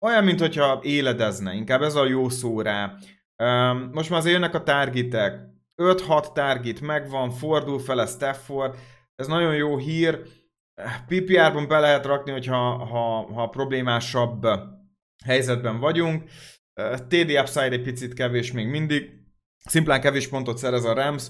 olyan, 0.06 0.24
mintha 0.24 0.80
éledezne, 0.82 1.54
inkább 1.54 1.82
ez 1.82 1.96
a 1.96 2.06
jó 2.06 2.30
szó 2.30 2.62
rá. 2.62 2.98
Most 3.92 4.10
már 4.10 4.20
azért 4.20 4.34
jönnek 4.34 4.54
a 4.54 4.64
targetek. 4.64 5.54
5-6 5.82 6.32
target 6.34 6.82
megvan, 6.82 7.32
fordul 7.32 7.80
fel 7.80 8.06
Stafford, 8.06 8.76
ez 9.16 9.28
nagyon 9.28 9.56
jó 9.56 9.78
hír. 9.78 10.22
PPR-ban 11.08 11.68
be 11.68 11.80
lehet 11.80 12.06
rakni, 12.06 12.32
hogyha 12.32 12.86
ha, 12.86 13.34
ha 13.34 13.50
problémásabb 13.50 14.48
helyzetben 15.26 15.80
vagyunk. 15.80 16.24
TD 17.08 17.32
upside 17.40 17.72
egy 17.72 17.82
picit 17.82 18.14
kevés 18.14 18.52
még 18.52 18.68
mindig, 18.68 19.10
szimplán 19.58 20.02
kevés 20.02 20.28
pontot 20.28 20.58
szerez 20.58 20.86
a 20.86 20.94
Rams, 20.94 21.28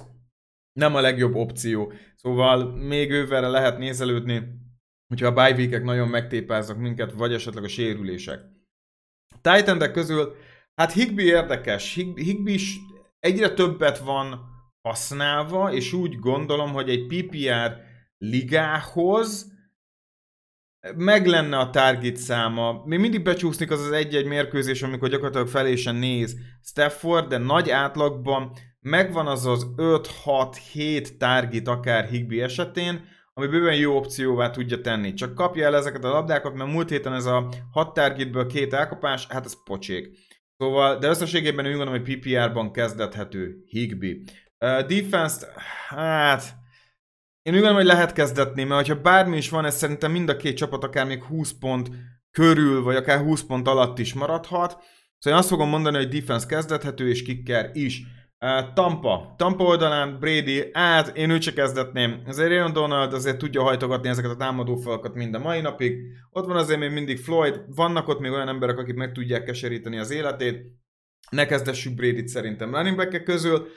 nem 0.79 0.95
a 0.95 1.01
legjobb 1.01 1.35
opció. 1.35 1.93
Szóval 2.15 2.75
még 2.75 3.11
ővel 3.11 3.51
lehet 3.51 3.77
nézelődni, 3.77 4.43
hogyha 5.07 5.27
a 5.27 5.33
bye 5.33 5.79
nagyon 5.79 6.07
megtépáznak 6.07 6.77
minket, 6.77 7.11
vagy 7.11 7.33
esetleg 7.33 7.63
a 7.63 7.67
sérülések. 7.67 8.41
titan 9.41 9.91
közül, 9.91 10.35
hát 10.75 10.91
Higby 10.91 11.23
érdekes. 11.23 11.93
Higby 11.93 12.53
is 12.53 12.77
egyre 13.19 13.53
többet 13.53 13.97
van 13.97 14.39
használva, 14.81 15.73
és 15.73 15.93
úgy 15.93 16.19
gondolom, 16.19 16.71
hogy 16.71 16.89
egy 16.89 17.05
PPR 17.05 17.81
ligához 18.17 19.53
meg 20.95 21.25
lenne 21.25 21.57
a 21.57 21.69
target 21.69 22.15
száma. 22.15 22.83
Még 22.85 22.99
mindig 22.99 23.23
becsúszik 23.23 23.71
az 23.71 23.81
az 23.81 23.91
egy-egy 23.91 24.25
mérkőzés, 24.25 24.81
amikor 24.81 25.09
gyakorlatilag 25.09 25.47
felésen 25.47 25.95
néz 25.95 26.35
Stafford, 26.63 27.27
de 27.27 27.37
nagy 27.37 27.69
átlagban 27.69 28.51
megvan 28.85 29.27
az 29.27 29.45
az 29.45 29.67
5-6-7 29.77 31.17
target 31.17 31.67
akár 31.67 32.05
Higby 32.05 32.41
esetén, 32.41 33.05
ami 33.33 33.47
bőven 33.47 33.75
jó 33.75 33.95
opcióvá 33.95 34.49
tudja 34.49 34.81
tenni. 34.81 35.13
Csak 35.13 35.33
kapja 35.33 35.65
el 35.65 35.75
ezeket 35.75 36.03
a 36.03 36.09
labdákat, 36.09 36.53
mert 36.53 36.71
múlt 36.71 36.89
héten 36.89 37.13
ez 37.13 37.25
a 37.25 37.49
6 37.71 37.93
targetből 37.93 38.47
két 38.47 38.73
elkapás, 38.73 39.27
hát 39.27 39.45
ez 39.45 39.63
pocsék. 39.63 40.17
Szóval, 40.57 40.97
de 40.97 41.07
összességében 41.07 41.65
úgy 41.65 41.75
gondolom, 41.75 42.01
hogy 42.01 42.15
PPR-ban 42.15 42.71
kezdethető 42.71 43.63
Higby. 43.67 44.23
Uh, 44.59 44.85
defense 44.85 45.47
hát... 45.87 46.43
Én 47.41 47.53
úgy 47.53 47.59
gondolom, 47.59 47.75
hogy 47.75 47.85
lehet 47.85 48.13
kezdetni, 48.13 48.63
mert 48.63 48.87
ha 48.87 48.95
bármi 48.95 49.37
is 49.37 49.49
van, 49.49 49.65
ez 49.65 49.75
szerintem 49.75 50.11
mind 50.11 50.29
a 50.29 50.37
két 50.37 50.57
csapat 50.57 50.83
akár 50.83 51.05
még 51.05 51.23
20 51.23 51.51
pont 51.51 51.89
körül, 52.31 52.83
vagy 52.83 52.95
akár 52.95 53.19
20 53.19 53.43
pont 53.43 53.67
alatt 53.67 53.99
is 53.99 54.13
maradhat. 54.13 54.71
Szóval 55.17 55.39
én 55.39 55.45
azt 55.45 55.49
fogom 55.49 55.69
mondani, 55.69 55.97
hogy 55.97 56.07
defense 56.07 56.47
kezdethető, 56.47 57.09
és 57.09 57.23
kicker 57.23 57.69
is. 57.73 58.03
Tampa. 58.73 59.33
Tampa 59.37 59.63
oldalán 59.63 60.19
Brady, 60.19 60.69
át, 60.71 61.17
én 61.17 61.29
őt 61.29 61.41
se 61.41 61.53
kezdetném. 61.53 62.21
Azért 62.25 62.51
Aaron 62.51 62.73
Donald 62.73 63.13
azért 63.13 63.37
tudja 63.37 63.61
hajtogatni 63.61 64.09
ezeket 64.09 64.31
a 64.31 64.35
támadó 64.35 64.75
falakat 64.75 65.13
mind 65.13 65.35
a 65.35 65.39
mai 65.39 65.61
napig. 65.61 65.97
Ott 66.31 66.45
van 66.45 66.57
azért 66.57 66.79
még 66.79 66.91
mindig 66.91 67.17
Floyd, 67.17 67.61
vannak 67.75 68.07
ott 68.07 68.19
még 68.19 68.31
olyan 68.31 68.47
emberek, 68.47 68.77
akik 68.77 68.95
meg 68.95 69.11
tudják 69.11 69.43
keseríteni 69.43 69.97
az 69.97 70.11
életét. 70.11 70.65
Ne 71.29 71.45
kezdessük 71.45 71.95
Brady-t 71.95 72.27
szerintem 72.27 72.75
running 72.75 72.95
back 72.95 73.23
közül. 73.23 73.67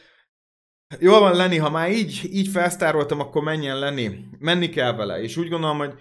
Jól 0.98 1.20
van 1.20 1.36
Lenny, 1.36 1.58
ha 1.58 1.70
már 1.70 1.90
így, 1.90 2.20
így 2.30 2.48
felsztároltam, 2.48 3.20
akkor 3.20 3.42
menjen 3.42 3.78
Lenny. 3.78 4.08
Menni 4.38 4.68
kell 4.68 4.92
vele, 4.92 5.20
és 5.20 5.36
úgy 5.36 5.48
gondolom, 5.48 5.78
hogy 5.78 5.94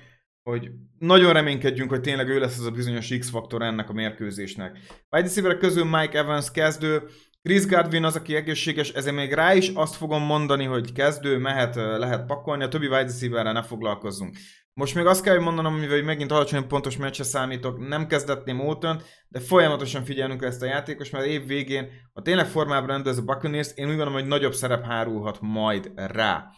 hogy 0.47 0.71
nagyon 0.99 1.33
reménykedjünk, 1.33 1.89
hogy 1.89 2.01
tényleg 2.01 2.29
ő 2.29 2.39
lesz 2.39 2.59
az 2.59 2.65
a 2.65 2.71
bizonyos 2.71 3.17
X-faktor 3.19 3.61
ennek 3.61 3.89
a 3.89 3.93
mérkőzésnek. 3.93 4.79
Wide 5.11 5.57
közül 5.57 5.85
Mike 5.85 6.17
Evans 6.17 6.51
kezdő, 6.51 7.03
Chris 7.47 7.65
Godwin 7.65 8.03
az, 8.03 8.15
aki 8.15 8.35
egészséges, 8.35 8.89
ezért 8.89 9.15
még 9.15 9.33
rá 9.33 9.53
is 9.53 9.71
azt 9.73 9.95
fogom 9.95 10.23
mondani, 10.23 10.63
hogy 10.63 10.91
kezdő, 10.91 11.37
mehet, 11.37 11.75
lehet 11.75 12.25
pakolni, 12.25 12.63
a 12.63 12.67
többi 12.67 12.85
wide 12.85 13.01
receiverrel 13.01 13.53
ne 13.53 13.63
foglalkozzunk. 13.63 14.35
Most 14.73 14.95
még 14.95 15.05
azt 15.05 15.23
kell, 15.23 15.35
hogy 15.35 15.43
mondanom, 15.43 15.75
mivel 15.75 16.01
megint 16.01 16.31
alacsony 16.31 16.67
pontos 16.67 16.97
meccse 16.97 17.23
számítok, 17.23 17.87
nem 17.87 18.07
kezdetném 18.07 18.59
Óton, 18.59 19.01
de 19.27 19.39
folyamatosan 19.39 20.03
figyelnünk 20.03 20.43
ezt 20.43 20.61
a 20.61 20.65
játékos, 20.65 21.09
mert 21.09 21.25
év 21.25 21.45
végén, 21.45 21.87
ha 22.13 22.21
tényleg 22.21 22.45
formában 22.45 22.87
rendez 22.87 23.17
a 23.17 23.23
Buccaneers, 23.23 23.71
én 23.75 23.85
úgy 23.85 23.95
gondolom, 23.95 24.13
hogy 24.13 24.27
nagyobb 24.27 24.53
szerep 24.53 24.85
hárulhat 24.85 25.37
majd 25.41 25.91
rá. 25.95 26.49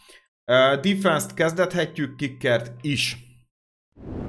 Uh, 0.46 0.80
Defense-t 0.80 1.34
kezdethetjük, 1.34 2.16
kickert 2.16 2.72
is. 2.80 3.16
Oké, 3.96 4.24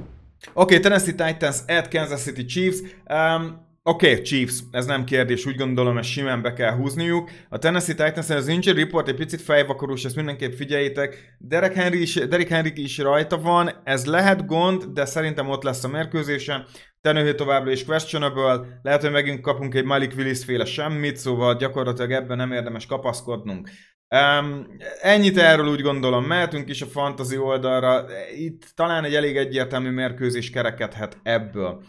okay, 0.52 0.80
Tennessee 0.80 1.14
Titans 1.14 1.56
at 1.66 1.88
Kansas 1.88 2.22
City 2.22 2.44
Chiefs. 2.44 2.78
Um, 3.10 3.70
Oké, 3.84 4.10
okay, 4.10 4.22
Chiefs, 4.22 4.60
ez 4.70 4.86
nem 4.86 5.04
kérdés, 5.04 5.46
úgy 5.46 5.56
gondolom, 5.56 5.98
ezt 5.98 6.08
simán 6.08 6.42
be 6.42 6.52
kell 6.52 6.74
húzniuk. 6.74 7.30
A 7.48 7.58
Tennessee 7.58 7.94
Titans 7.94 8.30
az 8.30 8.48
injury 8.48 8.82
report 8.82 9.08
egy 9.08 9.14
picit 9.14 9.40
fejvakarús, 9.40 10.04
ezt 10.04 10.16
mindenképp 10.16 10.52
figyeljétek. 10.52 11.36
Derek 11.38 11.74
Henry 11.74 12.00
is, 12.00 12.14
Derek 12.14 12.48
Henry 12.48 12.72
is 12.74 12.98
rajta 12.98 13.38
van, 13.38 13.70
ez 13.84 14.06
lehet 14.06 14.46
gond, 14.46 14.84
de 14.84 15.04
szerintem 15.04 15.48
ott 15.48 15.62
lesz 15.62 15.84
a 15.84 15.88
mérkőzésen. 15.88 16.64
Tenőhő 17.00 17.34
továbbra 17.34 17.70
is 17.70 17.84
questionable, 17.84 18.80
lehet, 18.82 19.00
hogy 19.02 19.10
megint 19.10 19.40
kapunk 19.40 19.74
egy 19.74 19.84
Malik 19.84 20.12
Willis 20.16 20.44
féle 20.44 20.64
semmit, 20.64 21.16
szóval 21.16 21.56
gyakorlatilag 21.56 22.12
ebben 22.12 22.36
nem 22.36 22.52
érdemes 22.52 22.86
kapaszkodnunk. 22.86 23.68
Um, 24.08 24.66
ennyit 25.00 25.38
erről 25.38 25.68
úgy 25.68 25.82
gondolom, 25.82 26.24
mehetünk 26.24 26.68
is 26.68 26.82
a 26.82 26.86
fantasy 26.86 27.36
oldalra, 27.36 28.04
itt 28.36 28.72
talán 28.74 29.04
egy 29.04 29.14
elég 29.14 29.36
egyértelmű 29.36 29.90
mérkőzés 29.90 30.50
kerekedhet 30.50 31.18
ebből. 31.22 31.82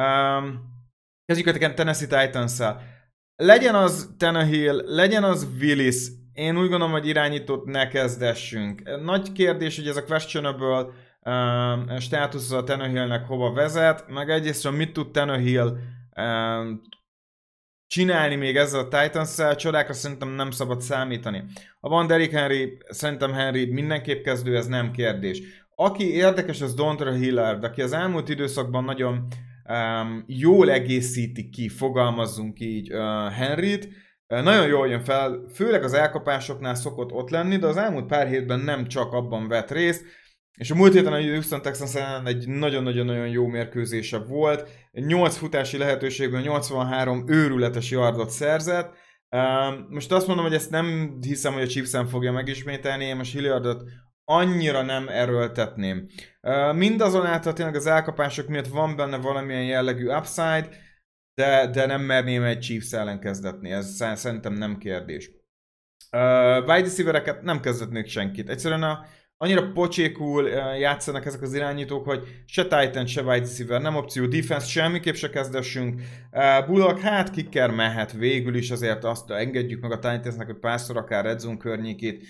Um, 0.00 0.74
Kezdjük 1.26 1.62
a 1.62 1.74
Tennessee 1.74 2.26
titans 2.26 2.52
-szel. 2.52 2.80
Legyen 3.36 3.74
az 3.74 4.14
Tannehill, 4.18 4.82
legyen 4.84 5.24
az 5.24 5.46
Willis, 5.60 6.08
én 6.32 6.58
úgy 6.58 6.68
gondolom, 6.68 6.90
hogy 6.90 7.06
irányítót 7.06 7.64
ne 7.64 7.88
kezdessünk. 7.88 8.82
Nagy 9.02 9.32
kérdés, 9.32 9.76
hogy 9.76 9.88
ez 9.88 9.96
a 9.96 10.04
questionable 10.04 10.86
uh, 11.20 11.98
státusz 11.98 12.50
a 12.50 12.64
Tannehillnek 12.64 13.26
hova 13.26 13.52
vezet, 13.52 14.08
meg 14.08 14.30
egyrészt, 14.30 14.70
mit 14.70 14.92
tud 14.92 15.10
Tannehill 15.10 15.66
uh, 16.16 16.66
csinálni 17.86 18.34
még 18.34 18.56
ezzel 18.56 18.80
a 18.80 18.88
Titans-szel, 18.88 19.56
csodákra 19.56 19.92
szerintem 19.92 20.28
nem 20.28 20.50
szabad 20.50 20.80
számítani. 20.80 21.44
Ha 21.80 21.88
van 21.88 22.06
Derrick 22.06 22.32
Henry, 22.32 22.78
szerintem 22.88 23.32
Henry 23.32 23.72
mindenképp 23.72 24.24
kezdő, 24.24 24.56
ez 24.56 24.66
nem 24.66 24.90
kérdés. 24.90 25.42
Aki 25.74 26.14
érdekes, 26.14 26.60
az 26.60 26.74
Dontra 26.74 27.12
Hillard, 27.12 27.64
aki 27.64 27.82
az 27.82 27.92
elmúlt 27.92 28.28
időszakban 28.28 28.84
nagyon 28.84 29.26
um, 29.68 30.24
jól 30.26 30.70
egészíti 30.70 31.48
ki, 31.48 31.68
fogalmazzunk 31.68 32.60
így 32.60 32.92
uh, 32.92 33.32
Henryt, 33.32 33.88
uh, 34.28 34.42
nagyon 34.42 34.66
jól 34.66 34.88
jön 34.88 35.04
fel, 35.04 35.46
főleg 35.54 35.82
az 35.82 35.92
elkapásoknál 35.92 36.74
szokott 36.74 37.12
ott 37.12 37.30
lenni, 37.30 37.56
de 37.56 37.66
az 37.66 37.76
elmúlt 37.76 38.06
pár 38.06 38.26
hétben 38.26 38.60
nem 38.60 38.86
csak 38.86 39.12
abban 39.12 39.48
vett 39.48 39.70
részt, 39.70 40.04
és 40.56 40.70
a 40.70 40.74
múlt 40.74 40.92
héten 40.92 41.12
a 41.12 41.20
Houston 41.20 41.62
Texans 41.62 41.94
egy 42.24 42.48
nagyon-nagyon-nagyon 42.48 43.28
jó 43.28 43.46
mérkőzése 43.46 44.18
volt. 44.18 44.68
8 44.92 45.36
futási 45.36 45.76
lehetőségből 45.76 46.40
83 46.40 47.24
őrületes 47.28 47.90
yardot 47.90 48.30
szerzett. 48.30 48.94
Most 49.88 50.12
azt 50.12 50.26
mondom, 50.26 50.44
hogy 50.44 50.54
ezt 50.54 50.70
nem 50.70 51.18
hiszem, 51.20 51.52
hogy 51.52 51.62
a 51.62 51.66
Chiefs 51.66 51.96
fogja 52.08 52.32
megismételni, 52.32 53.04
én 53.04 53.16
most 53.16 53.32
Hilliardot 53.32 53.82
annyira 54.28 54.82
nem 54.82 55.08
erőltetném. 55.08 56.06
Mindazonáltal 56.74 57.52
tényleg 57.52 57.74
az 57.74 57.86
elkapások 57.86 58.48
miatt 58.48 58.66
van 58.66 58.96
benne 58.96 59.16
valamilyen 59.16 59.64
jellegű 59.64 60.08
upside, 60.08 60.68
de, 61.34 61.66
de 61.66 61.86
nem 61.86 62.02
merném 62.02 62.42
egy 62.42 62.58
Chiefs 62.58 62.92
ellen 62.92 63.20
kezdetni, 63.20 63.70
ez 63.70 64.04
szerintem 64.14 64.52
nem 64.52 64.78
kérdés. 64.78 65.30
Uh, 66.12 66.58
wide 66.58 66.82
receivereket 66.82 67.42
nem 67.42 67.60
kezdetnék 67.60 68.06
senkit. 68.06 68.48
Egyszerűen 68.48 68.82
a, 68.82 69.06
annyira 69.36 69.72
pocsékul 69.72 70.48
játszanak 70.78 71.26
ezek 71.26 71.42
az 71.42 71.54
irányítók, 71.54 72.04
hogy 72.04 72.42
se 72.46 72.62
Titan, 72.62 73.06
se 73.06 73.22
wide 73.22 73.46
receiver 73.46 73.80
nem 73.80 73.96
opció, 73.96 74.26
defense 74.26 74.66
semmiképp 74.66 75.14
se 75.14 75.30
kezdessünk. 75.30 76.02
Bullock, 76.66 77.00
hát 77.00 77.30
kicker 77.30 77.70
mehet 77.70 78.12
végül 78.12 78.54
is, 78.54 78.70
azért 78.70 79.04
azt 79.04 79.30
engedjük 79.30 79.80
meg 79.80 79.90
a 79.90 79.98
Titansnek, 79.98 80.46
hogy 80.46 80.58
párszor 80.58 80.96
akár 80.96 81.24
Red 81.24 81.38
Zone 81.38 81.56
környékét 81.56 82.26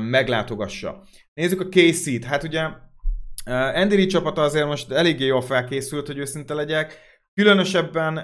meglátogassa. 0.00 1.02
Nézzük 1.34 1.60
a 1.60 1.68
KC-t, 1.68 2.24
hát 2.24 2.42
ugye 2.42 2.64
uh, 2.64 3.80
Andy 3.80 4.06
csapata 4.06 4.42
azért 4.42 4.66
most 4.66 4.92
eléggé 4.92 5.24
jól 5.24 5.42
felkészült, 5.42 6.06
hogy 6.06 6.18
őszinte 6.18 6.54
legyek. 6.54 6.98
Különösebben 7.34 8.16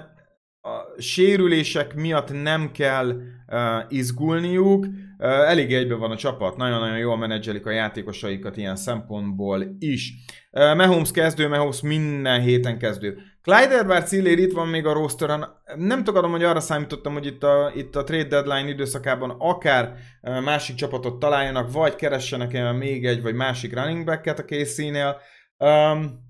a 0.61 1.01
sérülések 1.01 1.95
miatt 1.95 2.41
nem 2.41 2.71
kell 2.71 3.07
uh, 3.07 3.85
izgulniuk, 3.89 4.85
elég 5.23 5.73
egyben 5.73 5.99
van 5.99 6.11
a 6.11 6.15
csapat, 6.15 6.57
nagyon-nagyon 6.57 6.97
jól 6.97 7.17
menedzselik 7.17 7.65
a 7.65 7.71
játékosaikat 7.71 8.57
ilyen 8.57 8.75
szempontból 8.75 9.75
is. 9.79 10.13
Mahomes 10.51 11.11
kezdő, 11.11 11.47
Mahomes 11.47 11.81
minden 11.81 12.41
héten 12.41 12.77
kezdő. 12.77 13.17
Clyde 13.41 13.77
Edwards 13.77 14.11
itt 14.11 14.51
van 14.51 14.67
még 14.67 14.85
a 14.85 14.93
rosteren. 14.93 15.45
Nem 15.75 16.03
tagadom, 16.03 16.31
hogy 16.31 16.43
arra 16.43 16.59
számítottam, 16.59 17.13
hogy 17.13 17.25
itt 17.25 17.43
a, 17.43 17.71
itt 17.75 17.95
a 17.95 18.03
trade 18.03 18.27
deadline 18.27 18.69
időszakában 18.69 19.35
akár 19.39 19.95
másik 20.21 20.75
csapatot 20.75 21.19
találjanak, 21.19 21.71
vagy 21.71 21.95
keressenek 21.95 22.73
még 22.75 23.05
egy 23.05 23.21
vagy 23.21 23.35
másik 23.35 23.73
running 23.73 24.05
back-et 24.05 24.39
a 24.39 24.45
KC-nél. 24.45 25.17
Um, 25.57 26.21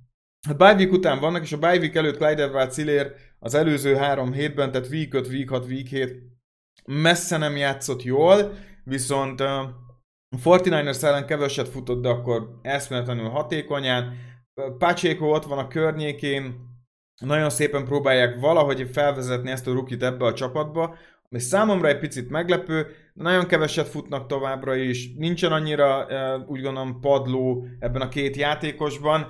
a 0.50 0.54
bye 0.54 0.88
után 0.88 1.20
vannak, 1.20 1.42
és 1.42 1.52
a 1.52 1.58
bye 1.58 1.90
előtt 1.94 2.18
Clyde 2.18 2.44
Edwards 2.44 2.78
az 3.40 3.54
előző 3.54 3.96
három 3.96 4.34
hétben, 4.34 4.72
tehát 4.72 4.88
week 4.88 5.14
5, 5.14 5.28
week 5.28 5.50
6, 5.50 5.66
week 5.66 5.88
7 5.88 6.34
messze 6.86 7.38
nem 7.38 7.58
játszott 7.58 8.04
jól, 8.04 8.54
viszont 8.84 9.40
a 9.40 9.76
49ers 10.44 11.04
ellen 11.04 11.26
keveset 11.26 11.68
futott, 11.68 12.02
de 12.02 12.10
akkor 12.10 12.60
eszméletlenül 12.62 13.30
hatékonyán. 13.30 14.18
Pacheco 14.78 15.26
ott 15.26 15.46
van 15.46 15.58
a 15.58 15.68
környékén, 15.68 16.73
nagyon 17.20 17.50
szépen 17.50 17.86
próbálják 17.86 18.40
valahogy 18.40 18.90
felvezetni 18.92 19.52
ezt 19.52 19.68
a 19.68 19.72
rukit 19.74 20.04
ebbe 20.04 20.26
a 20.26 20.34
csapatba, 20.34 20.96
ami 21.30 21.42
számomra 21.42 21.88
egy 21.88 22.00
picit 22.00 22.30
meglepő, 22.30 22.88
de 23.14 23.24
nagyon 23.24 23.48
keveset 23.48 23.88
futnak 23.88 24.28
továbbra 24.28 24.76
is, 24.76 25.14
nincsen 25.18 25.52
annyira 25.52 26.08
úgy 26.48 26.62
gondolom 26.62 27.00
padló 27.00 27.68
ebben 27.80 28.02
a 28.02 28.10
két 28.10 28.36
játékosban. 28.36 29.28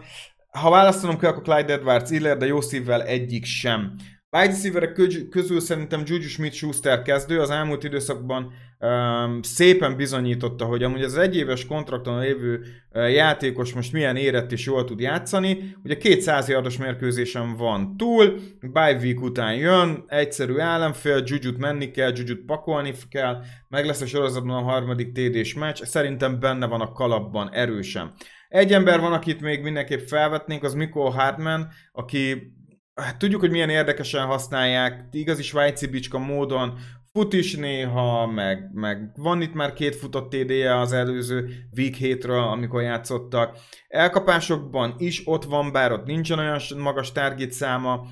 Ha 0.52 0.70
választanom 0.70 1.18
kell, 1.18 1.32
akkor 1.32 1.44
Clyde 1.44 1.74
Edwards 1.74 2.12
Iller, 2.12 2.38
de 2.38 2.46
jó 2.46 2.62
szívvel 2.62 3.04
egyik 3.04 3.46
sem. 3.46 3.96
Wide 4.34 4.54
receiverek 4.54 4.94
közül 5.30 5.60
szerintem 5.60 6.02
Juju 6.06 6.28
Smith-Schuster 6.28 7.02
kezdő, 7.02 7.40
az 7.40 7.50
elmúlt 7.50 7.84
időszakban 7.84 8.54
um, 8.80 9.42
szépen 9.42 9.96
bizonyította, 9.96 10.66
hogy 10.66 10.84
amúgy 10.84 11.04
az 11.04 11.18
egyéves 11.18 11.66
kontrakton 11.66 12.20
lévő 12.20 12.66
uh, 12.94 13.12
játékos 13.12 13.74
most 13.74 13.94
milyen 13.94 14.16
érett 14.16 14.52
és 14.52 14.66
jól 14.66 14.86
tud 14.86 15.00
játszani. 15.00 15.76
Ugye 15.84 15.98
200 15.98 16.48
yardos 16.48 16.78
mérkőzésen 16.78 17.56
van 17.56 17.98
túl, 17.98 18.40
bye 18.72 18.98
week 19.02 19.22
után 19.22 19.56
jön, 19.56 20.04
egyszerű 20.08 20.56
ellenfél, 20.56 21.24
Juju-t 21.26 21.58
menni 21.58 21.92
kell, 21.92 22.12
Juju-t 22.16 22.46
pakolni 22.46 22.94
kell, 23.10 23.44
meg 23.68 23.86
lesz 23.86 24.02
a 24.02 24.06
sorozatban 24.06 24.58
a 24.58 24.72
harmadik 24.72 25.12
TD-s 25.12 25.54
meccs, 25.54 25.84
szerintem 25.84 26.40
benne 26.40 26.66
van 26.66 26.82
a 26.82 26.92
kalapban 26.92 27.54
erősen. 27.54 28.12
Egy 28.50 28.74
ember 28.74 29.00
van, 29.00 29.14
akit 29.14 29.42
még 29.42 29.62
mindenképp 29.62 30.08
felvetnénk, 30.08 30.64
az 30.64 30.74
Mikko 30.74 31.10
Hartman, 31.10 31.68
aki 31.92 32.54
hát 32.96 33.18
tudjuk, 33.18 33.42
hogy 33.42 33.52
milyen 33.52 33.70
érdekesen 33.70 34.26
használják, 34.26 35.08
igazi 35.12 35.44
svájci 35.44 35.88
bicska 35.88 36.18
módon, 36.18 36.80
fut 37.12 37.34
is 37.34 37.56
néha, 37.56 38.28
meg, 38.28 38.70
meg 38.74 39.12
van 39.16 39.42
itt 39.42 39.54
már 39.54 39.74
két 39.74 39.96
futott 39.96 40.30
TD-je 40.30 40.80
az 40.80 40.92
előző 40.94 41.50
week 41.78 41.94
hétről, 41.94 42.42
amikor 42.42 42.82
játszottak. 42.82 43.58
Elkapásokban 43.88 44.96
is 44.98 45.22
ott 45.26 45.44
van, 45.44 45.72
bár 45.72 45.92
ott 45.92 46.06
nincsen 46.06 46.40
olyan 46.40 46.60
magas 46.78 47.12
target 47.12 47.52
száma. 47.52 48.06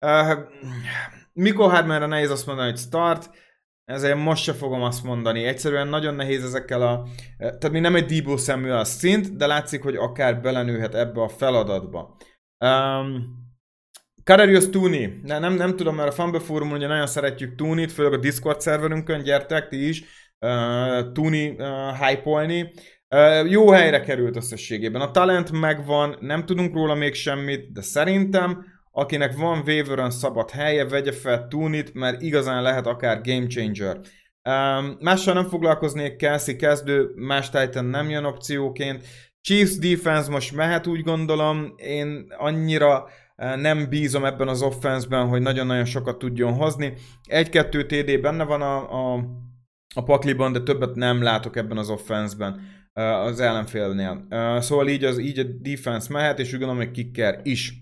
Uh, 0.00 0.38
Mikor 1.32 1.70
Hardmanre 1.70 2.06
nehéz 2.06 2.30
azt 2.30 2.46
mondani, 2.46 2.70
hogy 2.70 2.78
start, 2.78 3.30
ezért 3.84 4.18
most 4.18 4.42
se 4.42 4.52
fogom 4.52 4.82
azt 4.82 5.04
mondani. 5.04 5.44
Egyszerűen 5.44 5.88
nagyon 5.88 6.14
nehéz 6.14 6.44
ezekkel 6.44 6.82
a... 6.82 7.06
Tehát 7.38 7.70
mi 7.70 7.80
nem 7.80 7.94
egy 7.94 8.04
Debo 8.04 8.36
Samuel 8.36 8.84
szint, 8.84 9.36
de 9.36 9.46
látszik, 9.46 9.82
hogy 9.82 9.96
akár 9.96 10.40
belenőhet 10.40 10.94
ebbe 10.94 11.22
a 11.22 11.28
feladatba. 11.28 12.16
Um, 12.64 13.43
Kadarius 14.24 14.68
Tuni. 14.68 15.20
Ne, 15.22 15.38
nem, 15.38 15.54
nem 15.54 15.76
tudom, 15.76 15.94
mert 15.94 16.08
a 16.08 16.12
Fumble 16.12 16.40
Forum 16.40 16.70
ugye 16.70 16.86
nagyon 16.86 17.06
szeretjük 17.06 17.54
Tunit, 17.54 17.92
főleg 17.92 18.12
a 18.12 18.16
Discord 18.16 18.60
szerverünkön, 18.60 19.22
gyertek 19.22 19.68
ti 19.68 19.88
is 19.88 20.02
uh, 20.38 21.12
Tuni 21.12 21.48
uh, 21.48 22.06
hype-olni. 22.06 22.72
Uh, 23.08 23.50
jó 23.50 23.70
helyre 23.70 24.00
került 24.00 24.36
összességében. 24.36 25.00
A 25.00 25.10
talent 25.10 25.52
megvan, 25.52 26.16
nem 26.20 26.46
tudunk 26.46 26.74
róla 26.74 26.94
még 26.94 27.14
semmit, 27.14 27.72
de 27.72 27.82
szerintem 27.82 28.64
akinek 28.90 29.36
van 29.36 29.62
waiver 29.66 30.12
szabad 30.12 30.50
helye, 30.50 30.84
vegye 30.84 31.12
fel 31.12 31.46
Tunit, 31.48 31.94
mert 31.94 32.22
igazán 32.22 32.62
lehet 32.62 32.86
akár 32.86 33.20
game 33.20 33.46
changer. 33.46 33.96
Um, 33.96 34.96
mással 35.00 35.34
nem 35.34 35.48
foglalkoznék, 35.48 36.16
Kelsey 36.16 36.56
kezdő, 36.56 37.10
más 37.14 37.50
Titan 37.50 37.84
nem 37.84 38.10
jön 38.10 38.24
opcióként. 38.24 39.06
Chiefs 39.40 39.78
defense 39.78 40.30
most 40.30 40.54
mehet, 40.54 40.86
úgy 40.86 41.02
gondolom, 41.02 41.74
én 41.76 42.26
annyira 42.38 43.08
nem 43.36 43.88
bízom 43.88 44.24
ebben 44.24 44.48
az 44.48 44.62
offenszben, 44.62 45.28
hogy 45.28 45.42
nagyon-nagyon 45.42 45.84
sokat 45.84 46.18
tudjon 46.18 46.52
hozni. 46.52 46.92
Egy-kettő 47.24 47.86
TD 47.86 48.20
benne 48.20 48.44
van 48.44 48.62
a, 48.62 48.76
a, 49.14 49.24
a 49.94 50.02
pakliban, 50.02 50.52
de 50.52 50.60
többet 50.60 50.94
nem 50.94 51.22
látok 51.22 51.56
ebben 51.56 51.76
az 51.76 51.90
offenszben 51.90 52.60
az 52.94 53.40
ellenfélnél. 53.40 54.26
Szóval 54.60 54.88
így, 54.88 55.04
az, 55.04 55.18
így 55.18 55.38
a 55.38 55.44
defense 55.60 56.12
mehet, 56.12 56.38
és 56.38 56.52
úgy 56.52 56.58
gondolom, 56.58 56.76
hogy 56.76 56.90
kicker 56.90 57.40
is. 57.42 57.72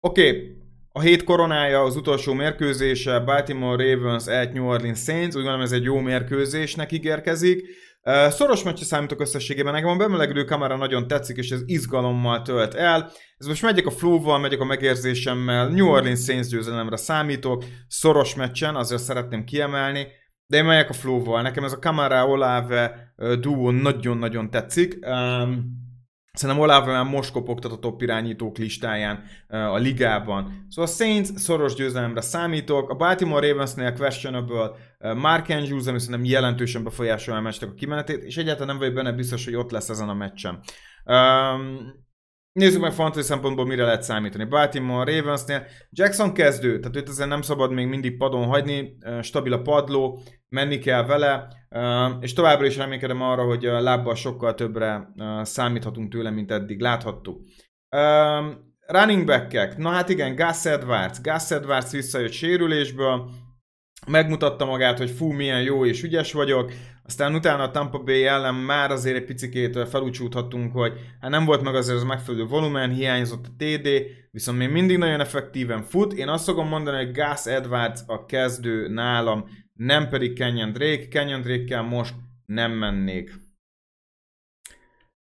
Oké, 0.00 0.28
okay. 0.28 0.56
a 0.92 1.00
hét 1.00 1.24
koronája 1.24 1.82
az 1.82 1.96
utolsó 1.96 2.32
mérkőzése, 2.32 3.18
Baltimore 3.18 3.94
Ravens 3.94 4.26
at 4.26 4.52
New 4.52 4.66
Orleans 4.66 4.98
Saints, 4.98 5.34
úgy 5.34 5.42
gondolom 5.42 5.60
ez 5.60 5.72
egy 5.72 5.84
jó 5.84 5.98
mérkőzésnek 5.98 6.92
ígérkezik. 6.92 7.66
Szoros 8.02 8.62
meccsre 8.62 8.84
számítok 8.84 9.20
összességében, 9.20 9.72
nekem 9.72 9.88
a 9.88 9.96
bemelegülő 9.96 10.44
kamera 10.44 10.76
nagyon 10.76 11.06
tetszik, 11.06 11.36
és 11.36 11.50
ez 11.50 11.60
izgalommal 11.64 12.42
tölt 12.42 12.74
el. 12.74 13.10
Ez 13.36 13.46
most 13.46 13.62
megyek 13.62 13.86
a 13.86 13.90
flow-val, 13.90 14.38
megyek 14.38 14.60
a 14.60 14.64
megérzésemmel, 14.64 15.68
New 15.68 15.88
Orleans 15.88 16.24
Saints 16.24 16.48
győzelemre 16.48 16.96
számítok, 16.96 17.64
szoros 17.88 18.34
meccsen, 18.34 18.76
azért 18.76 19.02
szeretném 19.02 19.44
kiemelni, 19.44 20.06
de 20.46 20.56
én 20.56 20.64
megyek 20.64 20.90
a 20.90 20.92
flow-val. 20.92 21.42
Nekem 21.42 21.64
ez 21.64 21.72
a 21.72 21.78
Kamara 21.78 22.26
Olave 22.26 23.14
duo 23.40 23.70
nagyon-nagyon 23.70 24.50
tetszik. 24.50 24.98
Um, 25.06 25.78
Szerintem 26.32 26.64
Olave 26.64 26.92
már 26.92 27.04
most 27.04 27.32
kopogtat 27.32 27.72
a 27.72 27.78
top 27.78 28.02
irányítók 28.02 28.58
listáján 28.58 29.22
a 29.48 29.76
ligában. 29.76 30.66
Szóval 30.68 30.90
a 30.90 30.94
Saints 30.94 31.28
szoros 31.36 31.74
győzelemre 31.74 32.20
számítok. 32.20 32.90
A 32.90 32.94
Baltimore 32.94 33.48
Ravensnél 33.48 33.92
questionable 33.92 34.70
Mark 35.14 35.48
Andrews, 35.48 35.86
ami 35.86 35.98
szerintem 35.98 36.24
jelentősen 36.24 36.84
befolyásolja 36.84 37.40
a 37.40 37.42
meccsnek 37.42 37.70
a 37.70 37.74
kimenetét, 37.74 38.22
és 38.22 38.36
egyáltalán 38.36 38.68
nem 38.68 38.78
vagyok 38.78 38.94
benne 38.94 39.12
biztos, 39.12 39.44
hogy 39.44 39.54
ott 39.54 39.70
lesz 39.70 39.88
ezen 39.88 40.08
a 40.08 40.14
meccsen. 40.14 40.60
Um, 41.04 42.08
Nézzük 42.52 42.80
meg 42.80 42.92
fantasy 42.92 43.26
szempontból 43.26 43.66
mire 43.66 43.84
lehet 43.84 44.02
számítani. 44.02 44.44
Baltimore 44.44 45.16
Ravensnél 45.16 45.66
Jackson 45.90 46.32
kezdő, 46.32 46.78
tehát 46.78 46.96
őt 46.96 47.08
azért 47.08 47.28
nem 47.28 47.42
szabad 47.42 47.72
még 47.72 47.86
mindig 47.86 48.16
padon 48.16 48.46
hagyni, 48.46 48.96
stabil 49.22 49.52
a 49.52 49.62
padló, 49.62 50.22
menni 50.48 50.78
kell 50.78 51.04
vele, 51.04 51.48
és 52.20 52.32
továbbra 52.32 52.66
is 52.66 52.76
reménykedem 52.76 53.22
arra, 53.22 53.44
hogy 53.44 53.66
a 53.66 53.80
lábbal 53.80 54.14
sokkal 54.14 54.54
többre 54.54 55.12
számíthatunk 55.42 56.12
tőle, 56.12 56.30
mint 56.30 56.50
eddig 56.50 56.80
láthattuk. 56.80 57.40
Running 58.86 59.26
back 59.26 59.76
na 59.76 59.90
hát 59.90 60.08
igen, 60.08 60.34
Gus 60.34 60.64
Edwards. 60.64 61.20
Gus 61.20 61.50
Edwards 61.50 61.90
visszajött 61.90 62.32
sérülésből, 62.32 63.30
megmutatta 64.06 64.64
magát, 64.64 64.98
hogy 64.98 65.10
fú, 65.10 65.30
milyen 65.30 65.62
jó 65.62 65.86
és 65.86 66.02
ügyes 66.02 66.32
vagyok, 66.32 66.72
aztán 67.02 67.34
utána 67.34 67.62
a 67.62 67.70
Tampa 67.70 67.98
Bay 67.98 68.26
ellen 68.26 68.54
már 68.54 68.90
azért 68.90 69.16
egy 69.16 69.24
picikét 69.24 69.88
felúcsúthatunk, 69.88 70.72
hogy 70.72 70.92
hát 71.20 71.30
nem 71.30 71.44
volt 71.44 71.62
meg 71.62 71.74
azért 71.74 71.96
az 71.96 72.04
megfelelő 72.04 72.44
volumen, 72.46 72.90
hiányzott 72.90 73.46
a 73.46 73.54
TD, 73.56 73.88
viszont 74.30 74.58
még 74.58 74.70
mindig 74.70 74.98
nagyon 74.98 75.20
effektíven 75.20 75.82
fut. 75.82 76.12
Én 76.12 76.28
azt 76.28 76.44
fogom 76.44 76.68
mondani, 76.68 76.96
hogy 76.96 77.12
Gus 77.12 77.46
Edwards 77.46 78.00
a 78.06 78.24
kezdő 78.24 78.88
nálam, 78.88 79.48
nem 79.72 80.08
pedig 80.08 80.32
Kenyon 80.32 80.72
Drake. 80.72 81.08
Kenyon 81.08 81.40
Drake-kel 81.40 81.82
most 81.82 82.14
nem 82.46 82.72
mennék. 82.72 83.34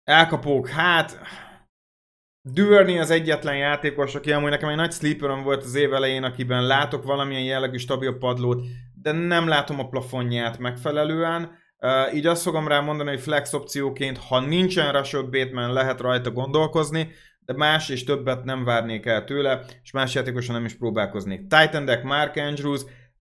Elkapók, 0.03 0.68
hát... 0.68 1.20
Duvernay 2.44 2.98
az 2.98 3.10
egyetlen 3.10 3.58
játékos, 3.58 4.16
aki 4.16 4.32
amúgy 4.32 4.50
nekem 4.50 4.70
egy 4.70 4.76
nagy 4.76 4.92
sleeperom 4.92 5.44
volt 5.44 5.64
az 5.64 5.76
év 5.76 5.94
elején, 5.94 6.24
akiben 6.24 6.66
látok 6.66 7.04
valamilyen 7.04 7.44
jellegű 7.44 7.78
stabil 7.78 8.18
padlót, 8.18 8.66
de 8.94 9.12
nem 9.12 9.48
látom 9.48 9.80
a 9.80 9.88
plafonját 9.88 10.58
megfelelően. 10.58 11.60
Uh, 11.80 12.16
így 12.16 12.26
azt 12.26 12.42
fogom 12.42 12.68
rá 12.68 12.80
mondani, 12.80 13.10
hogy 13.10 13.20
flex 13.20 13.54
opcióként, 13.54 14.18
ha 14.18 14.39
nincsen 14.39 14.92
Rashad 14.92 15.30
Bateman, 15.30 15.74
lehet 15.74 16.00
rajta 16.00 16.32
gondolkozni, 16.32 17.12
de 17.46 17.54
más 17.54 17.89
és 17.89 18.04
többet 18.04 18.44
nem 18.44 18.64
várnék 18.64 19.06
el 19.06 19.24
tőle, 19.24 19.66
és 19.84 19.92
más 19.92 20.14
játékosan 20.14 20.56
nem 20.56 20.66
is 20.66 20.78
próbálkoznék. 20.78 21.39
Titan 21.39 21.86
Deck, 21.86 22.04
Mark 22.04 22.36
Andrews, 22.36 22.82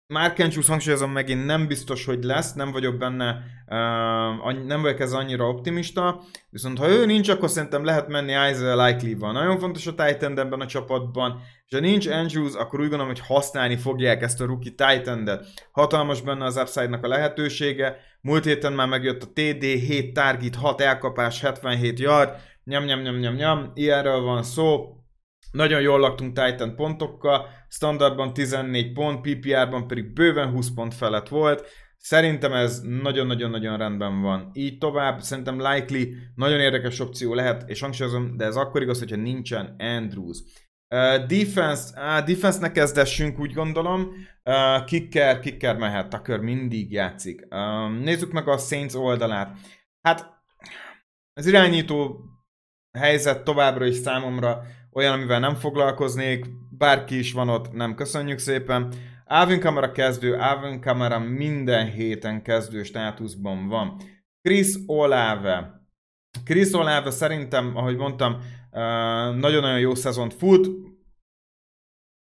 Mark 0.10 0.39
Andrews 0.39 0.68
hangsúlyozom 0.68 1.12
megint 1.12 1.45
nem 1.45 1.68
biztos, 1.68 2.05
hogy 2.05 2.24
lesz, 2.24 2.53
nem 2.53 2.72
vagyok 2.72 2.97
benne, 2.97 3.43
uh, 3.68 4.66
nem 4.66 4.82
vagyok 4.82 4.99
ez 4.99 5.14
annyira 5.14 5.47
optimista, 5.47 6.24
viszont 6.49 6.78
ha 6.78 6.89
ő 6.89 7.05
nincs, 7.05 7.30
akkor 7.30 7.49
szerintem 7.49 7.86
lehet 7.86 8.08
menni 8.08 8.32
Isaiah 8.32 8.88
Likely-val. 8.88 9.32
Nagyon 9.32 9.60
fontos 9.60 9.88
a 9.88 9.95
Titan 9.95 10.39
ebben 10.39 10.62
a 10.62 10.66
csapatban, 10.66 11.41
és 11.66 11.74
ha 11.74 11.80
nincs 11.80 12.08
Andrews, 12.08 12.53
akkor 12.53 12.80
úgy 12.80 12.89
gondolom, 12.89 13.14
hogy 13.14 13.26
használni 13.28 13.76
fogják 13.76 14.22
ezt 14.22 14.41
a 14.41 14.45
rookie 14.45 14.72
titan 14.72 15.39
Hatalmas 15.72 16.22
benne 16.22 16.45
az 16.45 16.58
upside-nak 16.58 17.03
a 17.03 17.08
lehetősége, 17.08 17.97
múlt 18.22 18.43
héten 18.43 18.74
már 18.74 18.88
megjött 18.88 19.24
a 19.24 19.32
TD, 19.34 19.64
7 19.64 20.14
target, 20.14 20.55
6 20.55 20.82
elkapás, 20.82 21.41
77 21.41 21.99
yard, 21.99 22.36
nyam, 22.64 22.84
nyam, 22.84 23.01
nyam, 23.01 23.16
nyam, 23.16 23.34
nyam, 23.34 23.72
ilyenről 23.74 24.22
van 24.22 24.43
szó, 24.43 24.96
nagyon 25.51 25.81
jól 25.81 25.99
laktunk 25.99 26.39
Titan 26.39 26.75
pontokkal, 26.75 27.47
standardban 27.69 28.33
14 28.33 28.93
pont, 28.93 29.21
PPR-ban 29.21 29.87
pedig 29.87 30.13
bőven 30.13 30.49
20 30.49 30.73
pont 30.73 30.93
felett 30.93 31.27
volt. 31.27 31.67
Szerintem 31.97 32.53
ez 32.53 32.81
nagyon-nagyon-nagyon 32.81 33.77
rendben 33.77 34.21
van. 34.21 34.49
Így 34.53 34.77
tovább, 34.77 35.21
szerintem 35.21 35.61
likely 35.61 36.15
nagyon 36.35 36.59
érdekes 36.59 36.99
opció 36.99 37.33
lehet, 37.33 37.69
és 37.69 37.81
hangsúlyozom, 37.81 38.37
de 38.37 38.45
ez 38.45 38.55
akkor 38.55 38.81
igaz, 38.81 38.99
hogyha 38.99 39.15
nincsen 39.15 39.75
Andrews. 39.77 40.39
Uh, 40.95 41.25
defense, 41.25 41.93
uh, 41.95 42.25
defense-nek 42.25 42.71
kezdessünk, 42.71 43.39
úgy 43.39 43.53
gondolom. 43.53 44.11
Uh, 44.43 44.85
kicker, 44.85 45.39
kicker 45.39 45.77
mehet, 45.77 46.09
Tucker 46.09 46.39
mindig 46.39 46.91
játszik. 46.91 47.47
Uh, 47.49 48.03
nézzük 48.03 48.31
meg 48.31 48.47
a 48.47 48.57
Saints 48.57 48.93
oldalát. 48.93 49.57
Hát, 50.01 50.35
az 51.33 51.45
irányító 51.45 52.21
helyzet 52.97 53.43
továbbra 53.43 53.85
is 53.85 53.95
számomra 53.95 54.63
olyan, 54.97 55.13
amivel 55.13 55.39
nem 55.39 55.55
foglalkoznék, 55.55 56.45
bárki 56.77 57.17
is 57.17 57.33
van 57.33 57.49
ott, 57.49 57.71
nem 57.71 57.95
köszönjük 57.95 58.37
szépen. 58.37 58.93
Alvin 59.25 59.59
Kamara 59.59 59.91
kezdő, 59.91 60.33
Alvin 60.33 60.81
Kamara 60.81 61.19
minden 61.19 61.91
héten 61.91 62.41
kezdő 62.41 62.83
státuszban 62.83 63.67
van. 63.67 64.01
Chris 64.41 64.75
Olave. 64.85 65.81
Chris 66.43 66.73
Olave 66.73 67.09
szerintem, 67.09 67.75
ahogy 67.75 67.95
mondtam, 67.95 68.37
nagyon-nagyon 69.35 69.79
jó 69.79 69.95
szezont 69.95 70.33
fut. 70.33 70.69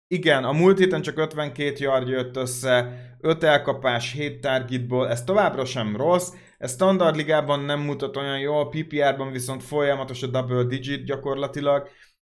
Igen, 0.06 0.44
a 0.44 0.52
múlt 0.52 0.78
héten 0.78 1.02
csak 1.02 1.18
52 1.18 1.74
yard 1.78 2.08
jött 2.08 2.36
össze, 2.36 3.06
5 3.20 3.42
elkapás, 3.42 4.12
7 4.12 4.40
targetból, 4.40 5.08
ez 5.08 5.24
továbbra 5.24 5.64
sem 5.64 5.96
rossz, 5.96 6.32
ez 6.58 6.72
standard 6.72 7.16
ligában 7.16 7.60
nem 7.60 7.80
mutat 7.80 8.16
olyan 8.16 8.38
jól, 8.38 8.68
PPR-ban 8.68 9.32
viszont 9.32 9.62
folyamatos 9.62 10.22
a 10.22 10.26
double 10.26 10.64
digit 10.64 11.04
gyakorlatilag, 11.04 11.88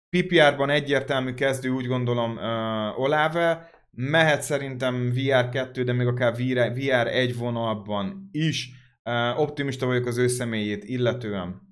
PPR-ban 0.10 0.70
egyértelmű 0.70 1.34
kezdő, 1.34 1.70
úgy 1.70 1.88
gondolom 1.88 2.38
uh, 2.38 3.00
Olave, 3.00 3.70
mehet 3.92 4.42
szerintem 4.42 5.12
VR2, 5.16 5.82
de 5.86 5.94
még 5.94 6.08
akár 6.08 6.34
VR, 6.34 6.72
VR1 6.76 7.36
vonalban 7.38 8.30
is. 8.32 8.70
Uh, 9.04 9.40
optimista 9.40 9.86
vagyok 9.86 10.06
az 10.06 10.18
ő 10.18 10.28
személyét 10.28 10.84
illetően. 10.84 11.68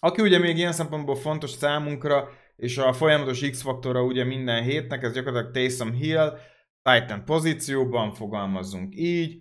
Aki 0.00 0.22
ugye 0.22 0.38
még 0.38 0.56
ilyen 0.56 0.72
szempontból 0.72 1.16
fontos 1.16 1.50
számunkra, 1.50 2.28
és 2.56 2.78
a 2.78 2.92
folyamatos 2.92 3.50
X-faktora 3.50 4.02
ugye 4.02 4.24
minden 4.24 4.62
hétnek, 4.62 5.02
ez 5.02 5.12
gyakorlatilag 5.12 5.54
Taysom 5.54 5.92
Hill, 5.92 6.38
Titan 6.82 7.24
pozícióban, 7.24 8.12
fogalmazzunk 8.12 8.96
így. 8.96 9.32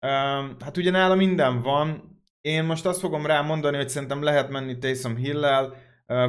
Um, 0.00 0.56
hát 0.60 0.76
ugye 0.76 0.90
nála 0.90 1.14
minden 1.14 1.62
van, 1.62 2.18
én 2.40 2.64
most 2.64 2.86
azt 2.86 3.00
fogom 3.00 3.26
rá 3.26 3.40
mondani, 3.40 3.76
hogy 3.76 3.88
szerintem 3.88 4.22
lehet 4.22 4.50
menni 4.50 4.78
Taysom 4.78 5.16
Hill-lel, 5.16 5.64
uh, 5.64 5.76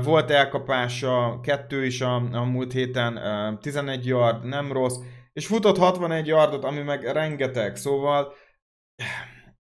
volt 0.03 0.31
elkapása, 0.31 1.39
kettő 1.43 1.85
is 1.85 2.01
a, 2.01 2.15
a 2.15 2.43
múlt 2.43 2.71
héten, 2.71 3.17
uh, 3.53 3.59
11 3.59 4.05
yard, 4.05 4.45
nem 4.45 4.71
rossz, 4.71 4.97
és 5.33 5.47
futott 5.47 5.77
61 5.77 6.27
yardot, 6.27 6.63
ami 6.63 6.81
meg 6.81 7.03
rengeteg, 7.03 7.75
szóval 7.75 8.33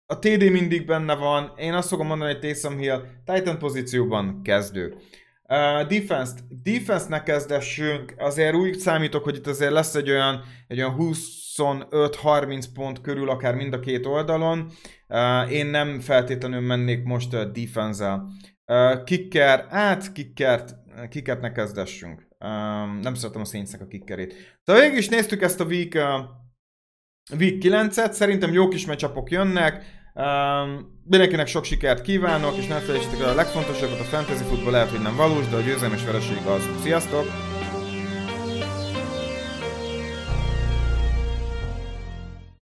a 0.06 0.20
TD 0.20 0.52
mindig 0.52 0.86
benne 0.86 1.16
van, 1.16 1.54
én 1.58 1.74
azt 1.74 1.88
fogom 1.88 2.08
mondani, 2.08 2.32
hogy 2.32 2.42
Taysom 2.42 2.78
Hill 2.78 3.02
Titan 3.26 3.58
pozícióban 3.58 4.42
kezdő. 4.44 4.96
Uh, 5.44 5.88
defense 5.88 6.34
defense-nek 6.64 7.24
kezdessünk, 7.24 8.14
azért 8.18 8.56
úgy 8.56 8.78
számítok, 8.78 9.24
hogy 9.24 9.36
itt 9.36 9.48
azért 9.48 9.72
lesz 9.72 9.96
egy 9.96 10.10
olyan, 10.10 10.44
egy 10.68 10.78
olyan 10.78 10.96
25-30 11.00 12.66
pont 12.74 13.02
körül, 13.02 13.30
akár 13.30 13.56
mind 13.56 13.74
a 13.74 13.80
két 13.80 14.06
oldalon. 14.06 14.72
Uh, 15.08 15.52
én 15.52 15.66
nem 15.66 16.00
feltétlenül 16.00 16.62
mennék 16.62 17.04
most 17.04 17.52
defense-el. 17.52 18.28
Uh, 18.66 19.04
kicker, 19.04 19.68
hát 19.70 20.12
kickert, 20.12 20.76
kickert 21.10 21.42
ne 21.42 21.52
kezdessünk. 21.52 22.28
Um, 22.40 23.00
nem 23.02 23.14
szeretem 23.14 23.42
a 23.42 23.46
Saintsnek 23.46 23.82
a 23.82 23.88
kickerét. 23.88 24.34
Szóval 24.64 24.82
végig 24.82 24.98
is 24.98 25.10
néztük 25.10 25.42
ezt 25.42 25.60
a 25.60 25.66
week, 25.66 25.96
uh, 25.96 27.40
week 27.40 27.58
9-et, 27.62 28.12
szerintem 28.12 28.54
jó 28.54 28.68
kis 28.68 28.86
meccsapok 28.86 29.32
jönnek. 29.32 30.02
Um, 30.14 31.02
mindenkinek 31.06 31.48
sok 31.48 31.64
sikert 31.64 32.02
kívánok, 32.02 32.58
és 32.58 32.68
ne 32.68 32.80
felejtsétek 32.80 33.20
el 33.20 33.30
a 33.30 33.36
legfontosabbat, 33.36 34.00
a 34.00 34.04
fantasy 34.04 34.44
futball 34.44 34.72
lehet, 34.72 34.90
hogy 34.90 35.02
nem 35.02 35.16
valós, 35.16 35.48
de 35.48 35.56
a 35.56 35.62
győzelmes 35.62 36.06
vereség 36.06 36.46
az. 36.46 36.70
Sziasztok! 36.82 37.53